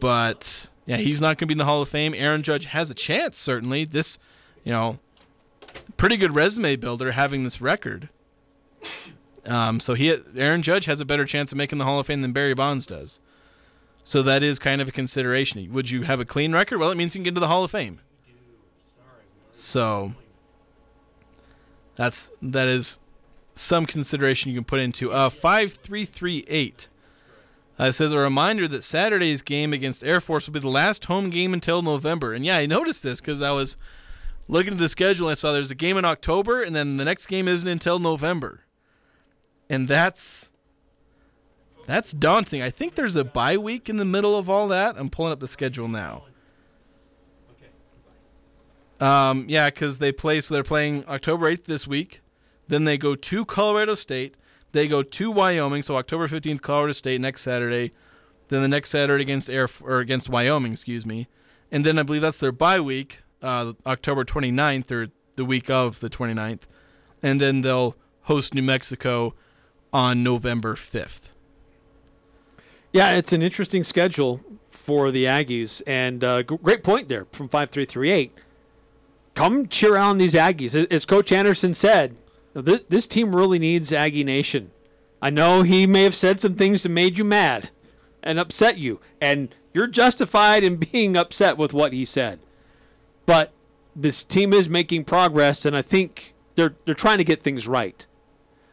but 0.00 0.68
yeah, 0.88 0.96
he's 0.96 1.20
not 1.20 1.36
going 1.36 1.40
to 1.40 1.46
be 1.46 1.52
in 1.52 1.58
the 1.58 1.66
Hall 1.66 1.82
of 1.82 1.88
Fame. 1.90 2.14
Aaron 2.14 2.42
Judge 2.42 2.64
has 2.64 2.90
a 2.90 2.94
chance, 2.94 3.36
certainly. 3.36 3.84
This, 3.84 4.18
you 4.64 4.72
know, 4.72 4.98
pretty 5.98 6.16
good 6.16 6.34
resume 6.34 6.76
builder 6.76 7.12
having 7.12 7.44
this 7.44 7.60
record. 7.60 8.08
Um, 9.44 9.80
so 9.80 9.92
he, 9.92 10.16
Aaron 10.34 10.62
Judge, 10.62 10.86
has 10.86 11.02
a 11.02 11.04
better 11.04 11.26
chance 11.26 11.52
of 11.52 11.58
making 11.58 11.76
the 11.76 11.84
Hall 11.84 12.00
of 12.00 12.06
Fame 12.06 12.22
than 12.22 12.32
Barry 12.32 12.54
Bonds 12.54 12.86
does. 12.86 13.20
So 14.02 14.22
that 14.22 14.42
is 14.42 14.58
kind 14.58 14.80
of 14.80 14.88
a 14.88 14.90
consideration. 14.90 15.70
Would 15.74 15.90
you 15.90 16.04
have 16.04 16.20
a 16.20 16.24
clean 16.24 16.54
record? 16.54 16.78
Well, 16.78 16.90
it 16.90 16.96
means 16.96 17.14
you 17.14 17.18
can 17.18 17.24
get 17.24 17.28
into 17.28 17.40
the 17.40 17.48
Hall 17.48 17.64
of 17.64 17.70
Fame. 17.70 18.00
So 19.52 20.14
that's 21.96 22.30
that 22.40 22.66
is 22.66 22.98
some 23.52 23.84
consideration 23.84 24.50
you 24.50 24.56
can 24.56 24.64
put 24.64 24.80
into 24.80 25.12
uh 25.12 25.28
five 25.28 25.74
three 25.74 26.06
three 26.06 26.44
eight. 26.48 26.88
Uh, 27.80 27.84
it 27.84 27.92
says 27.92 28.12
a 28.12 28.18
reminder 28.18 28.66
that 28.66 28.82
Saturday's 28.82 29.42
game 29.42 29.72
against 29.72 30.02
Air 30.02 30.20
Force 30.20 30.46
will 30.46 30.54
be 30.54 30.60
the 30.60 30.68
last 30.68 31.04
home 31.04 31.30
game 31.30 31.54
until 31.54 31.80
November. 31.80 32.32
And 32.32 32.44
yeah, 32.44 32.58
I 32.58 32.66
noticed 32.66 33.02
this 33.02 33.20
because 33.20 33.40
I 33.40 33.52
was 33.52 33.76
looking 34.48 34.72
at 34.72 34.78
the 34.78 34.88
schedule 34.88 35.28
and 35.28 35.32
I 35.32 35.34
saw 35.34 35.52
there's 35.52 35.70
a 35.70 35.76
game 35.76 35.96
in 35.96 36.04
October 36.04 36.62
and 36.62 36.74
then 36.74 36.96
the 36.96 37.04
next 37.04 37.26
game 37.26 37.46
isn't 37.46 37.68
until 37.68 37.98
November. 37.98 38.62
And 39.70 39.86
that's 39.86 40.50
that's 41.86 42.12
daunting. 42.12 42.60
I 42.62 42.70
think 42.70 42.96
there's 42.96 43.16
a 43.16 43.24
bye 43.24 43.56
week 43.56 43.88
in 43.88 43.96
the 43.96 44.04
middle 44.04 44.36
of 44.36 44.50
all 44.50 44.68
that. 44.68 44.96
I'm 44.98 45.08
pulling 45.08 45.32
up 45.32 45.40
the 45.40 45.48
schedule 45.48 45.88
now. 45.88 46.24
Um, 49.00 49.46
yeah, 49.48 49.70
because 49.70 49.98
they 49.98 50.12
play. 50.12 50.40
So 50.40 50.54
they're 50.54 50.64
playing 50.64 51.04
October 51.06 51.50
8th 51.50 51.64
this 51.64 51.86
week. 51.86 52.20
Then 52.66 52.84
they 52.84 52.98
go 52.98 53.14
to 53.14 53.44
Colorado 53.44 53.94
State. 53.94 54.36
They 54.72 54.88
go 54.88 55.02
to 55.02 55.30
Wyoming. 55.30 55.82
So 55.82 55.96
October 55.96 56.28
15th, 56.28 56.60
Colorado 56.62 56.92
State 56.92 57.20
next 57.20 57.42
Saturday. 57.42 57.92
Then 58.48 58.62
the 58.62 58.68
next 58.68 58.90
Saturday 58.90 59.22
against 59.22 59.50
Air 59.50 59.68
or 59.82 60.00
against 60.00 60.28
Wyoming, 60.28 60.72
excuse 60.72 61.04
me. 61.04 61.28
And 61.70 61.84
then 61.84 61.98
I 61.98 62.02
believe 62.02 62.22
that's 62.22 62.40
their 62.40 62.52
bye 62.52 62.80
week, 62.80 63.22
uh, 63.42 63.74
October 63.86 64.24
29th 64.24 64.90
or 64.90 65.08
the 65.36 65.44
week 65.44 65.68
of 65.68 66.00
the 66.00 66.08
29th. 66.08 66.62
And 67.22 67.40
then 67.40 67.60
they'll 67.60 67.94
host 68.22 68.54
New 68.54 68.62
Mexico 68.62 69.34
on 69.92 70.22
November 70.22 70.74
5th. 70.74 71.30
Yeah, 72.92 73.16
it's 73.16 73.32
an 73.34 73.42
interesting 73.42 73.84
schedule 73.84 74.40
for 74.70 75.10
the 75.10 75.24
Aggies, 75.24 75.82
and 75.86 76.24
uh, 76.24 76.42
g- 76.42 76.56
great 76.62 76.82
point 76.82 77.08
there 77.08 77.26
from 77.32 77.48
five 77.48 77.68
three 77.68 77.84
three 77.84 78.10
eight. 78.10 78.32
Come 79.34 79.66
cheer 79.66 79.98
on 79.98 80.16
these 80.16 80.34
Aggies, 80.34 80.74
as 80.90 81.04
Coach 81.04 81.30
Anderson 81.30 81.74
said. 81.74 82.16
This, 82.54 82.80
this 82.88 83.06
team 83.06 83.34
really 83.36 83.58
needs 83.58 83.92
Aggie 83.92 84.24
Nation. 84.24 84.70
I 85.22 85.30
know 85.30 85.62
he 85.62 85.86
may 85.86 86.02
have 86.04 86.14
said 86.14 86.40
some 86.40 86.54
things 86.54 86.82
that 86.82 86.88
made 86.90 87.18
you 87.18 87.24
mad 87.24 87.70
and 88.22 88.38
upset 88.38 88.78
you, 88.78 89.00
and 89.20 89.54
you're 89.74 89.86
justified 89.86 90.64
in 90.64 90.76
being 90.92 91.16
upset 91.16 91.56
with 91.56 91.72
what 91.74 91.92
he 91.92 92.04
said. 92.04 92.38
But 93.26 93.52
this 93.94 94.24
team 94.24 94.52
is 94.52 94.68
making 94.68 95.04
progress, 95.04 95.64
and 95.66 95.76
I 95.76 95.82
think 95.82 96.34
they're 96.54 96.74
they're 96.84 96.94
trying 96.94 97.18
to 97.18 97.24
get 97.24 97.42
things 97.42 97.66
right. 97.68 98.06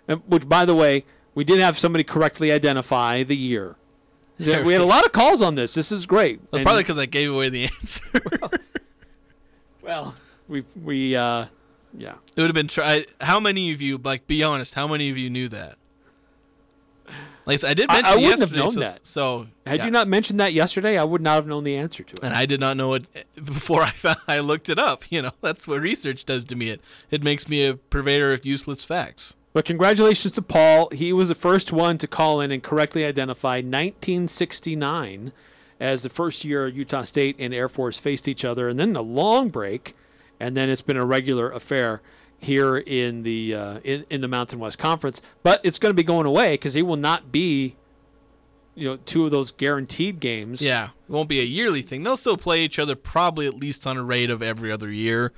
And- 0.08 0.22
Which, 0.28 0.48
by 0.48 0.66
the 0.66 0.76
way, 0.76 1.04
we 1.34 1.44
did 1.44 1.60
have 1.60 1.78
somebody 1.78 2.04
correctly 2.04 2.52
identify 2.52 3.24
the 3.24 3.36
year. 3.36 3.76
We 4.40 4.74
had 4.74 4.82
a 4.82 4.86
lot 4.86 5.06
of 5.06 5.12
calls 5.14 5.42
on 5.42 5.56
this. 5.56 5.74
This 5.74 5.92
is 5.92 6.06
great. 6.06 6.40
That's 6.52 6.60
And- 6.60 6.64
probably 6.66 6.84
because 6.84 6.98
I 6.98 7.06
gave 7.06 7.32
away 7.32 7.50
the 7.50 7.64
answer. 7.80 8.04
well, 9.82 10.16
we 10.48 10.64
we 10.84 11.16
uh, 11.16 11.46
yeah. 11.97 12.15
It 12.36 12.41
would 12.41 12.47
have 12.47 12.55
been 12.55 12.67
try. 12.67 13.05
How 13.21 13.39
many 13.39 13.71
of 13.71 13.81
you, 13.81 13.97
like, 13.97 14.27
be 14.27 14.43
honest? 14.43 14.73
How 14.73 14.88
many 14.88 15.10
of 15.10 15.17
you 15.17 15.29
knew 15.29 15.47
that? 15.49 15.77
Like 17.45 17.63
I 17.63 17.73
did 17.73 17.88
mention 17.89 18.05
I 18.05 18.13
it 18.17 18.21
wouldn't 18.21 18.39
have 18.39 18.53
known 18.53 18.71
so, 18.71 18.79
that. 18.79 19.05
So 19.05 19.47
had 19.65 19.79
yeah. 19.79 19.86
you 19.86 19.91
not 19.91 20.08
mentioned 20.08 20.39
that 20.39 20.53
yesterday, 20.53 20.97
I 20.97 21.03
would 21.03 21.21
not 21.21 21.36
have 21.36 21.47
known 21.47 21.63
the 21.63 21.77
answer 21.77 22.03
to 22.03 22.13
it. 22.13 22.23
and 22.23 22.34
I 22.34 22.45
did 22.45 22.60
not 22.60 22.75
know 22.75 22.95
it 22.95 23.05
eh, 23.13 23.23
before 23.36 23.84
I 23.84 23.91
found, 23.91 24.17
I 24.27 24.39
looked 24.39 24.67
it 24.69 24.79
up. 24.79 25.12
You 25.12 25.21
know, 25.21 25.31
that's 25.41 25.67
what 25.67 25.81
research 25.81 26.25
does 26.25 26.43
to 26.45 26.55
me. 26.55 26.69
It 26.71 26.81
it 27.12 27.23
makes 27.23 27.47
me 27.47 27.67
a 27.67 27.75
purveyor 27.75 28.34
of 28.34 28.45
useless 28.45 28.84
facts. 28.84 29.36
But 29.53 29.63
congratulations 29.63 30.34
to 30.34 30.41
Paul. 30.41 30.89
He 30.91 31.13
was 31.13 31.29
the 31.29 31.36
first 31.36 31.71
one 31.71 31.97
to 31.99 32.08
call 32.08 32.41
in 32.41 32.51
and 32.51 32.62
correctly 32.62 33.05
identify 33.05 33.58
1969 33.58 35.31
as 35.79 36.04
the 36.04 36.10
first 36.10 36.43
year 36.43 36.67
Utah 36.67 37.04
State 37.04 37.37
and 37.39 37.54
Air 37.54 37.69
Force 37.69 37.98
faced 37.98 38.27
each 38.27 38.43
other, 38.43 38.67
and 38.67 38.79
then 38.79 38.93
the 38.93 39.04
long 39.04 39.50
break, 39.50 39.93
and 40.46 40.56
then 40.56 40.69
it's 40.69 40.83
been 40.83 40.96
a 40.96 41.04
regular 41.04 41.52
affair 41.52 42.04
here 42.37 42.77
in 42.77 43.23
the 43.23 43.56
uh, 43.56 43.79
in, 43.79 44.06
in 44.12 44.21
the 44.21 44.27
Mountain 44.27 44.60
West 44.60 44.77
Conference. 44.77 45.19
But 45.41 45.60
it's 45.63 45.79
going 45.79 45.89
to 45.89 45.96
be 45.96 46.04
going 46.04 46.27
away 46.27 46.54
because 46.54 46.75
he 46.75 46.83
will 46.83 46.98
not 46.98 47.31
be, 47.31 47.75
you 48.75 48.87
know, 48.87 48.98
two 48.98 49.25
of 49.25 49.31
those 49.31 49.50
guaranteed 49.50 50.19
games. 50.19 50.62
Yeah, 50.62 50.89
it 51.10 51.12
won't 51.12 51.29
be 51.29 51.39
a 51.39 51.43
yearly 51.43 51.81
thing. 51.81 52.04
They'll 52.04 52.15
still 52.15 52.37
play 52.37 52.63
each 52.63 52.77
other 52.77 52.96
probably 52.96 53.48
at 53.48 53.56
least 53.56 53.87
on 53.87 53.98
a 53.98 54.04
rate 54.04 54.29
of 54.29 54.43
every 54.43 54.71
other 54.71 54.91
year, 54.91 55.33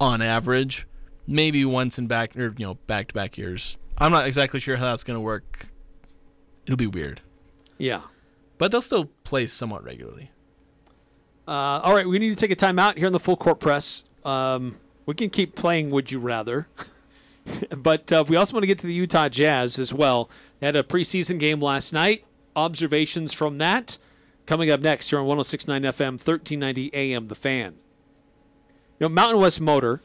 on 0.00 0.20
average. 0.20 0.84
Maybe 1.24 1.64
once 1.64 1.96
in 1.96 2.08
back 2.08 2.36
or 2.36 2.54
you 2.58 2.66
know 2.66 2.74
back 2.88 3.06
to 3.08 3.14
back 3.14 3.38
years. 3.38 3.78
I'm 3.98 4.10
not 4.10 4.26
exactly 4.26 4.58
sure 4.58 4.78
how 4.78 4.86
that's 4.86 5.04
going 5.04 5.16
to 5.16 5.20
work. 5.20 5.66
It'll 6.66 6.76
be 6.76 6.88
weird. 6.88 7.20
Yeah. 7.78 8.00
But 8.58 8.72
they'll 8.72 8.82
still 8.82 9.04
play 9.22 9.46
somewhat 9.46 9.84
regularly. 9.84 10.31
Uh, 11.46 11.80
all 11.82 11.94
right, 11.94 12.06
we 12.06 12.18
need 12.18 12.30
to 12.30 12.36
take 12.36 12.50
a 12.50 12.56
time 12.56 12.78
out 12.78 12.96
here 12.96 13.06
in 13.06 13.12
the 13.12 13.20
full 13.20 13.36
court 13.36 13.58
press. 13.58 14.04
Um, 14.24 14.76
we 15.06 15.14
can 15.14 15.30
keep 15.30 15.56
playing 15.56 15.90
Would 15.90 16.12
You 16.12 16.20
Rather, 16.20 16.68
but 17.76 18.12
uh, 18.12 18.24
we 18.28 18.36
also 18.36 18.54
want 18.54 18.62
to 18.62 18.68
get 18.68 18.78
to 18.80 18.86
the 18.86 18.94
Utah 18.94 19.28
Jazz 19.28 19.78
as 19.78 19.92
well. 19.92 20.30
They 20.60 20.66
had 20.66 20.76
a 20.76 20.82
preseason 20.82 21.38
game 21.38 21.60
last 21.60 21.92
night. 21.92 22.24
Observations 22.54 23.32
from 23.32 23.56
that. 23.56 23.98
Coming 24.46 24.70
up 24.70 24.80
next 24.80 25.10
here 25.10 25.18
on 25.18 25.26
1069 25.26 25.82
FM, 25.82 26.12
1390 26.12 26.90
AM, 26.94 27.28
The 27.28 27.34
Fan. 27.34 27.74
You 28.98 29.08
know, 29.08 29.08
Mountain 29.08 29.40
West 29.40 29.60
Motor 29.60 30.00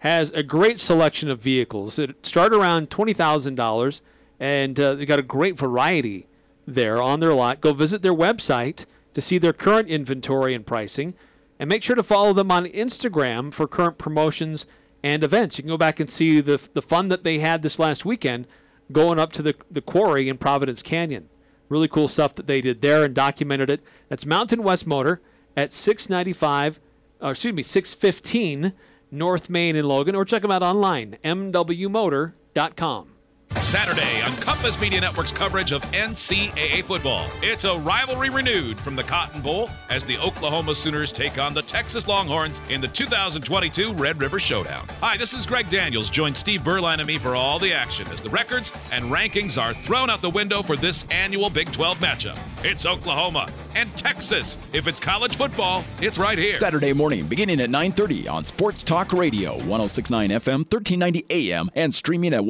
has 0.00 0.30
a 0.30 0.42
great 0.42 0.78
selection 0.78 1.28
of 1.30 1.40
vehicles 1.40 1.96
that 1.96 2.24
start 2.24 2.52
around 2.52 2.90
$20,000 2.90 4.00
and 4.38 4.78
uh, 4.78 4.94
they've 4.94 5.08
got 5.08 5.18
a 5.18 5.22
great 5.22 5.58
variety 5.58 6.26
there 6.66 7.00
on 7.00 7.20
their 7.20 7.32
lot. 7.32 7.60
Go 7.60 7.72
visit 7.72 8.02
their 8.02 8.14
website 8.14 8.84
to 9.16 9.22
see 9.22 9.38
their 9.38 9.54
current 9.54 9.88
inventory 9.88 10.54
and 10.54 10.66
pricing 10.66 11.14
and 11.58 11.70
make 11.70 11.82
sure 11.82 11.96
to 11.96 12.02
follow 12.02 12.34
them 12.34 12.50
on 12.50 12.66
Instagram 12.66 13.50
for 13.50 13.66
current 13.66 13.96
promotions 13.96 14.66
and 15.02 15.24
events. 15.24 15.56
You 15.56 15.62
can 15.62 15.70
go 15.70 15.78
back 15.78 15.98
and 15.98 16.10
see 16.10 16.42
the, 16.42 16.60
the 16.74 16.82
fun 16.82 17.08
that 17.08 17.24
they 17.24 17.38
had 17.38 17.62
this 17.62 17.78
last 17.78 18.04
weekend 18.04 18.46
going 18.92 19.18
up 19.18 19.32
to 19.32 19.40
the, 19.40 19.54
the 19.70 19.80
quarry 19.80 20.28
in 20.28 20.36
Providence 20.36 20.82
Canyon. 20.82 21.30
Really 21.70 21.88
cool 21.88 22.08
stuff 22.08 22.34
that 22.34 22.46
they 22.46 22.60
did 22.60 22.82
there 22.82 23.04
and 23.04 23.14
documented 23.14 23.70
it. 23.70 23.82
That's 24.10 24.26
Mountain 24.26 24.62
West 24.62 24.86
Motor 24.86 25.22
at 25.56 25.72
695, 25.72 26.78
or 27.22 27.30
excuse 27.30 27.54
me, 27.54 27.62
615 27.62 28.74
North 29.10 29.48
Main 29.48 29.76
in 29.76 29.88
Logan, 29.88 30.14
or 30.14 30.26
check 30.26 30.42
them 30.42 30.50
out 30.50 30.62
online, 30.62 31.16
mwmotor.com. 31.24 33.15
Saturday 33.54 34.22
on 34.22 34.36
Compass 34.36 34.80
Media 34.80 35.00
Network's 35.00 35.32
coverage 35.32 35.72
of 35.72 35.82
NCAA 35.92 36.84
football. 36.84 37.26
It's 37.42 37.64
a 37.64 37.78
rivalry 37.78 38.28
renewed 38.30 38.78
from 38.78 38.94
the 38.96 39.02
Cotton 39.02 39.40
Bowl 39.40 39.70
as 39.88 40.04
the 40.04 40.18
Oklahoma 40.18 40.74
Sooners 40.74 41.10
take 41.10 41.38
on 41.38 41.54
the 41.54 41.62
Texas 41.62 42.06
Longhorns 42.06 42.60
in 42.68 42.80
the 42.80 42.88
2022 42.88 43.94
Red 43.94 44.20
River 44.20 44.38
Showdown. 44.38 44.86
Hi, 45.00 45.16
this 45.16 45.32
is 45.34 45.46
Greg 45.46 45.68
Daniels. 45.70 46.10
Join 46.10 46.34
Steve 46.34 46.60
Berline 46.60 46.98
and 46.98 47.06
me 47.06 47.18
for 47.18 47.34
all 47.34 47.58
the 47.58 47.72
action 47.72 48.06
as 48.08 48.20
the 48.20 48.30
records 48.30 48.72
and 48.92 49.06
rankings 49.06 49.60
are 49.60 49.74
thrown 49.74 50.10
out 50.10 50.22
the 50.22 50.30
window 50.30 50.62
for 50.62 50.76
this 50.76 51.04
annual 51.10 51.48
Big 51.50 51.72
12 51.72 51.98
matchup. 51.98 52.38
It's 52.62 52.84
Oklahoma 52.84 53.48
and 53.74 53.94
Texas. 53.96 54.56
If 54.72 54.86
it's 54.86 55.00
college 55.00 55.36
football, 55.36 55.84
it's 56.00 56.18
right 56.18 56.38
here. 56.38 56.54
Saturday 56.54 56.92
morning, 56.92 57.26
beginning 57.26 57.60
at 57.60 57.70
9:30 57.70 58.28
on 58.28 58.44
Sports 58.44 58.82
Talk 58.82 59.12
Radio, 59.12 59.52
1069 59.64 60.30
FM, 60.30 60.64
1390 60.64 61.26
AM, 61.30 61.70
and 61.74 61.94
streaming 61.94 62.34
at 62.34 62.44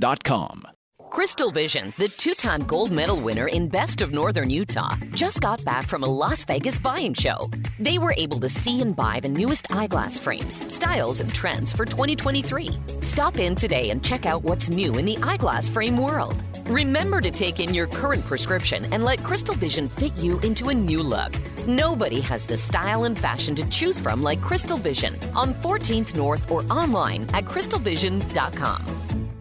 1069thefan.com. 0.00 0.68
Crystal 1.10 1.50
Vision, 1.50 1.92
the 1.98 2.08
two 2.08 2.32
time 2.32 2.62
gold 2.62 2.90
medal 2.90 3.20
winner 3.20 3.46
in 3.48 3.68
Best 3.68 4.00
of 4.00 4.12
Northern 4.12 4.48
Utah, 4.48 4.96
just 5.10 5.42
got 5.42 5.62
back 5.62 5.86
from 5.86 6.04
a 6.04 6.06
Las 6.06 6.42
Vegas 6.46 6.78
buying 6.78 7.12
show. 7.12 7.50
They 7.78 7.98
were 7.98 8.14
able 8.16 8.40
to 8.40 8.48
see 8.48 8.80
and 8.80 8.96
buy 8.96 9.20
the 9.20 9.28
newest 9.28 9.70
eyeglass 9.70 10.18
frames, 10.18 10.72
styles, 10.72 11.20
and 11.20 11.30
trends 11.34 11.74
for 11.74 11.84
2023. 11.84 12.70
Stop 13.00 13.36
in 13.38 13.54
today 13.54 13.90
and 13.90 14.02
check 14.02 14.24
out 14.24 14.42
what's 14.42 14.70
new 14.70 14.94
in 14.94 15.04
the 15.04 15.18
eyeglass 15.22 15.68
frame 15.68 15.98
world. 15.98 16.42
Remember 16.66 17.20
to 17.20 17.30
take 17.30 17.60
in 17.60 17.74
your 17.74 17.88
current 17.88 18.24
prescription 18.24 18.90
and 18.90 19.04
let 19.04 19.22
Crystal 19.22 19.54
Vision 19.54 19.90
fit 19.90 20.16
you 20.16 20.38
into 20.38 20.70
a 20.70 20.74
new 20.74 21.02
look. 21.02 21.34
Nobody 21.66 22.22
has 22.22 22.46
the 22.46 22.56
style 22.56 23.04
and 23.04 23.18
fashion 23.18 23.54
to 23.56 23.68
choose 23.68 24.00
from 24.00 24.22
like 24.22 24.40
Crystal 24.40 24.78
Vision 24.78 25.18
on 25.34 25.52
14th 25.52 26.16
North 26.16 26.50
or 26.50 26.62
online 26.70 27.24
at 27.34 27.44
crystalvision.com. 27.44 29.31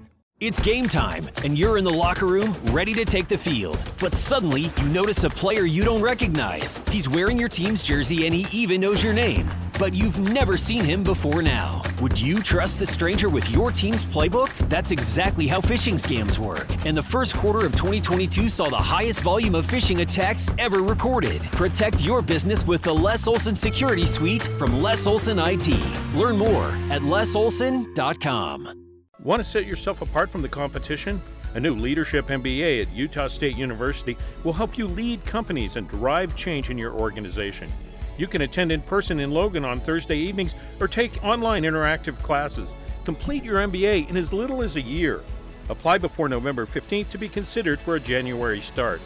It's 0.41 0.59
game 0.59 0.87
time, 0.87 1.29
and 1.43 1.55
you're 1.55 1.77
in 1.77 1.83
the 1.83 1.93
locker 1.93 2.25
room 2.25 2.55
ready 2.71 2.95
to 2.95 3.05
take 3.05 3.27
the 3.27 3.37
field. 3.37 3.91
But 3.99 4.15
suddenly, 4.15 4.71
you 4.75 4.85
notice 4.85 5.23
a 5.23 5.29
player 5.29 5.65
you 5.65 5.83
don't 5.83 6.01
recognize. 6.01 6.79
He's 6.89 7.07
wearing 7.07 7.37
your 7.37 7.47
team's 7.47 7.83
jersey 7.83 8.25
and 8.25 8.33
he 8.33 8.47
even 8.51 8.81
knows 8.81 9.03
your 9.03 9.13
name. 9.13 9.47
But 9.77 9.93
you've 9.93 10.17
never 10.17 10.57
seen 10.57 10.83
him 10.83 11.03
before 11.03 11.43
now. 11.43 11.83
Would 12.01 12.19
you 12.19 12.39
trust 12.39 12.79
the 12.79 12.87
stranger 12.87 13.29
with 13.29 13.51
your 13.51 13.69
team's 13.69 14.03
playbook? 14.03 14.49
That's 14.67 14.89
exactly 14.89 15.45
how 15.45 15.61
phishing 15.61 15.93
scams 15.93 16.39
work. 16.39 16.65
And 16.87 16.97
the 16.97 17.03
first 17.03 17.35
quarter 17.35 17.63
of 17.63 17.75
2022 17.75 18.49
saw 18.49 18.67
the 18.67 18.77
highest 18.77 19.21
volume 19.21 19.53
of 19.53 19.67
phishing 19.67 20.01
attacks 20.01 20.49
ever 20.57 20.79
recorded. 20.79 21.43
Protect 21.51 22.03
your 22.03 22.23
business 22.23 22.65
with 22.65 22.81
the 22.81 22.93
Les 22.95 23.27
Olson 23.27 23.53
Security 23.53 24.07
Suite 24.07 24.49
from 24.57 24.81
Les 24.81 25.05
Olson 25.05 25.37
IT. 25.37 25.67
Learn 26.15 26.35
more 26.35 26.69
at 26.89 27.03
lesolson.com. 27.03 28.81
Want 29.23 29.39
to 29.39 29.43
set 29.47 29.67
yourself 29.67 30.01
apart 30.01 30.31
from 30.31 30.41
the 30.41 30.49
competition? 30.49 31.21
A 31.53 31.59
new 31.59 31.75
leadership 31.75 32.25
MBA 32.25 32.81
at 32.81 32.91
Utah 32.91 33.27
State 33.27 33.55
University 33.55 34.17
will 34.43 34.53
help 34.53 34.79
you 34.79 34.87
lead 34.87 35.23
companies 35.25 35.75
and 35.75 35.87
drive 35.87 36.35
change 36.35 36.71
in 36.71 36.77
your 36.77 36.93
organization. 36.93 37.71
You 38.17 38.25
can 38.25 38.41
attend 38.41 38.71
in 38.71 38.81
person 38.81 39.19
in 39.19 39.29
Logan 39.29 39.63
on 39.63 39.79
Thursday 39.79 40.17
evenings 40.17 40.55
or 40.79 40.87
take 40.87 41.23
online 41.23 41.63
interactive 41.63 42.19
classes. 42.23 42.73
Complete 43.05 43.43
your 43.43 43.59
MBA 43.59 44.09
in 44.09 44.17
as 44.17 44.33
little 44.33 44.63
as 44.63 44.75
a 44.75 44.81
year. 44.81 45.21
Apply 45.69 45.99
before 45.99 46.27
November 46.27 46.65
15th 46.65 47.09
to 47.09 47.19
be 47.19 47.29
considered 47.29 47.79
for 47.79 47.97
a 47.97 47.99
January 47.99 48.59
start. 48.59 49.01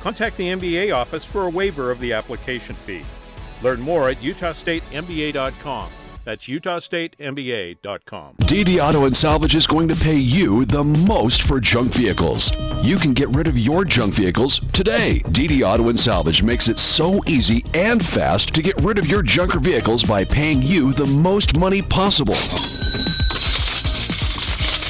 Contact 0.00 0.38
the 0.38 0.48
MBA 0.48 0.96
office 0.96 1.26
for 1.26 1.42
a 1.42 1.50
waiver 1.50 1.90
of 1.90 2.00
the 2.00 2.14
application 2.14 2.74
fee. 2.74 3.04
Learn 3.62 3.82
more 3.82 4.08
at 4.08 4.16
utahstatemba.com. 4.18 5.90
That's 6.28 6.46
utahstatemba.com. 6.46 8.34
DD 8.40 8.86
Auto 8.86 9.06
and 9.06 9.16
Salvage 9.16 9.54
is 9.54 9.66
going 9.66 9.88
to 9.88 9.94
pay 9.94 10.18
you 10.18 10.66
the 10.66 10.84
most 10.84 11.40
for 11.40 11.58
junk 11.58 11.94
vehicles. 11.94 12.52
You 12.82 12.98
can 12.98 13.14
get 13.14 13.34
rid 13.34 13.46
of 13.46 13.56
your 13.56 13.86
junk 13.86 14.12
vehicles 14.12 14.60
today. 14.74 15.22
DD 15.28 15.66
Auto 15.66 15.88
and 15.88 15.98
Salvage 15.98 16.42
makes 16.42 16.68
it 16.68 16.78
so 16.78 17.24
easy 17.26 17.64
and 17.72 18.04
fast 18.04 18.52
to 18.52 18.60
get 18.60 18.78
rid 18.82 18.98
of 18.98 19.08
your 19.08 19.22
junker 19.22 19.58
vehicles 19.58 20.04
by 20.04 20.22
paying 20.22 20.60
you 20.60 20.92
the 20.92 21.06
most 21.06 21.56
money 21.56 21.80
possible. 21.80 22.34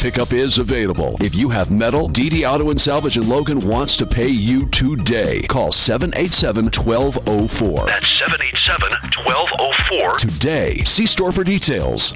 Pickup 0.00 0.32
is 0.32 0.58
available. 0.58 1.16
If 1.20 1.34
you 1.34 1.48
have 1.48 1.72
metal, 1.72 2.08
DD 2.08 2.48
Auto 2.48 2.70
and 2.70 2.80
Salvage 2.80 3.16
in 3.16 3.28
Logan 3.28 3.66
wants 3.66 3.96
to 3.96 4.06
pay 4.06 4.28
you 4.28 4.66
today. 4.66 5.42
Call 5.48 5.72
787-1204. 5.72 7.86
That's 7.86 8.20
787-1204. 8.20 10.18
Today. 10.18 10.84
See 10.84 11.04
store 11.04 11.32
for 11.32 11.42
details. 11.42 12.14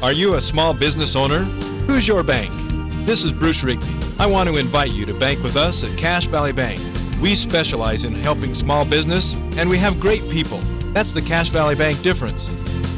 Are 0.00 0.12
you 0.12 0.34
a 0.34 0.40
small 0.40 0.72
business 0.72 1.16
owner? 1.16 1.40
Who's 1.88 2.06
your 2.06 2.22
bank? 2.22 2.52
This 3.04 3.24
is 3.24 3.32
Bruce 3.32 3.64
Rigby. 3.64 3.84
I 4.20 4.26
want 4.26 4.48
to 4.48 4.56
invite 4.60 4.92
you 4.92 5.04
to 5.06 5.14
bank 5.14 5.42
with 5.42 5.56
us 5.56 5.82
at 5.82 5.98
Cache 5.98 6.28
Valley 6.28 6.52
Bank. 6.52 6.78
We 7.20 7.34
specialize 7.34 8.04
in 8.04 8.14
helping 8.14 8.54
small 8.54 8.84
business, 8.84 9.34
and 9.56 9.68
we 9.68 9.78
have 9.78 9.98
great 9.98 10.30
people. 10.30 10.60
That's 10.92 11.12
the 11.12 11.22
Cache 11.22 11.50
Valley 11.50 11.74
Bank 11.74 12.02
difference. 12.02 12.46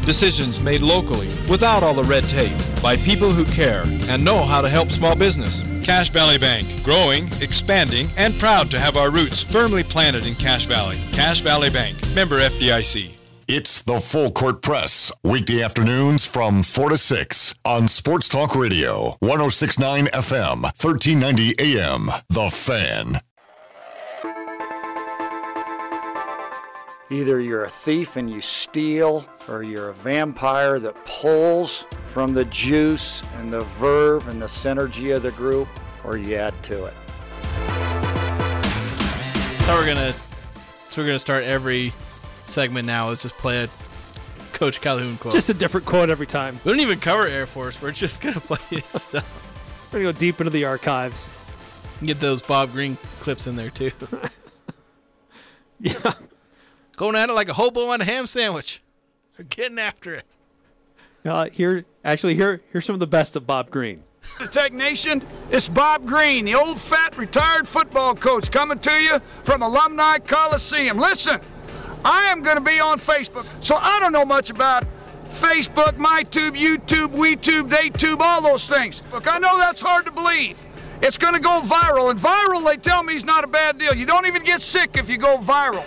Decisions 0.07 0.61
made 0.61 0.83
locally, 0.83 1.29
without 1.49 1.83
all 1.83 1.95
the 1.95 2.05
red 2.05 2.25
tape, 2.25 2.57
by 2.83 2.97
people 2.97 3.31
who 3.31 3.45
care 3.53 3.85
and 4.09 4.25
know 4.25 4.45
how 4.45 4.61
to 4.61 4.69
help 4.69 4.91
small 4.91 5.15
business. 5.15 5.63
Cache 5.85 6.11
Valley 6.11 6.39
Bank, 6.39 6.83
growing, 6.83 7.29
expanding, 7.41 8.09
and 8.17 8.39
proud 8.39 8.71
to 8.71 8.81
have 8.81 8.97
our 8.97 9.11
roots 9.11 9.43
firmly 9.43 9.83
planted 9.85 10.27
in 10.27 10.35
Cache 10.35 10.67
Valley. 10.67 11.01
Cache 11.13 11.43
Valley 11.43 11.71
Bank, 11.71 11.97
member 12.15 12.41
FDIC. 12.41 13.11
It's 13.49 13.83
the 13.83 14.01
Full 14.01 14.31
Court 14.31 14.63
Press, 14.63 15.13
weekday 15.23 15.63
afternoons 15.63 16.25
from 16.25 16.63
4 16.63 16.91
to 16.91 16.97
6 16.97 17.55
on 17.65 17.89
Sports 17.89 18.29
Talk 18.29 18.55
Radio, 18.55 19.17
1069 19.21 20.07
FM, 20.07 20.63
1390 20.63 21.55
AM. 21.59 22.09
The 22.29 22.49
Fan. 22.51 23.21
Either 27.13 27.41
you're 27.41 27.65
a 27.65 27.69
thief 27.69 28.17
and 28.17 28.31
you 28.31 28.41
steal, 28.41 29.27
or 29.47 29.63
you're 29.63 29.91
a 29.91 29.93
vampire 29.93 30.79
that 30.79 30.95
pulls 31.05 31.87
from 32.07 32.33
the 32.33 32.47
juice 32.47 33.23
and 33.37 33.53
the 33.53 33.61
verve 33.79 34.27
and 34.29 34.41
the 34.41 34.47
synergy 34.47 35.15
of 35.15 35.23
the 35.23 35.31
group, 35.33 35.69
or 36.05 36.17
you 36.17 36.37
add 36.37 36.55
to 36.63 36.87
it. 36.87 36.95
So 39.67 39.75
we're 39.75 39.87
gonna, 39.87 40.15
so 40.89 41.03
we're 41.03 41.07
gonna 41.07 41.19
start 41.19 41.45
every 41.45 41.93
segment 42.45 42.87
now. 42.87 43.11
Let's 43.11 43.25
just 43.25 43.37
play 43.37 43.63
a 43.63 43.69
Coach 44.55 44.81
Calhoun 44.81 45.19
quote. 45.19 45.35
Just 45.35 45.51
a 45.51 45.55
different 45.55 45.87
quote 45.87 46.09
every 46.09 46.27
time. 46.27 46.59
We 46.65 46.73
don't 46.73 46.81
even 46.81 46.99
cover 46.99 47.27
Air 47.27 47.45
Force. 47.45 47.83
We're 47.83 47.93
just 47.93 48.23
gonna 48.23 48.41
play 48.41 48.59
his 48.71 49.03
stuff. 49.03 49.91
We're 49.93 49.99
gonna 49.99 50.13
go 50.15 50.19
deep 50.19 50.41
into 50.41 50.51
the 50.51 50.65
archives. 50.65 51.29
Get 52.03 52.21
those 52.21 52.41
Bob 52.41 52.73
Green 52.73 52.97
clips 53.21 53.47
in 53.47 53.57
there 53.57 53.69
too. 53.69 53.91
yeah. 55.79 56.15
Going 56.97 57.17
at 57.17 57.29
it 57.29 57.33
like 57.33 57.49
a 57.49 57.55
hobo 57.55 57.89
on 57.89 58.01
a 58.01 58.05
ham 58.05 58.27
sandwich. 58.27 58.83
They're 59.37 59.47
getting 59.47 59.79
after 59.79 60.15
it. 60.15 60.25
Uh, 61.25 61.49
here, 61.51 61.85
actually, 62.05 62.35
here, 62.35 62.61
here's 62.73 62.85
some 62.85 62.95
of 62.95 63.01
the 63.01 63.07
best 63.07 63.37
of 63.37 63.47
Bob 63.47 63.71
Green. 63.71 64.03
The 64.39 64.47
Tech 64.47 64.73
Nation, 64.73 65.23
it's 65.51 65.69
Bob 65.69 66.07
Green, 66.07 66.45
the 66.45 66.55
old 66.55 66.81
fat 66.81 67.17
retired 67.17 67.67
football 67.67 68.15
coach, 68.15 68.51
coming 68.51 68.79
to 68.81 68.91
you 68.91 69.19
from 69.45 69.63
Alumni 69.63 70.19
Coliseum. 70.19 70.99
Listen, 70.99 71.41
I 72.05 72.25
am 72.25 72.43
going 72.43 72.57
to 72.57 72.63
be 72.63 72.81
on 72.81 72.99
Facebook, 72.99 73.47
so 73.63 73.77
I 73.77 73.99
don't 74.01 74.13
know 74.13 74.25
much 74.25 74.51
about 74.51 74.85
Facebook, 75.25 75.97
MyTube, 75.97 76.59
YouTube, 76.59 77.15
WeTube, 77.15 77.69
TheyTube, 77.69 78.21
all 78.21 78.43
those 78.43 78.69
things. 78.69 79.03
Look, 79.13 79.33
I 79.33 79.39
know 79.39 79.59
that's 79.59 79.81
hard 79.81 80.05
to 80.07 80.13
believe. 80.13 80.59
It's 81.03 81.19
going 81.19 81.35
to 81.35 81.41
go 81.41 81.61
viral, 81.61 82.11
and 82.11 82.19
viral, 82.19 82.65
they 82.65 82.77
tell 82.77 83.03
me, 83.03 83.15
is 83.15 83.25
not 83.25 83.45
a 83.45 83.49
bad 83.49 83.79
deal. 83.79 83.95
You 83.95 84.07
don't 84.07 84.27
even 84.27 84.45
get 84.45 84.61
sick 84.61 84.97
if 84.97 85.09
you 85.09 85.19
go 85.19 85.39
viral. 85.39 85.85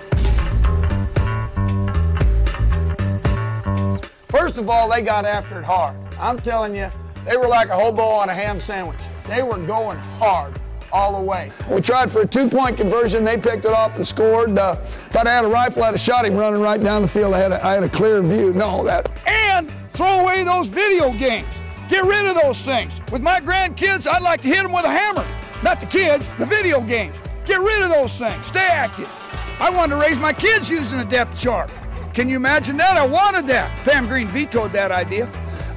First 4.35 4.57
of 4.57 4.69
all, 4.69 4.89
they 4.89 5.01
got 5.01 5.23
after 5.25 5.59
it 5.59 5.63
hard. 5.63 5.95
I'm 6.19 6.37
telling 6.37 6.75
you, 6.75 6.91
they 7.23 7.37
were 7.37 7.47
like 7.47 7.69
a 7.69 7.79
hobo 7.79 8.03
on 8.03 8.27
a 8.27 8.35
ham 8.35 8.59
sandwich. 8.59 8.99
They 9.29 9.41
were 9.41 9.57
going 9.59 9.97
hard. 9.97 10.59
all 10.91 11.17
the 11.17 11.25
way. 11.25 11.51
We 11.69 11.79
tried 11.79 12.11
for 12.11 12.21
a 12.21 12.27
two-point 12.27 12.75
conversion. 12.75 13.23
They 13.23 13.37
picked 13.37 13.63
it 13.63 13.71
off 13.71 13.95
and 13.95 14.05
scored. 14.05 14.57
Uh, 14.57 14.77
if 14.81 15.15
I'd 15.15 15.27
had 15.27 15.45
a 15.45 15.47
rifle, 15.47 15.83
I'd 15.83 15.91
have 15.91 15.99
shot 16.01 16.25
him 16.25 16.35
running 16.35 16.61
right 16.61 16.81
down 16.81 17.01
the 17.01 17.07
field. 17.07 17.33
I 17.33 17.39
had 17.39 17.53
a, 17.53 17.65
I 17.65 17.73
had 17.73 17.83
a 17.83 17.89
clear 17.89 18.21
view. 18.21 18.53
No, 18.53 18.83
that. 18.83 19.09
And 19.25 19.71
throw 19.93 20.19
away 20.19 20.43
those 20.43 20.67
video 20.67 21.13
games. 21.13 21.61
Get 21.89 22.03
rid 22.03 22.25
of 22.25 22.35
those 22.41 22.61
things. 22.61 22.99
With 23.13 23.21
my 23.21 23.39
grandkids, 23.39 24.05
I'd 24.05 24.21
like 24.21 24.41
to 24.41 24.49
hit 24.49 24.63
them 24.63 24.73
with 24.73 24.83
a 24.83 24.89
hammer. 24.89 25.25
Not 25.63 25.79
the 25.79 25.85
kids, 25.85 26.29
the 26.39 26.45
video 26.45 26.81
games. 26.81 27.15
Get 27.45 27.61
rid 27.61 27.81
of 27.81 27.89
those 27.89 28.17
things. 28.17 28.47
Stay 28.47 28.67
active. 28.67 29.13
I 29.59 29.69
wanted 29.69 29.95
to 29.95 30.01
raise 30.01 30.19
my 30.19 30.33
kids 30.33 30.69
using 30.69 30.99
a 30.99 31.05
depth 31.05 31.39
chart. 31.41 31.71
Can 32.15 32.29
you 32.29 32.37
imagine 32.37 32.77
that? 32.77 32.95
I 32.95 33.05
wanted 33.05 33.45
that. 33.47 33.77
Pam 33.83 34.07
Green 34.07 34.29
vetoed 34.29 34.71
that 34.71 34.89
idea. 34.89 35.25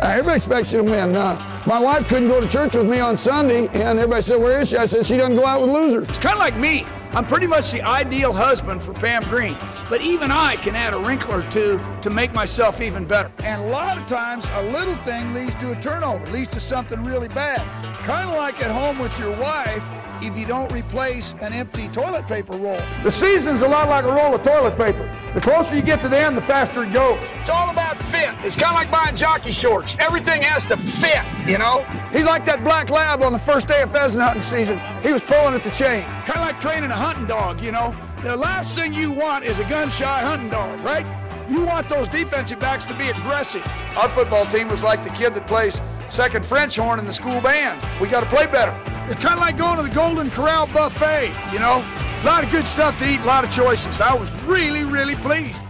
Uh, 0.01 0.05
everybody 0.05 0.37
expects 0.37 0.73
you 0.73 0.79
to 0.79 0.89
win. 0.89 1.17
Uh, 1.17 1.63
my 1.67 1.81
wife 1.81 2.07
couldn't 2.07 2.29
go 2.29 2.41
to 2.41 2.47
church 2.47 2.77
with 2.77 2.87
me 2.87 3.01
on 3.01 3.17
Sunday, 3.17 3.67
and 3.67 3.99
everybody 3.99 4.23
said, 4.23 4.41
Where 4.41 4.61
is 4.61 4.69
she? 4.69 4.77
I 4.77 4.87
said, 4.87 5.05
She 5.05 5.17
doesn't 5.17 5.35
go 5.35 5.45
out 5.45 5.63
with 5.63 5.71
losers. 5.71 6.09
It's 6.09 6.19
kind 6.19 6.35
of 6.35 6.39
like 6.39 6.57
me. 6.57 6.87
I'm 7.11 7.25
pretty 7.25 7.49
much 7.49 7.73
the 7.73 7.83
ideal 7.83 8.33
husband 8.33 8.85
for 8.85 8.93
Pam 8.93 9.25
Green, 9.25 9.57
but 9.89 10.01
even 10.01 10.31
I 10.31 10.55
can 10.55 10.77
add 10.77 10.95
a 10.95 10.99
wrinkle 10.99 11.35
or 11.35 11.43
two 11.51 11.81
to 12.03 12.11
make 12.11 12.33
myself 12.33 12.81
even 12.81 13.05
better. 13.05 13.33
And 13.39 13.61
a 13.61 13.67
lot 13.67 13.99
of 13.99 14.07
times, 14.07 14.47
a 14.53 14.63
little 14.71 14.95
thing 15.03 15.35
leads 15.35 15.57
to 15.57 15.73
a 15.73 15.81
turnover, 15.81 16.25
leads 16.27 16.51
to 16.51 16.61
something 16.61 17.03
really 17.03 17.29
bad. 17.29 17.63
Kind 18.05 18.31
of 18.31 18.37
like 18.37 18.63
at 18.63 18.71
home 18.71 19.01
with 19.01 19.19
your 19.19 19.37
wife 19.37 19.83
if 20.21 20.37
you 20.37 20.47
don't 20.47 20.73
replace 20.73 21.35
an 21.41 21.53
empty 21.53 21.89
toilet 21.89 22.27
paper 22.27 22.57
roll. 22.57 22.81
The 23.03 23.11
season's 23.11 23.63
a 23.63 23.69
lot 23.69 23.89
like 23.89 24.05
a 24.05 24.13
roll 24.13 24.35
of 24.35 24.43
toilet 24.43 24.77
paper. 24.77 25.11
The 25.35 25.41
closer 25.41 25.77
you 25.77 25.83
get 25.83 26.01
to 26.03 26.09
the 26.09 26.19
end, 26.19 26.37
the 26.37 26.43
faster 26.43 26.85
it 26.85 26.93
goes. 26.93 27.23
It's 27.41 27.51
all 27.51 27.71
about 27.71 27.99
fit. 27.99 28.31
It's 28.43 28.57
kind 28.57 28.71
of 28.71 28.75
like 28.75 28.91
buying 28.91 29.17
jockey 29.17 29.51
shorts. 29.51 29.97
Everything 30.01 30.43
has 30.43 30.65
to 30.67 30.77
fit, 30.77 31.23
you 31.49 31.59
know? 31.59 31.85
He's 32.13 32.25
like 32.25 32.45
that 32.47 32.65
black 32.65 32.91
lab 32.91 33.23
on 33.23 33.33
the 33.33 33.39
first 33.39 33.69
day 33.69 33.83
of 33.83 33.91
pheasant 33.91 34.23
hunting 34.23 34.43
season. 34.43 34.81
He 35.03 35.13
was 35.13 35.23
pulling 35.23 35.55
at 35.55 35.63
the 35.63 35.71
chain. 35.71 36.03
Kind 36.25 36.41
of 36.41 36.47
like 36.47 36.61
training 36.61 36.91
a 36.91 36.97
hunting 36.97 37.27
dog, 37.27 37.61
you 37.61 37.73
know? 37.73 37.95
The 38.23 38.37
last 38.37 38.75
thing 38.75 38.93
you 38.93 39.13
want 39.13 39.45
is 39.45 39.61
a 39.61 39.65
gun 39.69 39.89
shy 39.89 40.21
hunting 40.21 40.51
dog, 40.51 40.81
right? 40.81 41.07
You 41.49 41.63
want 41.65 41.89
those 41.89 42.09
defensive 42.09 42.59
backs 42.61 42.85
to 42.87 42.95
be 42.97 43.09
aggressive. 43.09 43.67
Our 43.97 44.09
football 44.09 44.47
team 44.47 44.69
was 44.69 44.83
like 44.83 45.03
the 45.03 45.11
kid 45.11 45.35
that 45.35 45.47
plays 45.47 45.81
second 46.09 46.45
French 46.45 46.77
horn 46.77 46.99
in 46.99 47.07
the 47.07 47.13
school 47.13 47.41
band. 47.41 47.83
We 48.01 48.09
got 48.09 48.21
to 48.21 48.27
play 48.27 48.47
better. 48.47 48.73
It's 49.11 49.21
kind 49.23 49.35
of 49.35 49.41
like 49.41 49.57
going 49.57 49.77
to 49.79 49.83
the 49.83 49.89
Golden 49.95 50.31
Corral 50.31 50.67
buffet, 50.67 51.33
you 51.53 51.59
know? 51.59 51.83
A 52.23 52.25
lot 52.27 52.45
of 52.45 52.51
good 52.51 52.67
stuff 52.67 52.99
to 52.99 53.09
eat, 53.09 53.21
a 53.21 53.25
lot 53.25 53.45
of 53.45 53.51
choices. 53.51 54.01
I 54.01 54.15
was 54.15 54.31
really, 54.45 54.85
really 54.85 55.17
pleased. 55.17 55.61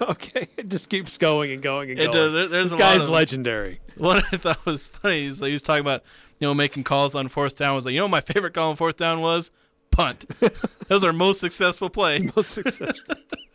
Okay, 0.00 0.48
it 0.56 0.68
just 0.68 0.88
keeps 0.88 1.18
going 1.18 1.50
and 1.52 1.60
going 1.62 1.90
and 1.90 1.98
It 1.98 2.04
going. 2.04 2.14
does. 2.16 2.32
There- 2.32 2.48
there's 2.48 2.70
this 2.70 2.78
a 2.78 2.82
lot 2.82 2.94
guy's 2.94 3.02
of- 3.04 3.10
legendary. 3.10 3.80
What 3.96 4.24
I 4.32 4.36
thought 4.38 4.64
was 4.64 4.86
funny 4.86 5.26
is 5.26 5.40
like, 5.42 5.48
he 5.48 5.52
was 5.54 5.62
talking 5.62 5.80
about 5.80 6.04
you 6.38 6.46
know 6.46 6.54
making 6.54 6.84
calls 6.84 7.14
on 7.16 7.26
fourth 7.28 7.56
down. 7.56 7.74
Was 7.74 7.84
like 7.84 7.92
you 7.92 7.98
know 7.98 8.04
what 8.04 8.10
my 8.12 8.20
favorite 8.20 8.54
call 8.54 8.70
on 8.70 8.76
fourth 8.76 8.96
down 8.96 9.20
was 9.20 9.50
punt. 9.90 10.24
that 10.40 10.88
was 10.88 11.02
our 11.04 11.12
most 11.12 11.40
successful 11.40 11.90
play. 11.90 12.20
most 12.36 12.50
successful. 12.52 13.14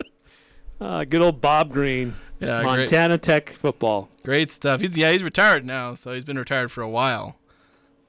Uh, 0.83 1.05
good 1.05 1.21
old 1.21 1.39
Bob 1.39 1.71
Green, 1.71 2.13
Yeah, 2.39 2.61
great. 2.61 2.79
Montana 2.79 3.17
Tech 3.17 3.49
football. 3.49 4.09
Great 4.25 4.49
stuff. 4.49 4.81
He's 4.81 4.97
yeah 4.97 5.13
he's 5.13 5.23
retired 5.23 5.65
now, 5.65 5.93
so 5.93 6.11
he's 6.11 6.25
been 6.25 6.37
retired 6.37 6.73
for 6.73 6.81
a 6.81 6.89
while. 6.89 7.39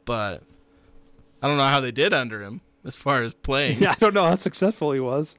But 0.04 0.42
I 1.40 1.46
don't 1.46 1.56
know 1.56 1.68
how 1.68 1.80
they 1.80 1.92
did 1.92 2.12
under 2.12 2.42
him 2.42 2.62
as 2.84 2.96
far 2.96 3.22
as 3.22 3.32
playing. 3.32 3.78
Yeah, 3.78 3.90
I 3.92 3.94
don't 4.00 4.12
know 4.12 4.24
how 4.24 4.34
successful 4.34 4.90
he 4.90 4.98
was. 4.98 5.36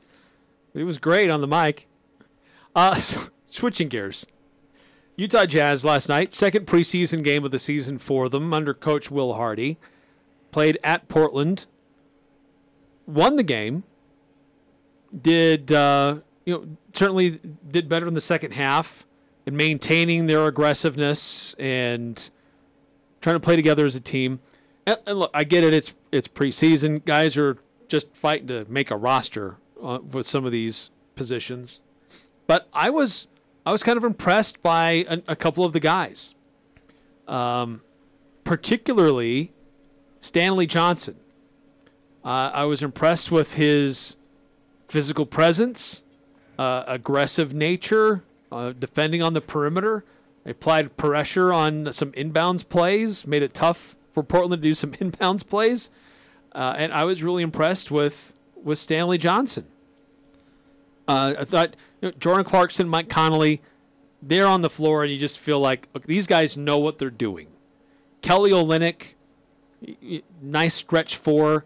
He 0.74 0.84
was 0.84 0.98
great 0.98 1.30
on 1.30 1.42
the 1.42 1.48
mic. 1.48 1.88
Uh, 2.74 2.96
switching 3.50 3.90
gears. 3.90 4.26
Utah 5.18 5.46
Jazz 5.46 5.84
last 5.84 6.08
night, 6.08 6.32
second 6.32 6.68
preseason 6.68 7.22
game 7.22 7.44
of 7.44 7.52
the 7.52 7.60
season 7.60 7.98
for 7.98 8.30
them 8.30 8.54
under 8.54 8.74
coach 8.74 9.12
Will 9.12 9.34
Hardy. 9.34 9.78
Played 10.52 10.78
at 10.86 11.10
Portland. 11.10 11.66
Won 13.06 13.36
the 13.36 13.44
game. 13.44 13.84
Did 15.22 15.72
uh, 15.74 16.20
you 16.46 16.54
know 16.54 16.78
certainly 16.93 17.39
did 17.70 17.89
better 17.89 18.08
in 18.08 18.14
the 18.14 18.22
second 18.22 18.52
half 18.52 19.06
in 19.46 19.56
maintaining 19.56 20.28
their 20.28 20.48
aggressiveness 20.48 21.54
and 21.60 22.30
trying 23.22 23.36
to 23.36 23.39
play 23.39 23.56
together 23.56 23.86
as 23.86 23.96
a 23.96 24.02
team. 24.02 24.39
And, 24.86 24.98
and 25.06 25.20
look, 25.20 25.32
I 25.34 25.43
get 25.43 25.64
it. 25.64 25.74
It's 25.74 25.96
it's 26.12 26.28
preseason. 26.28 27.04
Guys 27.06 27.38
are 27.38 27.58
just 27.88 28.16
fighting 28.16 28.48
to 28.48 28.66
make 28.70 28.91
a 28.91 28.98
roster 28.98 29.58
uh, 29.82 30.00
with 30.00 30.28
some 30.28 30.46
of 30.46 30.52
these 30.52 30.89
positions. 31.16 31.80
But 32.48 32.68
I 32.74 32.89
was 32.89 33.28
I 33.66 33.72
was 33.72 33.84
kind 33.84 33.98
of 33.98 34.04
impressed 34.04 34.62
by 34.62 35.06
a, 35.10 35.22
a 35.30 35.36
couple 35.36 35.66
of 35.66 35.74
the 35.74 35.80
guys, 35.80 36.36
um, 37.28 37.82
particularly 38.43 39.54
Stanley 40.20 40.68
Johnson. 40.68 41.16
Uh, 42.24 42.52
I 42.54 42.66
was 42.66 42.82
impressed 42.82 43.32
with 43.32 43.56
his 43.56 44.16
physical 44.88 45.26
presence, 45.26 46.04
uh, 46.58 46.84
aggressive 46.88 47.53
nature, 47.53 48.24
uh, 48.51 48.72
defending 48.72 49.22
on 49.22 49.34
the 49.34 49.41
perimeter. 49.41 50.03
They 50.43 50.51
applied 50.51 50.95
pressure 50.97 51.51
on 51.51 51.91
some 51.91 52.12
inbounds 52.12 52.68
plays, 52.68 53.26
made 53.26 53.43
it 53.43 53.53
tough 53.53 53.95
for 54.12 54.24
Portland 54.24 54.62
to 54.62 54.70
do 54.70 54.74
some 54.74 54.91
inbounds 54.93 55.47
plays, 55.47 55.89
uh, 56.53 56.76
and 56.78 56.93
I 56.93 57.06
was 57.06 57.24
really 57.24 57.43
impressed 57.43 57.91
with 57.91 58.34
with 58.64 58.80
Stanley 58.80 59.18
Johnson. 59.18 59.66
Uh, 61.08 61.36
I 61.39 61.45
thought 61.45 61.76
you 62.01 62.10
know, 62.10 62.16
Jordan 62.18 62.45
Clarkson, 62.45 62.89
Mike 62.89 63.10
Conley, 63.10 63.62
they're 64.22 64.47
on 64.47 64.62
the 64.62 64.70
floor, 64.70 65.03
and 65.03 65.12
you 65.12 65.20
just 65.20 65.39
feel 65.39 65.60
like 65.60 65.88
look, 65.93 66.03
these 66.03 66.28
guys 66.28 66.58
know 66.58 66.80
what 66.80 66.97
they're 66.97 67.10
doing. 67.10 67.47
Kelly 68.22 68.51
Olynyk, 68.51 69.14
nice 70.41 70.74
stretch 70.74 71.16
four. 71.16 71.66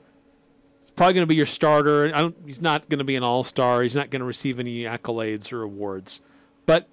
Probably 1.00 1.14
going 1.14 1.24
to 1.24 1.28
be 1.28 1.36
your 1.36 1.46
starter. 1.46 2.14
I 2.14 2.20
don't, 2.20 2.36
he's 2.46 2.62
not 2.62 2.90
going 2.90 2.98
to 2.98 3.06
be 3.06 3.16
an 3.16 3.24
all 3.24 3.46
star. 3.46 3.84
He's 3.84 3.96
not 3.96 4.10
going 4.10 4.20
to 4.20 4.26
receive 4.26 4.60
any 4.60 4.82
accolades 4.82 5.54
or 5.54 5.62
awards, 5.62 6.20
but 6.66 6.90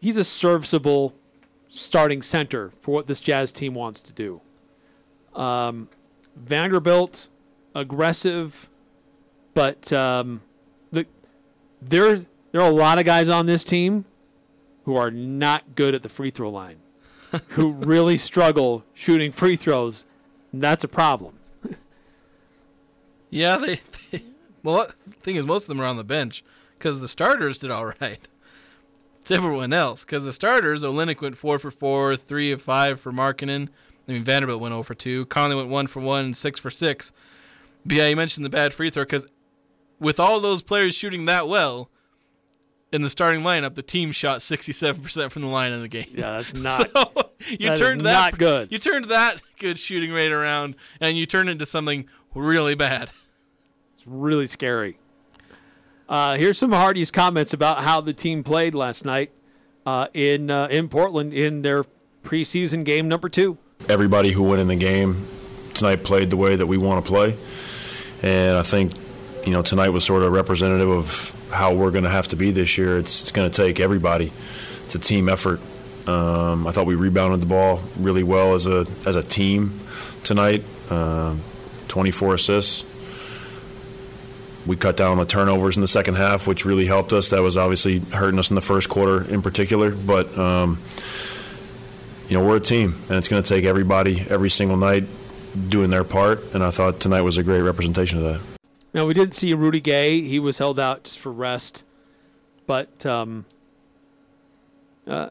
he's 0.00 0.16
a 0.16 0.24
serviceable 0.24 1.12
starting 1.68 2.22
center 2.22 2.72
for 2.80 2.92
what 2.92 3.04
this 3.04 3.20
Jazz 3.20 3.52
team 3.52 3.74
wants 3.74 4.00
to 4.00 4.14
do. 4.14 4.40
Um, 5.34 5.90
Vanderbilt, 6.34 7.28
aggressive, 7.74 8.70
but 9.52 9.92
um, 9.92 10.40
the 10.90 11.04
there 11.82 12.24
there 12.52 12.62
are 12.62 12.70
a 12.70 12.74
lot 12.74 12.98
of 12.98 13.04
guys 13.04 13.28
on 13.28 13.44
this 13.44 13.62
team 13.62 14.06
who 14.84 14.96
are 14.96 15.10
not 15.10 15.74
good 15.74 15.94
at 15.94 16.00
the 16.00 16.08
free 16.08 16.30
throw 16.30 16.48
line, 16.48 16.78
who 17.48 17.72
really 17.72 18.16
struggle 18.16 18.86
shooting 18.94 19.30
free 19.30 19.56
throws. 19.56 20.06
And 20.50 20.62
that's 20.62 20.82
a 20.82 20.88
problem. 20.88 21.39
Yeah, 23.30 23.56
they. 23.56 23.80
they 24.10 24.22
well, 24.62 24.86
the 25.06 25.12
thing 25.12 25.36
is, 25.36 25.46
most 25.46 25.64
of 25.64 25.68
them 25.68 25.80
are 25.80 25.86
on 25.86 25.96
the 25.96 26.04
bench 26.04 26.44
because 26.78 27.00
the 27.00 27.08
starters 27.08 27.58
did 27.58 27.70
all 27.70 27.86
right. 28.00 28.28
It's 29.20 29.30
everyone 29.30 29.72
else 29.72 30.04
because 30.04 30.24
the 30.24 30.32
starters, 30.32 30.82
Olynyk 30.82 31.20
went 31.20 31.36
four 31.36 31.58
for 31.58 31.70
four, 31.70 32.16
three 32.16 32.52
of 32.52 32.62
five 32.62 33.00
for 33.00 33.12
Markkanen. 33.12 33.68
I 34.08 34.12
mean, 34.12 34.24
Vanderbilt 34.24 34.60
went 34.60 34.72
0 34.72 34.82
for 34.82 34.94
two. 34.94 35.26
Conley 35.26 35.56
went 35.56 35.68
one 35.68 35.86
for 35.86 36.00
one, 36.00 36.24
and 36.26 36.36
six 36.36 36.58
for 36.58 36.70
six. 36.70 37.12
But 37.84 37.96
yeah, 37.98 38.08
you 38.08 38.16
mentioned 38.16 38.44
the 38.44 38.50
bad 38.50 38.74
free 38.74 38.90
throw 38.90 39.04
because 39.04 39.26
with 39.98 40.18
all 40.18 40.40
those 40.40 40.62
players 40.62 40.94
shooting 40.94 41.26
that 41.26 41.48
well 41.48 41.90
in 42.92 43.02
the 43.02 43.10
starting 43.10 43.42
lineup, 43.42 43.74
the 43.74 43.82
team 43.82 44.10
shot 44.10 44.40
67% 44.40 45.30
from 45.30 45.42
the 45.42 45.48
line 45.48 45.72
in 45.72 45.80
the 45.80 45.88
game. 45.88 46.08
Yeah, 46.12 46.38
that's 46.42 46.54
not. 46.62 46.90
So 46.90 47.30
you 47.48 47.68
that 47.68 47.78
turned 47.78 48.00
that 48.02 48.32
not 48.32 48.38
good. 48.38 48.72
You 48.72 48.78
turned 48.78 49.06
that 49.06 49.42
good 49.58 49.78
shooting 49.78 50.10
rate 50.12 50.32
around, 50.32 50.76
and 51.00 51.16
you 51.16 51.26
turned 51.26 51.48
it 51.48 51.52
into 51.52 51.66
something 51.66 52.06
really 52.34 52.74
bad. 52.74 53.10
It's 53.94 54.06
really 54.06 54.46
scary. 54.46 54.98
Uh, 56.08 56.36
here's 56.36 56.58
some 56.58 56.72
of 56.72 56.78
Hardy's 56.78 57.10
comments 57.10 57.52
about 57.52 57.82
how 57.82 58.00
the 58.00 58.12
team 58.12 58.42
played 58.42 58.74
last 58.74 59.04
night 59.04 59.30
uh, 59.86 60.08
in 60.12 60.50
uh, 60.50 60.66
in 60.70 60.88
Portland 60.88 61.32
in 61.32 61.62
their 61.62 61.84
preseason 62.24 62.84
game 62.84 63.08
number 63.08 63.28
two. 63.28 63.58
everybody 63.88 64.32
who 64.32 64.42
went 64.42 64.60
in 64.60 64.68
the 64.68 64.76
game 64.76 65.26
tonight 65.74 66.02
played 66.02 66.30
the 66.30 66.36
way 66.36 66.56
that 66.56 66.66
we 66.66 66.76
want 66.76 67.04
to 67.04 67.08
play. 67.08 67.36
And 68.22 68.58
I 68.58 68.62
think, 68.62 68.92
you 69.46 69.52
know, 69.52 69.62
tonight 69.62 69.90
was 69.90 70.04
sort 70.04 70.22
of 70.22 70.32
representative 70.32 70.88
of 70.90 71.48
how 71.50 71.72
we're 71.74 71.90
going 71.92 72.04
to 72.04 72.10
have 72.10 72.28
to 72.28 72.36
be 72.36 72.50
this 72.50 72.76
year. 72.76 72.98
It's, 72.98 73.22
it's 73.22 73.32
going 73.32 73.50
to 73.50 73.56
take 73.56 73.80
everybody. 73.80 74.32
It's 74.84 74.94
a 74.96 74.98
team 74.98 75.28
effort. 75.28 75.60
Um, 76.06 76.66
I 76.66 76.72
thought 76.72 76.86
we 76.86 76.96
rebounded 76.96 77.40
the 77.40 77.46
ball 77.46 77.80
really 77.98 78.22
well 78.24 78.54
as 78.54 78.66
a 78.66 78.84
as 79.06 79.14
a 79.16 79.22
team 79.22 79.78
tonight. 80.24 80.64
Um 80.90 81.40
24 81.90 82.34
assists. 82.34 82.84
We 84.66 84.76
cut 84.76 84.96
down 84.96 85.12
on 85.12 85.18
the 85.18 85.26
turnovers 85.26 85.76
in 85.76 85.80
the 85.80 85.88
second 85.88 86.14
half, 86.14 86.46
which 86.46 86.64
really 86.64 86.86
helped 86.86 87.12
us. 87.12 87.30
That 87.30 87.42
was 87.42 87.56
obviously 87.56 87.98
hurting 87.98 88.38
us 88.38 88.50
in 88.50 88.54
the 88.54 88.62
first 88.62 88.88
quarter 88.88 89.24
in 89.24 89.42
particular, 89.42 89.90
but. 89.90 90.36
Um, 90.38 90.78
you 92.30 92.38
know, 92.38 92.44
we're 92.44 92.56
a 92.56 92.60
team, 92.60 92.94
and 93.08 93.18
it's 93.18 93.26
going 93.26 93.42
to 93.42 93.48
take 93.48 93.64
everybody 93.64 94.24
every 94.30 94.50
single 94.50 94.76
night 94.76 95.04
doing 95.68 95.90
their 95.90 96.04
part. 96.04 96.54
And 96.54 96.62
I 96.62 96.70
thought 96.70 97.00
tonight 97.00 97.22
was 97.22 97.36
a 97.36 97.42
great 97.42 97.60
representation 97.60 98.18
of 98.18 98.24
that. 98.24 98.40
Now 98.94 99.04
we 99.04 99.14
didn't 99.14 99.34
see 99.34 99.52
Rudy 99.52 99.80
Gay; 99.80 100.22
he 100.22 100.38
was 100.38 100.58
held 100.58 100.78
out 100.78 101.04
just 101.04 101.18
for 101.18 101.32
rest. 101.32 101.84
But 102.66 103.04
um, 103.04 103.46
uh, 105.08 105.30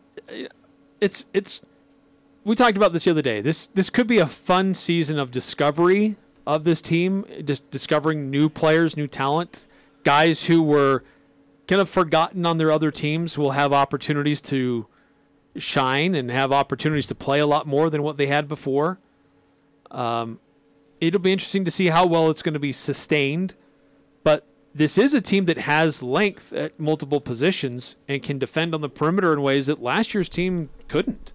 it's 0.99 1.23
it's 1.33 1.61
we 2.43 2.55
talked 2.55 2.75
about 2.75 2.91
this 2.91 3.05
the 3.05 3.11
other 3.11 3.21
day. 3.21 3.39
This 3.39 3.67
this 3.67 3.89
could 3.89 4.07
be 4.07 4.19
a 4.19 4.27
fun 4.27 4.75
season 4.75 5.17
of 5.19 5.31
discovery 5.31 6.17
of 6.55 6.63
this 6.63 6.81
team, 6.81 7.25
just 7.45 7.69
discovering 7.69 8.29
new 8.29 8.49
players, 8.49 8.97
new 8.97 9.07
talent, 9.07 9.67
guys 10.03 10.47
who 10.47 10.63
were 10.63 11.03
kind 11.67 11.79
of 11.79 11.87
forgotten 11.87 12.45
on 12.45 12.57
their 12.57 12.71
other 12.71 12.89
teams 12.89 13.37
will 13.37 13.51
have 13.51 13.71
opportunities 13.71 14.41
to 14.41 14.87
shine 15.55 16.15
and 16.15 16.31
have 16.31 16.51
opportunities 16.51 17.05
to 17.07 17.15
play 17.15 17.39
a 17.39 17.45
lot 17.45 17.67
more 17.67 17.89
than 17.89 18.01
what 18.01 18.17
they 18.17 18.25
had 18.25 18.47
before. 18.47 18.99
Um, 19.91 20.39
it'll 20.99 21.19
be 21.19 21.31
interesting 21.31 21.65
to 21.65 21.71
see 21.71 21.87
how 21.87 22.07
well 22.07 22.31
it's 22.31 22.41
going 22.41 22.53
to 22.53 22.59
be 22.59 22.71
sustained. 22.71 23.55
But 24.23 24.47
this 24.73 24.97
is 24.97 25.13
a 25.13 25.21
team 25.21 25.45
that 25.45 25.59
has 25.59 26.01
length 26.01 26.51
at 26.53 26.79
multiple 26.79 27.21
positions 27.21 27.95
and 28.07 28.23
can 28.23 28.39
defend 28.39 28.73
on 28.73 28.81
the 28.81 28.89
perimeter 28.89 29.31
in 29.33 29.43
ways 29.43 29.67
that 29.67 29.81
last 29.81 30.15
year's 30.15 30.29
team 30.29 30.69
couldn't. 30.87 31.31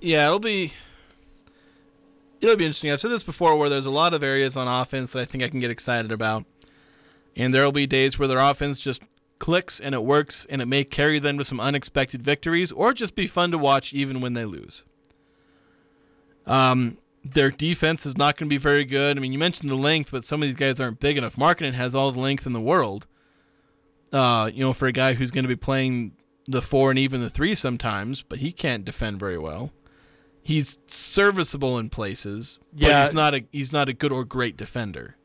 Yeah, 0.00 0.26
it'll 0.26 0.40
be 0.40 0.72
it'll 2.40 2.56
be 2.56 2.64
interesting. 2.64 2.90
I've 2.90 3.00
said 3.00 3.10
this 3.10 3.22
before 3.22 3.56
where 3.56 3.68
there's 3.68 3.86
a 3.86 3.90
lot 3.90 4.14
of 4.14 4.22
areas 4.22 4.56
on 4.56 4.68
offense 4.68 5.12
that 5.12 5.20
I 5.20 5.24
think 5.24 5.42
I 5.42 5.48
can 5.48 5.60
get 5.60 5.70
excited 5.70 6.12
about. 6.12 6.44
And 7.36 7.54
there'll 7.54 7.72
be 7.72 7.86
days 7.86 8.18
where 8.18 8.28
their 8.28 8.38
offense 8.38 8.78
just 8.78 9.02
clicks 9.38 9.80
and 9.80 9.94
it 9.94 10.04
works 10.04 10.46
and 10.50 10.60
it 10.60 10.66
may 10.66 10.84
carry 10.84 11.18
them 11.18 11.38
to 11.38 11.44
some 11.44 11.60
unexpected 11.60 12.22
victories 12.22 12.72
or 12.72 12.92
just 12.92 13.14
be 13.14 13.26
fun 13.26 13.50
to 13.50 13.58
watch 13.58 13.92
even 13.92 14.20
when 14.20 14.34
they 14.34 14.44
lose. 14.44 14.84
Um, 16.46 16.98
their 17.24 17.50
defense 17.50 18.06
is 18.06 18.16
not 18.16 18.36
going 18.36 18.48
to 18.48 18.52
be 18.52 18.58
very 18.58 18.84
good. 18.84 19.16
I 19.16 19.20
mean, 19.20 19.32
you 19.32 19.38
mentioned 19.38 19.70
the 19.70 19.76
length, 19.76 20.10
but 20.10 20.24
some 20.24 20.42
of 20.42 20.48
these 20.48 20.56
guys 20.56 20.80
aren't 20.80 21.00
big 21.00 21.18
enough. 21.18 21.36
Markkanen 21.36 21.74
has 21.74 21.94
all 21.94 22.10
the 22.10 22.20
length 22.20 22.46
in 22.46 22.52
the 22.52 22.60
world. 22.60 23.06
Uh, 24.12 24.50
you 24.52 24.60
know, 24.60 24.72
for 24.72 24.86
a 24.86 24.92
guy 24.92 25.14
who's 25.14 25.30
going 25.30 25.44
to 25.44 25.48
be 25.48 25.56
playing 25.56 26.12
the 26.46 26.62
four 26.62 26.90
and 26.90 26.98
even 26.98 27.20
the 27.20 27.30
three 27.30 27.54
sometimes, 27.54 28.22
but 28.22 28.40
he 28.40 28.50
can't 28.50 28.84
defend 28.84 29.20
very 29.20 29.38
well. 29.38 29.70
He's 30.50 30.80
serviceable 30.88 31.78
in 31.78 31.90
places, 31.90 32.58
but 32.72 32.82
Yeah. 32.82 33.02
he's 33.04 33.12
not 33.12 33.34
a 33.34 33.44
he's 33.52 33.72
not 33.72 33.88
a 33.88 33.92
good 33.92 34.10
or 34.10 34.24
great 34.24 34.56
defender. 34.56 35.16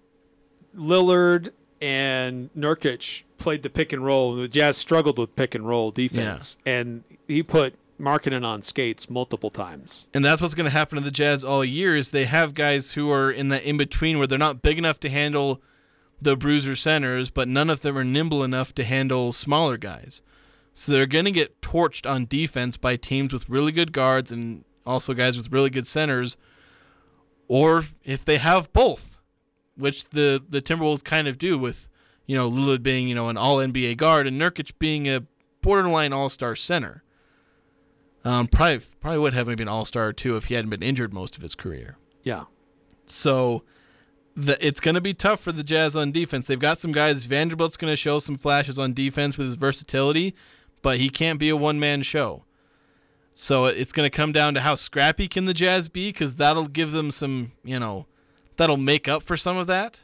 Lillard 0.76 1.50
and 1.82 2.52
Nurkic 2.54 3.24
played 3.40 3.64
the 3.64 3.72
pick 3.72 3.92
and 3.92 4.06
roll. 4.06 4.36
The 4.36 4.48
Jazz 4.48 4.78
struggled 4.78 5.18
with 5.18 5.36
pick 5.36 5.56
and 5.56 5.68
roll 5.68 5.90
defense, 5.90 6.58
and 6.64 7.04
he 7.28 7.42
put 7.42 7.74
Markkanen 8.00 8.46
on 8.46 8.62
skates 8.62 9.10
multiple 9.10 9.50
times. 9.50 10.06
And 10.14 10.24
that's 10.24 10.44
what's 10.44 10.54
going 10.54 10.66
to 10.66 10.78
happen 10.78 10.98
to 11.00 11.04
the 11.04 11.10
Jazz 11.10 11.44
all 11.44 11.66
year 11.66 11.96
is 11.96 12.12
they 12.12 12.26
have 12.26 12.54
guys 12.54 12.92
who 12.92 13.10
are 13.10 13.32
in 13.32 13.48
that 13.50 13.64
in 13.64 13.78
between 13.78 14.20
where 14.20 14.28
they're 14.28 14.38
not 14.38 14.62
big 14.62 14.78
enough 14.78 15.00
to 15.00 15.10
handle 15.10 15.60
the 16.22 16.38
bruiser 16.38 16.76
centers, 16.76 17.32
but 17.32 17.48
none 17.48 17.70
of 17.72 17.82
them 17.82 17.98
are 17.98 18.04
nimble 18.04 18.44
enough 18.44 18.76
to 18.76 18.84
handle 18.84 19.34
smaller 19.34 19.78
guys. 19.78 20.22
So 20.76 20.92
they're 20.92 21.08
going 21.08 21.26
to 21.26 21.32
get 21.32 21.62
torched 21.62 22.08
on 22.10 22.26
defense 22.26 22.78
by 22.78 22.96
teams 22.96 23.32
with 23.34 23.50
really 23.50 23.72
good 23.72 23.92
guards 23.92 24.32
and 24.32 24.66
also 24.86 25.14
guys 25.14 25.38
with 25.38 25.52
really 25.52 25.70
good 25.70 25.88
centers, 25.88 26.38
or 27.48 27.86
if 28.04 28.24
they 28.26 28.38
have 28.38 28.72
both, 28.74 29.18
which 29.76 30.10
the 30.10 30.44
the 30.48 30.62
Timberwolves 30.62 31.04
kind 31.04 31.28
of 31.28 31.38
do 31.38 31.58
with 31.58 31.90
you 32.26 32.36
know 32.36 32.50
Lillard 32.50 32.84
being 32.84 33.08
you 33.08 33.16
know 33.16 33.30
an 33.30 33.38
All 33.38 33.58
NBA 33.58 33.98
guard 33.98 34.28
and 34.28 34.40
Nurkic 34.40 34.74
being 34.80 35.08
a 35.08 35.24
borderline 35.62 36.14
All 36.14 36.30
Star 36.30 36.56
center. 36.56 37.04
Um, 38.24 38.48
probably 38.48 38.82
probably 39.00 39.20
would 39.20 39.34
have 39.34 39.48
maybe 39.48 39.64
an 39.64 39.70
All 39.70 39.86
Star 39.86 40.12
too 40.14 40.36
if 40.36 40.46
he 40.46 40.56
hadn't 40.56 40.70
been 40.70 40.84
injured 40.84 41.14
most 41.14 41.36
of 41.36 41.42
his 41.42 41.56
career. 41.56 41.98
Yeah. 42.24 42.46
So 43.06 43.64
the, 44.36 44.58
it's 44.66 44.80
going 44.80 44.96
to 44.96 45.02
be 45.02 45.14
tough 45.14 45.40
for 45.40 45.52
the 45.52 45.64
Jazz 45.64 45.96
on 45.96 46.12
defense. 46.12 46.48
They've 46.48 46.60
got 46.60 46.78
some 46.78 46.92
guys. 46.92 47.26
Vanderbilt's 47.26 47.78
going 47.78 47.92
to 47.92 47.98
show 47.98 48.20
some 48.20 48.38
flashes 48.38 48.80
on 48.80 48.94
defense 48.94 49.38
with 49.38 49.48
his 49.48 49.56
versatility, 49.56 50.36
but 50.82 50.98
he 50.98 51.10
can't 51.10 51.40
be 51.40 51.50
a 51.50 51.56
one 51.56 51.80
man 51.80 52.02
show. 52.02 52.46
So 53.38 53.66
it's 53.66 53.92
going 53.92 54.10
to 54.10 54.16
come 54.16 54.32
down 54.32 54.54
to 54.54 54.62
how 54.62 54.76
scrappy 54.76 55.28
can 55.28 55.44
the 55.44 55.54
Jazz 55.54 55.90
be 55.90 56.08
because 56.08 56.38
that'll 56.38 56.68
give 56.68 56.94
them 56.94 57.12
some, 57.12 57.52
you 57.66 57.78
know, 57.78 58.08
that'll 58.56 58.78
make 58.78 59.10
up 59.10 59.24
for 59.24 59.36
some 59.36 59.58
of 59.58 59.68
that. 59.68 60.00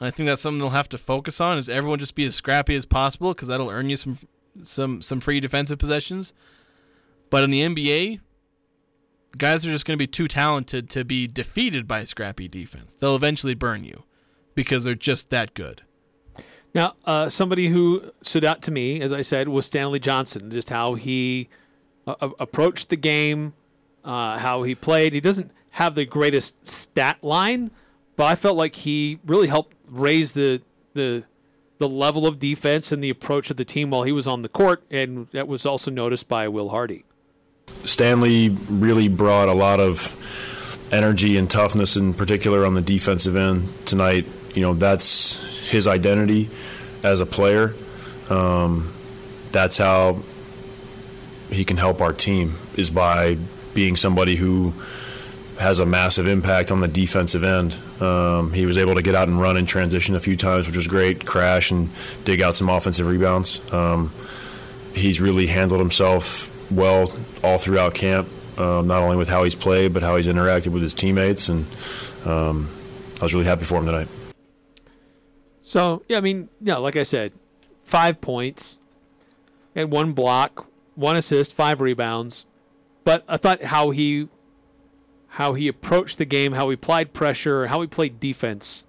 And 0.00 0.08
I 0.08 0.10
think 0.10 0.26
that's 0.26 0.40
something 0.40 0.58
they'll 0.58 0.70
have 0.70 0.88
to 0.88 0.98
focus 0.98 1.42
on 1.42 1.58
is 1.58 1.68
everyone 1.68 1.98
just 1.98 2.14
be 2.14 2.24
as 2.24 2.34
scrappy 2.34 2.74
as 2.74 2.86
possible 2.86 3.34
because 3.34 3.48
that'll 3.48 3.68
earn 3.70 3.90
you 3.90 3.96
some 3.96 4.18
some 4.62 5.02
some 5.02 5.20
free 5.20 5.40
defensive 5.40 5.78
possessions. 5.78 6.32
But 7.28 7.44
in 7.44 7.50
the 7.50 7.60
NBA, 7.60 8.20
guys 9.36 9.66
are 9.66 9.70
just 9.70 9.84
going 9.84 9.98
to 9.98 10.02
be 10.02 10.06
too 10.06 10.26
talented 10.26 10.88
to 10.90 11.04
be 11.04 11.26
defeated 11.26 11.86
by 11.86 12.04
scrappy 12.04 12.48
defense. 12.48 12.94
They'll 12.94 13.14
eventually 13.14 13.54
burn 13.54 13.84
you 13.84 14.04
because 14.54 14.84
they're 14.84 14.94
just 14.94 15.28
that 15.28 15.52
good. 15.52 15.82
Now, 16.74 16.94
uh, 17.04 17.28
somebody 17.28 17.68
who 17.68 18.10
stood 18.22 18.44
out 18.44 18.62
to 18.62 18.70
me, 18.70 19.02
as 19.02 19.12
I 19.12 19.20
said, 19.20 19.50
was 19.50 19.66
Stanley 19.66 20.00
Johnson. 20.00 20.50
Just 20.50 20.70
how 20.70 20.94
he 20.94 21.50
uh, 22.08 22.30
approached 22.38 22.88
the 22.88 22.96
game, 22.96 23.54
uh, 24.04 24.38
how 24.38 24.62
he 24.62 24.74
played. 24.74 25.12
He 25.12 25.20
doesn't 25.20 25.50
have 25.70 25.94
the 25.94 26.04
greatest 26.04 26.66
stat 26.66 27.22
line, 27.22 27.70
but 28.16 28.24
I 28.24 28.34
felt 28.34 28.56
like 28.56 28.74
he 28.74 29.20
really 29.26 29.48
helped 29.48 29.74
raise 29.88 30.32
the 30.32 30.62
the 30.94 31.24
the 31.78 31.88
level 31.88 32.26
of 32.26 32.38
defense 32.38 32.90
and 32.90 33.02
the 33.02 33.10
approach 33.10 33.50
of 33.50 33.56
the 33.56 33.64
team 33.64 33.90
while 33.90 34.02
he 34.02 34.12
was 34.12 34.26
on 34.26 34.42
the 34.42 34.48
court, 34.48 34.82
and 34.90 35.28
that 35.32 35.46
was 35.46 35.64
also 35.64 35.90
noticed 35.90 36.28
by 36.28 36.48
Will 36.48 36.70
Hardy. 36.70 37.04
Stanley 37.84 38.48
really 38.68 39.08
brought 39.08 39.48
a 39.48 39.52
lot 39.52 39.78
of 39.78 40.14
energy 40.90 41.36
and 41.36 41.48
toughness, 41.48 41.96
in 41.96 42.14
particular 42.14 42.64
on 42.64 42.74
the 42.74 42.80
defensive 42.80 43.36
end 43.36 43.68
tonight. 43.86 44.26
You 44.54 44.62
know, 44.62 44.74
that's 44.74 45.70
his 45.70 45.86
identity 45.86 46.48
as 47.04 47.20
a 47.20 47.26
player. 47.26 47.74
Um, 48.28 48.92
that's 49.52 49.78
how 49.78 50.22
he 51.50 51.64
can 51.64 51.76
help 51.76 52.00
our 52.00 52.12
team 52.12 52.54
is 52.76 52.90
by 52.90 53.36
being 53.74 53.96
somebody 53.96 54.36
who 54.36 54.72
has 55.58 55.80
a 55.80 55.86
massive 55.86 56.26
impact 56.26 56.70
on 56.70 56.80
the 56.80 56.88
defensive 56.88 57.42
end. 57.42 57.76
Um, 58.00 58.52
he 58.52 58.64
was 58.64 58.78
able 58.78 58.94
to 58.94 59.02
get 59.02 59.14
out 59.14 59.28
and 59.28 59.40
run 59.40 59.56
in 59.56 59.66
transition 59.66 60.14
a 60.14 60.20
few 60.20 60.36
times, 60.36 60.66
which 60.66 60.76
was 60.76 60.86
great. 60.86 61.26
Crash 61.26 61.70
and 61.70 61.90
dig 62.24 62.40
out 62.40 62.56
some 62.56 62.68
offensive 62.68 63.06
rebounds. 63.06 63.60
Um, 63.72 64.12
he's 64.94 65.20
really 65.20 65.46
handled 65.46 65.80
himself 65.80 66.54
well 66.70 67.12
all 67.42 67.58
throughout 67.58 67.94
camp, 67.94 68.28
um, 68.58 68.86
not 68.86 69.02
only 69.02 69.16
with 69.16 69.28
how 69.28 69.44
he's 69.44 69.54
played, 69.54 69.92
but 69.92 70.02
how 70.02 70.16
he's 70.16 70.28
interacted 70.28 70.68
with 70.68 70.82
his 70.82 70.94
teammates. 70.94 71.48
And 71.48 71.66
um, 72.24 72.68
I 73.20 73.24
was 73.24 73.34
really 73.34 73.46
happy 73.46 73.64
for 73.64 73.78
him 73.78 73.86
tonight. 73.86 74.08
So 75.60 76.02
yeah, 76.08 76.18
I 76.18 76.20
mean, 76.20 76.48
yeah, 76.60 76.76
like 76.76 76.96
I 76.96 77.02
said, 77.02 77.32
five 77.84 78.20
points, 78.20 78.78
and 79.74 79.90
one 79.90 80.12
block, 80.12 80.66
one 80.98 81.16
assist, 81.16 81.54
five 81.54 81.80
rebounds. 81.80 82.44
But 83.04 83.24
I 83.28 83.36
thought 83.36 83.62
how 83.62 83.90
he 83.90 84.28
how 85.28 85.54
he 85.54 85.68
approached 85.68 86.18
the 86.18 86.24
game, 86.24 86.52
how 86.52 86.68
he 86.68 86.74
applied 86.74 87.12
pressure, 87.12 87.68
how 87.68 87.80
he 87.80 87.86
played 87.86 88.18
defense, 88.18 88.84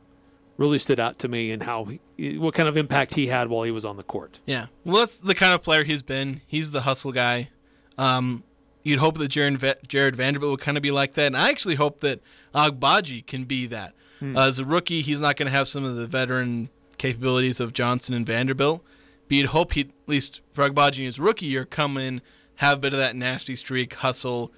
really 0.58 0.80
stood 0.80 1.00
out 1.00 1.20
to 1.20 1.28
me, 1.28 1.52
and 1.52 1.64
how 1.64 1.86
he, 2.18 2.38
what 2.38 2.54
kind 2.54 2.68
of 2.68 2.76
impact 2.76 3.14
he 3.16 3.28
had 3.28 3.50
while 3.50 3.64
he 3.64 3.72
was 3.72 3.86
on 3.86 3.98
the 3.98 4.04
court. 4.04 4.40
Yeah. 4.46 4.68
Well, 4.84 4.98
that's 4.98 5.18
the 5.20 5.36
kind 5.36 5.54
of 5.54 5.62
player 5.62 5.84
he's 5.84 6.02
been. 6.02 6.42
He's 6.48 6.72
the 6.72 6.82
hustle 6.82 7.12
guy. 7.12 7.50
Um, 7.98 8.44
you'd 8.84 9.00
hope 9.00 9.18
that 9.20 9.28
Jared, 9.28 9.64
Jared 9.88 10.16
Vanderbilt 10.16 10.52
would 10.52 10.62
kind 10.62 10.78
of 10.78 10.84
be 10.84 10.92
like 10.92 11.14
that. 11.14 11.28
And 11.28 11.38
I 11.38 11.50
actually 11.50 11.76
hope 11.76 12.00
that 12.00 12.22
Agbaji 12.56 13.26
can 13.26 13.44
be 13.44 13.68
that. 13.68 13.94
Hmm. 14.20 14.36
Uh, 14.36 14.48
as 14.48 14.58
a 14.58 14.66
rookie, 14.66 15.02
he's 15.02 15.22
not 15.22 15.36
going 15.38 15.48
to 15.48 15.52
have 15.52 15.68
some 15.68 15.86
of 15.86 15.96
the 15.96 16.08
veteran 16.08 16.70
capabilities 16.98 17.60
of 17.60 17.74
Johnson 17.74 18.16
and 18.16 18.26
Vanderbilt. 18.26 18.84
But 19.30 19.38
you'd 19.38 19.48
hope 19.48 19.74
he, 19.74 19.82
at 19.82 19.88
least 20.08 20.42
for 20.52 20.68
Agbaji 20.68 21.00
in 21.00 21.06
his 21.06 21.20
rookie 21.20 21.46
year, 21.46 21.64
come 21.64 21.98
in, 21.98 22.22
have 22.56 22.80
a 22.80 22.82
bit 22.82 22.94
of 22.94 23.00
that 23.00 23.16
nasty 23.16 23.56
streak, 23.56 23.94
hustle, 23.94 24.52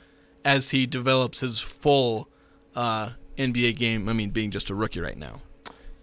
as 0.45 0.72
he 0.72 0.88
develops 0.88 1.41
his 1.41 1.59
full 1.59 2.30
uh, 2.74 3.11
NBA 3.38 3.76
game. 3.76 4.07
I 4.07 4.13
mean, 4.13 4.30
being 4.30 4.49
just 4.49 4.69
a 4.69 4.76
rookie 4.76 5.01
right 5.01 5.17
now. 5.17 5.41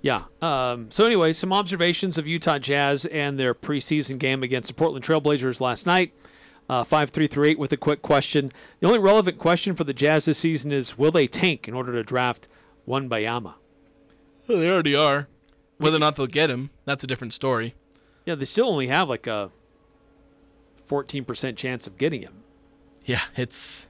Yeah. 0.02 0.24
Um, 0.42 0.90
so 0.90 1.04
anyway, 1.04 1.32
some 1.32 1.52
observations 1.52 2.18
of 2.18 2.26
Utah 2.26 2.58
Jazz 2.58 3.06
and 3.06 3.38
their 3.38 3.54
preseason 3.54 4.18
game 4.18 4.42
against 4.42 4.68
the 4.68 4.74
Portland 4.74 5.04
Trailblazers 5.04 5.60
last 5.60 5.86
night. 5.86 6.12
Uh, 6.68 6.84
five 6.84 7.08
three 7.08 7.26
three 7.26 7.50
eight 7.50 7.58
with 7.58 7.72
a 7.72 7.78
quick 7.78 8.02
question. 8.02 8.52
The 8.80 8.86
only 8.86 8.98
relevant 8.98 9.38
question 9.38 9.74
for 9.74 9.84
the 9.84 9.94
Jazz 9.94 10.26
this 10.26 10.38
season 10.38 10.70
is: 10.70 10.98
Will 10.98 11.10
they 11.10 11.26
tank 11.26 11.66
in 11.66 11.72
order 11.72 11.92
to 11.92 12.04
draft 12.04 12.46
Wembanyama? 12.86 13.54
Well, 14.46 14.58
they 14.58 14.70
already 14.70 14.94
are. 14.94 15.28
Whether 15.78 15.96
or 15.96 16.00
not 16.00 16.16
they'll 16.16 16.26
get 16.26 16.50
him, 16.50 16.70
that's 16.84 17.02
a 17.02 17.06
different 17.06 17.32
story. 17.32 17.74
Yeah, 18.28 18.34
they 18.34 18.44
still 18.44 18.68
only 18.68 18.88
have 18.88 19.08
like 19.08 19.26
a 19.26 19.50
fourteen 20.84 21.24
percent 21.24 21.56
chance 21.56 21.86
of 21.86 21.96
getting 21.96 22.20
him. 22.20 22.42
Yeah, 23.06 23.22
it's 23.34 23.88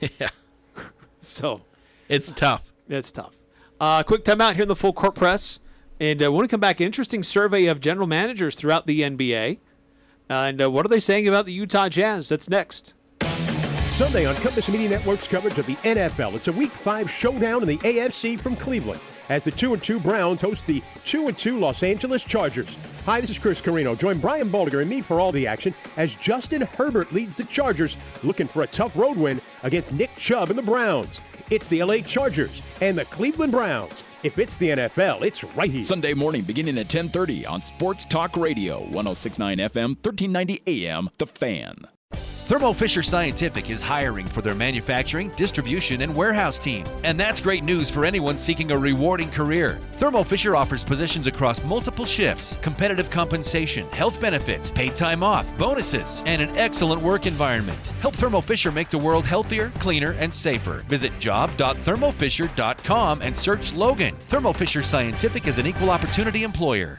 yeah. 0.20 0.28
So 1.20 1.62
it's 2.08 2.30
tough. 2.30 2.72
That's 2.86 3.10
tough. 3.10 3.36
Uh, 3.80 4.04
quick 4.04 4.22
timeout 4.22 4.52
here 4.52 4.62
in 4.62 4.68
the 4.68 4.76
full 4.76 4.92
court 4.92 5.16
press, 5.16 5.58
and 5.98 6.22
uh, 6.22 6.30
when 6.30 6.42
we 6.42 6.46
come 6.46 6.60
back, 6.60 6.80
interesting 6.80 7.24
survey 7.24 7.66
of 7.66 7.80
general 7.80 8.06
managers 8.06 8.54
throughout 8.54 8.86
the 8.86 9.00
NBA, 9.00 9.58
and 10.28 10.62
uh, 10.62 10.70
what 10.70 10.86
are 10.86 10.88
they 10.88 11.00
saying 11.00 11.26
about 11.26 11.44
the 11.44 11.52
Utah 11.52 11.88
Jazz? 11.88 12.28
That's 12.28 12.48
next. 12.48 12.94
Sunday 13.96 14.26
on 14.26 14.36
Compass 14.36 14.68
Media 14.68 14.90
Network's 14.90 15.26
coverage 15.26 15.58
of 15.58 15.66
the 15.66 15.74
NFL. 15.74 16.34
It's 16.34 16.46
a 16.46 16.52
Week 16.52 16.70
5 16.70 17.10
showdown 17.10 17.62
in 17.62 17.66
the 17.68 17.78
AFC 17.78 18.38
from 18.38 18.54
Cleveland 18.54 19.00
as 19.28 19.44
the 19.44 19.50
2 19.50 19.74
and 19.74 19.82
2 19.82 20.00
Browns 20.00 20.40
host 20.42 20.66
the 20.66 20.82
2 21.04 21.28
and 21.28 21.36
2 21.38 21.58
Los 21.58 21.82
Angeles 21.82 22.24
Chargers. 22.24 22.76
Hi, 23.06 23.20
this 23.20 23.30
is 23.30 23.38
Chris 23.38 23.60
Carrino. 23.60 23.94
Join 23.94 24.18
Brian 24.18 24.50
Baldinger 24.50 24.80
and 24.80 24.90
me 24.90 25.00
for 25.00 25.18
all 25.20 25.32
the 25.32 25.46
action 25.46 25.74
as 25.96 26.12
Justin 26.14 26.62
Herbert 26.62 27.12
leads 27.12 27.36
the 27.36 27.44
Chargers 27.44 27.96
looking 28.22 28.46
for 28.46 28.62
a 28.62 28.66
tough 28.66 28.96
road 28.96 29.16
win 29.16 29.40
against 29.62 29.92
Nick 29.92 30.14
Chubb 30.16 30.50
and 30.50 30.58
the 30.58 30.62
Browns. 30.62 31.20
it's 31.50 31.68
the 31.68 31.82
LA 31.82 31.98
Chargers 32.00 32.60
and 32.82 32.98
the 32.98 33.06
Cleveland 33.06 33.52
Browns. 33.52 34.04
If 34.22 34.38
it's 34.38 34.56
the 34.56 34.70
NFL, 34.70 35.22
it's 35.22 35.44
right 35.44 35.70
here. 35.70 35.82
Sunday 35.82 36.12
morning 36.12 36.42
beginning 36.42 36.76
at 36.76 36.88
10:30 36.88 37.46
on 37.46 37.62
Sports 37.62 38.04
Talk 38.04 38.36
Radio, 38.36 38.80
1069 38.80 39.58
FM, 39.58 39.96
1390 40.02 40.60
AM, 40.66 41.08
The 41.18 41.26
Fan. 41.26 41.86
Thermo 42.48 42.72
Fisher 42.72 43.02
Scientific 43.02 43.68
is 43.68 43.82
hiring 43.82 44.26
for 44.26 44.40
their 44.40 44.54
manufacturing, 44.54 45.28
distribution, 45.36 46.00
and 46.00 46.16
warehouse 46.16 46.58
team. 46.58 46.86
And 47.04 47.20
that's 47.20 47.42
great 47.42 47.62
news 47.62 47.90
for 47.90 48.06
anyone 48.06 48.38
seeking 48.38 48.70
a 48.70 48.78
rewarding 48.78 49.30
career. 49.30 49.78
Thermo 49.96 50.22
Fisher 50.22 50.56
offers 50.56 50.82
positions 50.82 51.26
across 51.26 51.62
multiple 51.62 52.06
shifts, 52.06 52.56
competitive 52.62 53.10
compensation, 53.10 53.86
health 53.90 54.18
benefits, 54.18 54.70
paid 54.70 54.96
time 54.96 55.22
off, 55.22 55.46
bonuses, 55.58 56.22
and 56.24 56.40
an 56.40 56.56
excellent 56.56 57.02
work 57.02 57.26
environment. 57.26 57.78
Help 58.00 58.14
Thermo 58.14 58.40
Fisher 58.40 58.72
make 58.72 58.88
the 58.88 58.96
world 58.96 59.26
healthier, 59.26 59.68
cleaner, 59.78 60.12
and 60.12 60.32
safer. 60.32 60.82
Visit 60.88 61.12
job.thermofisher.com 61.18 63.20
and 63.20 63.36
search 63.36 63.74
Logan. 63.74 64.16
Thermo 64.30 64.54
Fisher 64.54 64.82
Scientific 64.82 65.48
is 65.48 65.58
an 65.58 65.66
equal 65.66 65.90
opportunity 65.90 66.44
employer. 66.44 66.98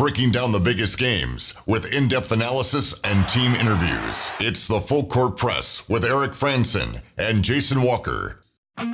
Breaking 0.00 0.30
down 0.30 0.50
the 0.50 0.58
biggest 0.58 0.98
games 0.98 1.62
with 1.66 1.92
in 1.92 2.08
depth 2.08 2.32
analysis 2.32 2.98
and 3.02 3.28
team 3.28 3.52
interviews. 3.52 4.30
It's 4.40 4.66
the 4.66 4.80
Full 4.80 5.04
Court 5.04 5.36
Press 5.36 5.86
with 5.90 6.06
Eric 6.06 6.30
Franson 6.30 7.02
and 7.18 7.44
Jason 7.44 7.82
Walker. 7.82 8.40
I 8.78 8.86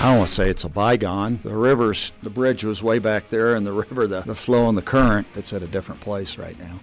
don't 0.00 0.16
want 0.16 0.28
to 0.28 0.34
say 0.34 0.48
it's 0.48 0.64
a 0.64 0.70
bygone. 0.70 1.40
The 1.44 1.54
rivers, 1.54 2.10
the 2.22 2.30
bridge 2.30 2.64
was 2.64 2.82
way 2.82 2.98
back 3.00 3.28
there, 3.28 3.54
and 3.54 3.66
the 3.66 3.72
river, 3.90 4.06
the, 4.06 4.22
the 4.22 4.34
flow 4.34 4.66
and 4.70 4.78
the 4.78 4.82
current, 4.82 5.26
it's 5.34 5.52
at 5.52 5.60
a 5.62 5.66
different 5.66 6.00
place 6.00 6.38
right 6.38 6.58
now. 6.58 6.80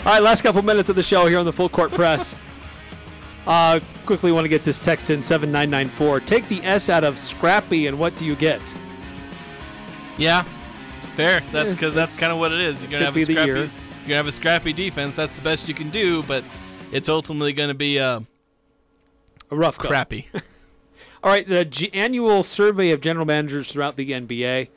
All 0.00 0.12
right, 0.12 0.22
last 0.22 0.42
couple 0.42 0.60
minutes 0.60 0.90
of 0.90 0.96
the 0.96 1.02
show 1.02 1.26
here 1.26 1.38
on 1.38 1.46
the 1.46 1.54
Full 1.54 1.70
Court 1.70 1.90
Press. 1.90 2.36
uh, 3.46 3.80
quickly 4.06 4.32
want 4.32 4.44
to 4.44 4.48
get 4.48 4.64
this 4.64 4.78
text 4.78 5.10
in 5.10 5.22
7994. 5.22 6.20
Take 6.20 6.48
the 6.48 6.62
S 6.64 6.88
out 6.88 7.04
of 7.04 7.18
Scrappy, 7.18 7.86
and 7.86 7.98
what 7.98 8.16
do 8.16 8.24
you 8.26 8.34
get? 8.36 8.60
Yeah, 10.16 10.44
fair. 11.16 11.42
That's 11.52 11.72
because 11.72 11.94
that's 11.94 12.18
kind 12.18 12.32
of 12.32 12.38
what 12.38 12.52
it 12.52 12.60
is. 12.60 12.82
You're 12.82 12.90
gonna 12.90 13.04
have 13.04 13.16
a 13.16 13.24
scrappy. 13.24 13.50
You're 13.50 13.68
gonna 14.02 14.14
have 14.16 14.26
a 14.26 14.32
scrappy 14.32 14.72
defense. 14.72 15.16
That's 15.16 15.34
the 15.34 15.42
best 15.42 15.68
you 15.68 15.74
can 15.74 15.90
do, 15.90 16.22
but 16.22 16.44
it's 16.92 17.08
ultimately 17.08 17.52
gonna 17.52 17.74
be 17.74 17.98
uh, 17.98 18.20
a 19.50 19.56
rough 19.56 19.78
crappy. 19.78 20.28
All 21.24 21.30
right, 21.30 21.46
the 21.46 21.64
G- 21.64 21.90
annual 21.94 22.42
survey 22.42 22.90
of 22.90 23.00
general 23.00 23.24
managers 23.24 23.72
throughout 23.72 23.96
the 23.96 24.10
NBA. 24.10 24.68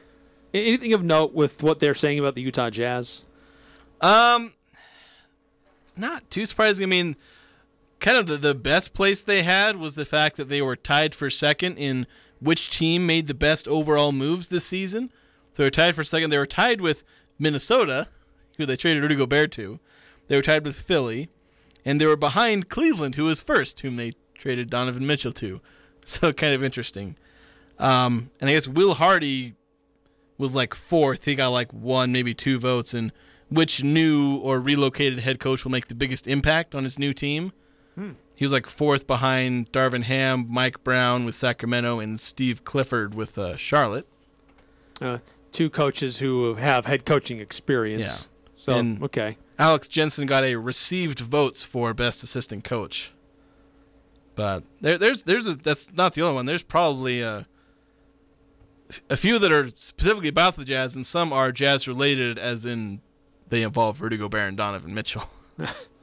Anything 0.53 0.93
of 0.93 1.03
note 1.03 1.34
with 1.34 1.61
what 1.61 1.80
they're 1.80 1.93
saying 1.93 2.20
about 2.20 2.36
the 2.36 2.41
Utah 2.41 2.70
Jazz? 2.70 3.24
Um, 3.99 4.53
not 5.97 6.30
too 6.32 6.45
surprising. 6.45 6.84
I 6.84 6.88
mean, 6.88 7.18
kind 8.00 8.18
of 8.18 8.28
the, 8.28 8.38
the 8.38 8.56
best 8.56 8.93
place 8.93 9.24
they 9.24 9.43
had 9.43 9.78
was 9.78 9.95
the 9.95 10.06
fact 10.06 10.38
that 10.38 10.50
they 10.50 10.62
were 10.62 10.76
tied 10.76 11.16
for 11.16 11.30
second 11.30 11.78
in 11.78 12.08
which 12.39 12.70
team 12.70 13.06
made 13.06 13.28
the 13.28 13.34
best 13.34 13.68
overall 13.68 14.12
moves 14.12 14.50
this 14.50 14.66
season. 14.66 15.12
So 15.54 15.64
they 15.64 15.68
were 15.68 15.72
tied 15.72 15.95
for 15.95 16.04
second. 16.04 16.30
They 16.30 16.38
were 16.38 16.45
tied 16.45 16.82
with 16.82 17.04
Minnesota, 17.39 18.08
who 18.58 18.66
they 18.66 18.76
traded 18.76 19.02
Rudy 19.02 19.16
Gobert 19.16 19.52
to. 19.54 19.80
They 20.28 20.36
were 20.36 20.41
tied 20.41 20.64
with 20.64 20.80
Philly, 20.80 21.30
and 21.84 22.00
they 22.00 22.06
were 22.06 22.16
behind 22.16 22.70
Cleveland, 22.70 23.16
who 23.16 23.26
was 23.26 23.41
first, 23.41 23.80
whom 23.80 23.95
they 23.98 24.14
traded 24.36 24.70
Donovan 24.70 25.08
Mitchell 25.08 25.34
to. 25.34 25.62
So 26.10 26.32
kind 26.32 26.54
of 26.54 26.64
interesting. 26.64 27.18
Um, 27.80 28.32
and 28.39 28.50
I 28.50 28.54
guess 28.54 28.66
Will 28.66 28.93
Hardy 28.93 29.56
was 30.38 30.56
like 30.56 30.74
fourth. 30.74 31.26
He 31.26 31.36
got 31.36 31.50
like 31.50 31.74
one, 31.74 32.14
maybe 32.14 32.34
two 32.34 32.60
votes. 32.60 32.93
And 32.93 33.12
which 33.50 33.84
new 33.84 34.38
or 34.38 34.62
relocated 34.62 35.20
head 35.20 35.41
coach 35.41 35.66
will 35.66 35.72
make 35.72 35.89
the 35.89 35.95
biggest 35.95 36.26
impact 36.26 36.74
on 36.74 36.86
his 36.86 36.98
new 36.98 37.12
team? 37.12 37.52
Hmm. 37.98 38.12
He 38.36 38.45
was 38.45 38.54
like 38.54 38.68
fourth 38.68 39.08
behind 39.08 39.72
Darvin 39.72 40.04
Ham, 40.04 40.45
Mike 40.48 40.84
Brown 40.84 41.26
with 41.26 41.34
Sacramento, 41.34 42.00
and 42.00 42.20
Steve 42.20 42.64
Clifford 42.64 43.16
with 43.16 43.36
uh, 43.38 43.58
Charlotte. 43.58 44.08
Uh, 45.02 45.18
two 45.52 45.72
coaches 45.72 46.20
who 46.20 46.54
have 46.56 46.86
head 46.86 47.04
coaching 47.04 47.39
experience. 47.39 48.22
Yeah. 48.22 48.52
So 48.56 48.78
And 48.78 49.02
okay. 49.04 49.38
Alex 49.58 49.88
Jensen 49.88 50.28
got 50.28 50.43
a 50.43 50.56
received 50.56 51.20
votes 51.20 51.64
for 51.64 51.93
best 51.95 52.22
assistant 52.22 52.64
coach. 52.64 53.12
But 54.36 54.64
there, 54.82 55.00
there's 55.00 55.24
there's 55.24 55.48
a, 55.48 55.56
that's 55.56 55.91
not 55.93 56.14
the 56.14 56.22
only 56.22 56.36
one. 56.36 56.45
There's 56.45 56.62
probably 56.62 57.22
a, 57.22 57.48
a 59.10 59.18
few 59.18 59.39
that 59.39 59.52
are 59.52 59.70
specifically 59.70 60.30
about 60.30 60.58
the 60.58 60.66
Jazz, 60.66 60.95
and 60.95 61.08
some 61.08 61.34
are 61.34 61.52
Jazz 61.52 61.88
related, 61.88 62.38
as 62.38 62.64
in 62.68 63.02
they 63.50 63.64
involve 63.64 64.00
Rudy 64.00 64.18
Gobert 64.18 64.48
and 64.48 64.58
Donovan 64.58 64.93
Mitchell. 64.93 65.24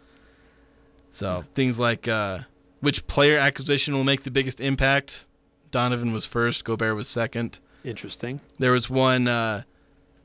so 1.15 1.45
things 1.55 1.79
like 1.79 2.09
uh, 2.09 2.41
which 2.81 3.07
player 3.07 3.39
acquisition 3.39 3.95
will 3.95 4.05
make 4.05 4.25
the 4.25 4.31
biggest 4.31 4.61
impact. 4.61 5.27
Donovan 5.71 6.13
was 6.13 6.27
first, 6.27 6.65
Gobert 6.65 6.97
was 6.97 7.09
second. 7.09 7.61
Interesting. 7.85 8.41
There 8.59 8.73
was 8.73 8.91
one 8.91 9.29
uh, 9.29 9.63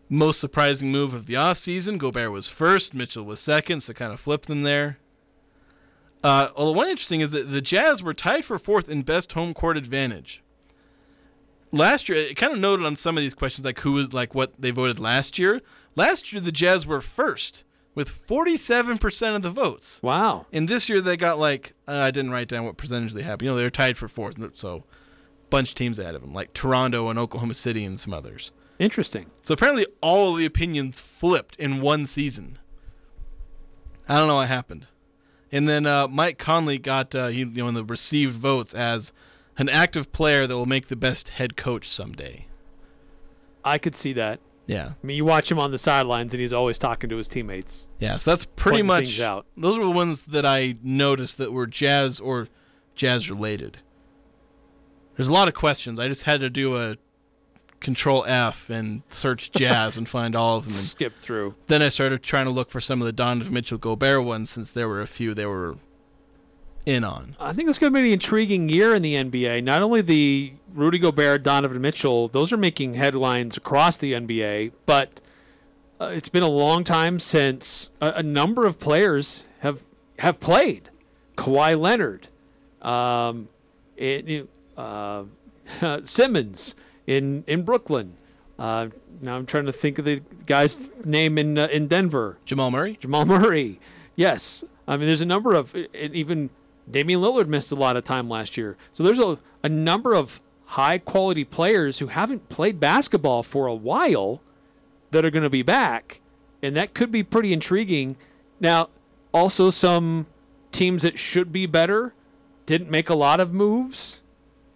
most 0.10 0.40
surprising 0.40 0.92
move 0.92 1.14
of 1.14 1.28
the 1.28 1.36
offseason. 1.36 1.98
Gobert 1.98 2.32
was 2.32 2.50
first, 2.50 2.94
Mitchell 2.94 3.24
was 3.24 3.40
second, 3.40 3.82
so 3.82 3.94
kind 3.94 4.12
of 4.12 4.20
flipped 4.20 4.48
them 4.48 4.64
there. 4.64 4.98
Uh, 6.24 6.50
although 6.56 6.72
one 6.72 6.90
interesting 6.90 7.22
is 7.22 7.32
that 7.32 7.52
the 7.52 7.62
Jazz 7.62 8.02
were 8.02 8.14
tied 8.14 8.44
for 8.44 8.58
fourth 8.58 8.90
in 8.90 9.04
best 9.04 9.34
home 9.34 9.54
court 9.54 9.78
advantage. 9.78 10.42
Last 11.72 12.10
year, 12.10 12.18
it 12.18 12.36
kind 12.36 12.52
of 12.52 12.60
noted 12.60 12.86
on 12.86 12.96
some 12.96 13.16
of 13.16 13.22
these 13.22 13.36
questions, 13.36 13.64
like 13.64 13.80
who 13.82 13.94
was 13.94 14.12
like 14.12 14.34
what 14.34 14.60
they 14.60 14.72
voted 14.72 15.00
last 15.00 15.38
year. 15.38 15.62
Last 15.96 16.34
year, 16.34 16.42
the 16.42 16.52
Jazz 16.52 16.88
were 16.88 17.00
first 17.00 17.64
with 17.96 18.10
forty-seven 18.10 18.98
percent 18.98 19.36
of 19.36 19.42
the 19.42 19.50
votes. 19.50 20.00
Wow! 20.04 20.46
And 20.52 20.68
this 20.68 20.90
year, 20.90 21.02
they 21.02 21.18
got 21.18 21.40
like 21.40 21.74
uh, 21.88 21.98
I 21.98 22.12
didn't 22.12 22.32
write 22.32 22.48
down 22.48 22.66
what 22.66 22.78
percentage 22.78 23.14
they 23.14 23.24
have. 23.24 23.42
You 23.42 23.50
know, 23.50 23.56
they're 23.56 23.70
tied 23.70 23.98
for 23.98 24.08
fourth, 24.08 24.38
so 24.58 24.84
bunch 25.50 25.70
of 25.70 25.76
teams 25.76 25.98
ahead 26.00 26.16
of 26.16 26.22
them, 26.22 26.34
like 26.34 26.54
Toronto 26.54 27.10
and 27.10 27.18
Oklahoma 27.18 27.56
City 27.56 27.84
and 27.84 28.00
some 28.00 28.14
others. 28.14 28.52
Interesting. 28.78 29.26
So 29.44 29.54
apparently, 29.54 29.86
all 30.02 30.32
of 30.32 30.38
the 30.38 30.46
opinions 30.46 31.00
flipped 31.00 31.56
in 31.58 31.82
one 31.82 32.06
season. 32.06 32.60
I 34.08 34.18
don't 34.18 34.28
know 34.28 34.36
what 34.36 34.48
happened. 34.48 34.88
And 35.52 35.68
then 35.68 35.86
uh, 35.86 36.08
Mike 36.08 36.38
Conley 36.38 36.78
got 36.78 37.14
uh, 37.16 37.28
he, 37.28 37.40
you 37.40 37.46
know 37.46 37.68
in 37.68 37.74
the 37.74 37.84
received 37.84 38.36
votes 38.36 38.74
as 38.74 39.12
an 39.58 39.68
active 39.68 40.12
player 40.12 40.48
that 40.48 40.56
will 40.56 40.66
make 40.66 40.88
the 40.88 40.96
best 40.96 41.30
head 41.30 41.58
coach 41.58 41.90
someday. 41.90 42.46
I 43.66 43.78
could 43.78 43.96
see 43.96 44.14
that. 44.14 44.40
Yeah. 44.70 44.92
I 45.04 45.08
mean, 45.08 45.18
you 45.18 45.26
watch 45.26 45.52
him 45.52 45.58
on 45.58 45.72
the 45.72 45.80
sidelines, 45.80 46.32
and 46.32 46.40
he's 46.40 46.54
always 46.54 46.78
talking 46.78 47.10
to 47.10 47.18
his 47.18 47.28
teammates. 47.28 47.88
Yeah, 47.98 48.18
so 48.18 48.30
that's 48.30 48.46
pretty 48.46 48.84
much 48.84 49.20
out. 49.20 49.48
those 49.58 49.80
were 49.80 49.86
the 49.86 49.92
ones 49.92 50.28
that 50.28 50.46
I 50.46 50.76
noticed 50.84 51.40
that 51.40 51.52
were 51.52 51.66
jazz 51.66 52.20
or 52.20 52.48
jazz 52.94 53.32
related. 53.32 53.80
There's 55.16 55.28
a 55.28 55.34
lot 55.34 55.48
of 55.48 55.56
questions. 55.56 56.00
I 56.00 56.08
just 56.08 56.22
had 56.22 56.40
to 56.42 56.52
do 56.52 56.78
a 56.78 56.98
control 57.80 58.24
F 58.26 58.70
and 58.70 59.02
search 59.10 59.52
jazz 59.56 59.98
and 59.98 60.08
find 60.08 60.36
all 60.36 60.58
of 60.58 60.66
them. 60.66 60.74
And 60.74 60.84
Skip 60.84 61.18
through. 61.18 61.56
Then 61.66 61.82
I 61.82 61.90
started 61.90 62.22
trying 62.22 62.46
to 62.46 62.52
look 62.52 62.70
for 62.70 62.80
some 62.80 63.02
of 63.02 63.08
the 63.08 63.12
Donovan 63.14 63.52
Mitchell 63.52 63.80
Gobert 63.80 64.24
ones 64.24 64.52
since 64.52 64.72
there 64.72 64.88
were 64.88 65.02
a 65.02 65.08
few 65.08 65.34
they 65.34 65.48
were 65.48 65.78
in 66.86 67.04
on. 67.04 67.36
I 67.40 67.54
think 67.54 67.70
it's 67.70 67.80
going 67.80 67.94
to 67.94 68.00
be 68.00 68.08
an 68.08 68.14
intriguing 68.14 68.70
year 68.70 68.94
in 68.94 69.02
the 69.02 69.16
NBA. 69.16 69.64
Not 69.64 69.82
only 69.82 70.02
the 70.02 70.54
Rudy 70.74 71.00
Gobert, 71.00 71.44
Donovan 71.44 71.82
Mitchell, 71.82 72.28
those 72.28 72.52
are 72.54 72.58
making 72.58 72.96
headlines 72.96 73.58
across 73.58 73.98
the 73.98 74.14
NBA, 74.14 74.72
but 74.86 75.22
uh, 76.00 76.06
it's 76.14 76.30
been 76.30 76.44
a 76.44 76.48
long 76.48 76.84
time 76.84 77.20
since 77.20 77.90
a, 78.02 78.14
a 78.18 78.24
number 78.24 78.66
of 78.66 78.80
players 78.80 79.44
have 79.60 79.84
have 80.20 80.40
played. 80.40 80.90
Kawhi 81.36 81.80
Leonard, 81.80 82.28
um, 82.82 83.48
it, 83.96 84.50
uh, 84.78 85.24
Simmons 86.04 86.76
in 87.08 87.44
in 87.48 87.64
Brooklyn. 87.64 88.16
Uh, 88.58 88.90
now 89.22 89.36
I'm 89.38 89.46
trying 89.46 89.66
to 89.66 89.72
think 89.72 90.00
of 90.00 90.06
the 90.06 90.22
guy's 90.46 91.06
name 91.06 91.38
in 91.38 91.58
uh, 91.58 91.68
in 91.68 91.88
Denver. 91.88 92.38
Jamal 92.46 92.72
Murray. 92.72 92.98
Jamal 93.00 93.26
Murray. 93.26 93.80
Yes. 94.16 94.64
I 94.88 94.98
mean, 94.98 95.06
there's 95.08 95.22
a 95.22 95.26
number 95.26 95.54
of 95.54 95.76
and 95.76 96.16
even 96.16 96.50
Damian 96.92 97.22
Lillard 97.22 97.48
missed 97.48 97.72
a 97.72 97.76
lot 97.76 97.98
of 97.98 98.04
time 98.04 98.30
last 98.30 98.58
year. 98.58 98.78
So 98.94 99.04
there's 99.04 99.20
a, 99.20 99.38
a 99.64 99.70
number 99.70 100.14
of 100.14 100.40
high 100.66 100.98
quality 100.98 101.44
players 101.44 102.00
who 102.00 102.08
haven't 102.08 102.50
played 102.50 102.80
basketball 102.80 103.44
for 103.44 103.68
a 103.68 103.76
while 103.76 104.42
that 105.12 105.26
are 105.26 105.32
going 105.32 105.44
to 105.44 105.50
be 105.50 105.64
back, 105.64 106.22
and 106.62 106.76
that 106.76 106.94
could 106.94 107.12
be 107.12 107.24
pretty 107.24 107.54
intriguing. 107.54 108.18
Now, 108.60 108.90
also 109.34 109.70
some 109.70 110.28
teams 110.72 111.04
that 111.04 111.18
should 111.18 111.52
be 111.52 111.66
better 111.66 112.14
didn't 112.66 112.90
make 112.90 113.10
a 113.10 113.16
lot 113.16 113.40
of 113.40 113.54
moves. 113.54 114.22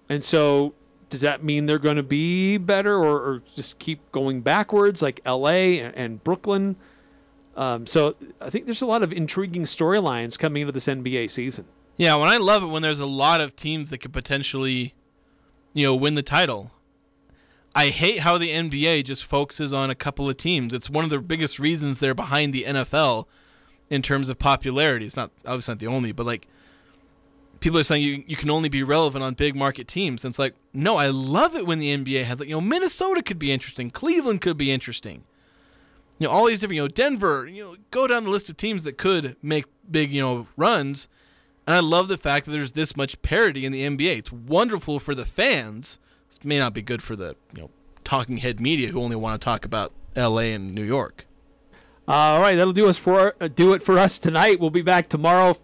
And 0.09 0.23
so 0.23 0.73
does 1.09 1.21
that 1.21 1.43
mean 1.43 1.67
they're 1.67 1.77
going 1.77 1.97
to 1.97 2.03
be 2.03 2.57
better 2.57 2.95
or, 2.95 3.21
or 3.21 3.43
just 3.55 3.77
keep 3.77 4.11
going 4.11 4.41
backwards 4.41 5.01
like 5.01 5.21
LA 5.25 5.77
and, 5.79 5.95
and 5.95 6.23
Brooklyn? 6.23 6.75
Um, 7.55 7.85
so 7.85 8.15
I 8.41 8.49
think 8.49 8.65
there's 8.65 8.81
a 8.81 8.87
lot 8.87 9.03
of 9.03 9.13
intriguing 9.13 9.65
storylines 9.65 10.39
coming 10.39 10.61
into 10.61 10.71
this 10.71 10.87
NBA 10.87 11.29
season. 11.29 11.65
Yeah, 11.97 12.15
when 12.15 12.29
I 12.29 12.37
love 12.37 12.63
it 12.63 12.67
when 12.67 12.81
there's 12.81 12.99
a 12.99 13.05
lot 13.05 13.39
of 13.39 13.55
teams 13.55 13.89
that 13.89 13.99
could 13.99 14.13
potentially, 14.13 14.93
you 15.73 15.85
know, 15.85 15.95
win 15.95 16.15
the 16.15 16.23
title. 16.23 16.71
I 17.75 17.89
hate 17.89 18.19
how 18.19 18.37
the 18.37 18.49
NBA 18.49 19.03
just 19.05 19.25
focuses 19.25 19.73
on 19.73 19.89
a 19.89 19.95
couple 19.95 20.29
of 20.29 20.37
teams. 20.37 20.73
It's 20.73 20.89
one 20.89 21.03
of 21.03 21.09
the 21.09 21.19
biggest 21.19 21.59
reasons 21.59 21.99
they're 21.99 22.13
behind 22.13 22.53
the 22.53 22.63
NFL 22.63 23.25
in 23.89 24.01
terms 24.01 24.29
of 24.29 24.39
popularity. 24.39 25.05
It's 25.05 25.15
not 25.15 25.31
obviously 25.45 25.73
not 25.73 25.79
the 25.79 25.87
only, 25.87 26.11
but 26.11 26.25
like 26.25 26.47
people 27.59 27.79
are 27.79 27.83
saying 27.83 28.03
you 28.03 28.23
you 28.27 28.35
can 28.35 28.49
only 28.49 28.69
be 28.69 28.83
relevant 28.83 29.23
on 29.23 29.33
big 29.33 29.55
market 29.55 29.87
teams. 29.87 30.23
And 30.23 30.31
it's 30.31 30.39
like, 30.39 30.55
no, 30.73 30.97
I 30.97 31.07
love 31.07 31.55
it 31.55 31.65
when 31.65 31.79
the 31.79 31.95
NBA 31.95 32.23
has 32.23 32.39
like, 32.39 32.49
you 32.49 32.55
know, 32.55 32.61
Minnesota 32.61 33.23
could 33.23 33.39
be 33.39 33.51
interesting, 33.51 33.89
Cleveland 33.89 34.41
could 34.41 34.57
be 34.57 34.71
interesting. 34.71 35.23
You 36.19 36.27
know, 36.27 36.31
all 36.31 36.45
these 36.45 36.59
different, 36.59 36.75
you 36.75 36.81
know, 36.83 36.87
Denver, 36.87 37.47
you 37.47 37.63
know, 37.63 37.75
go 37.89 38.05
down 38.05 38.25
the 38.25 38.29
list 38.29 38.49
of 38.49 38.57
teams 38.57 38.83
that 38.83 38.97
could 38.97 39.35
make 39.41 39.65
big, 39.89 40.11
you 40.11 40.21
know, 40.21 40.47
runs. 40.55 41.07
And 41.65 41.75
I 41.75 41.79
love 41.79 42.07
the 42.07 42.17
fact 42.17 42.45
that 42.45 42.51
there's 42.51 42.73
this 42.73 42.97
much 42.97 43.21
parity 43.21 43.65
in 43.65 43.71
the 43.71 43.85
NBA. 43.85 44.17
It's 44.17 44.31
wonderful 44.31 44.99
for 44.99 45.15
the 45.15 45.25
fans. 45.25 45.99
This 46.29 46.43
may 46.43 46.59
not 46.59 46.73
be 46.73 46.81
good 46.81 47.01
for 47.01 47.15
the, 47.15 47.35
you 47.53 47.61
know, 47.61 47.69
talking 48.03 48.37
head 48.37 48.59
media 48.59 48.89
who 48.89 49.01
only 49.01 49.15
want 49.15 49.39
to 49.39 49.43
talk 49.43 49.65
about 49.65 49.93
LA 50.15 50.51
and 50.51 50.75
New 50.75 50.83
York. 50.83 51.25
All 52.05 52.41
right, 52.41 52.55
that'll 52.55 52.73
do 52.73 52.89
us 52.89 52.97
for 52.97 53.33
uh, 53.39 53.47
do 53.47 53.73
it 53.73 53.81
for 53.81 53.97
us 53.97 54.19
tonight. 54.19 54.59
We'll 54.59 54.69
be 54.69 54.81
back 54.81 55.07
tomorrow 55.07 55.53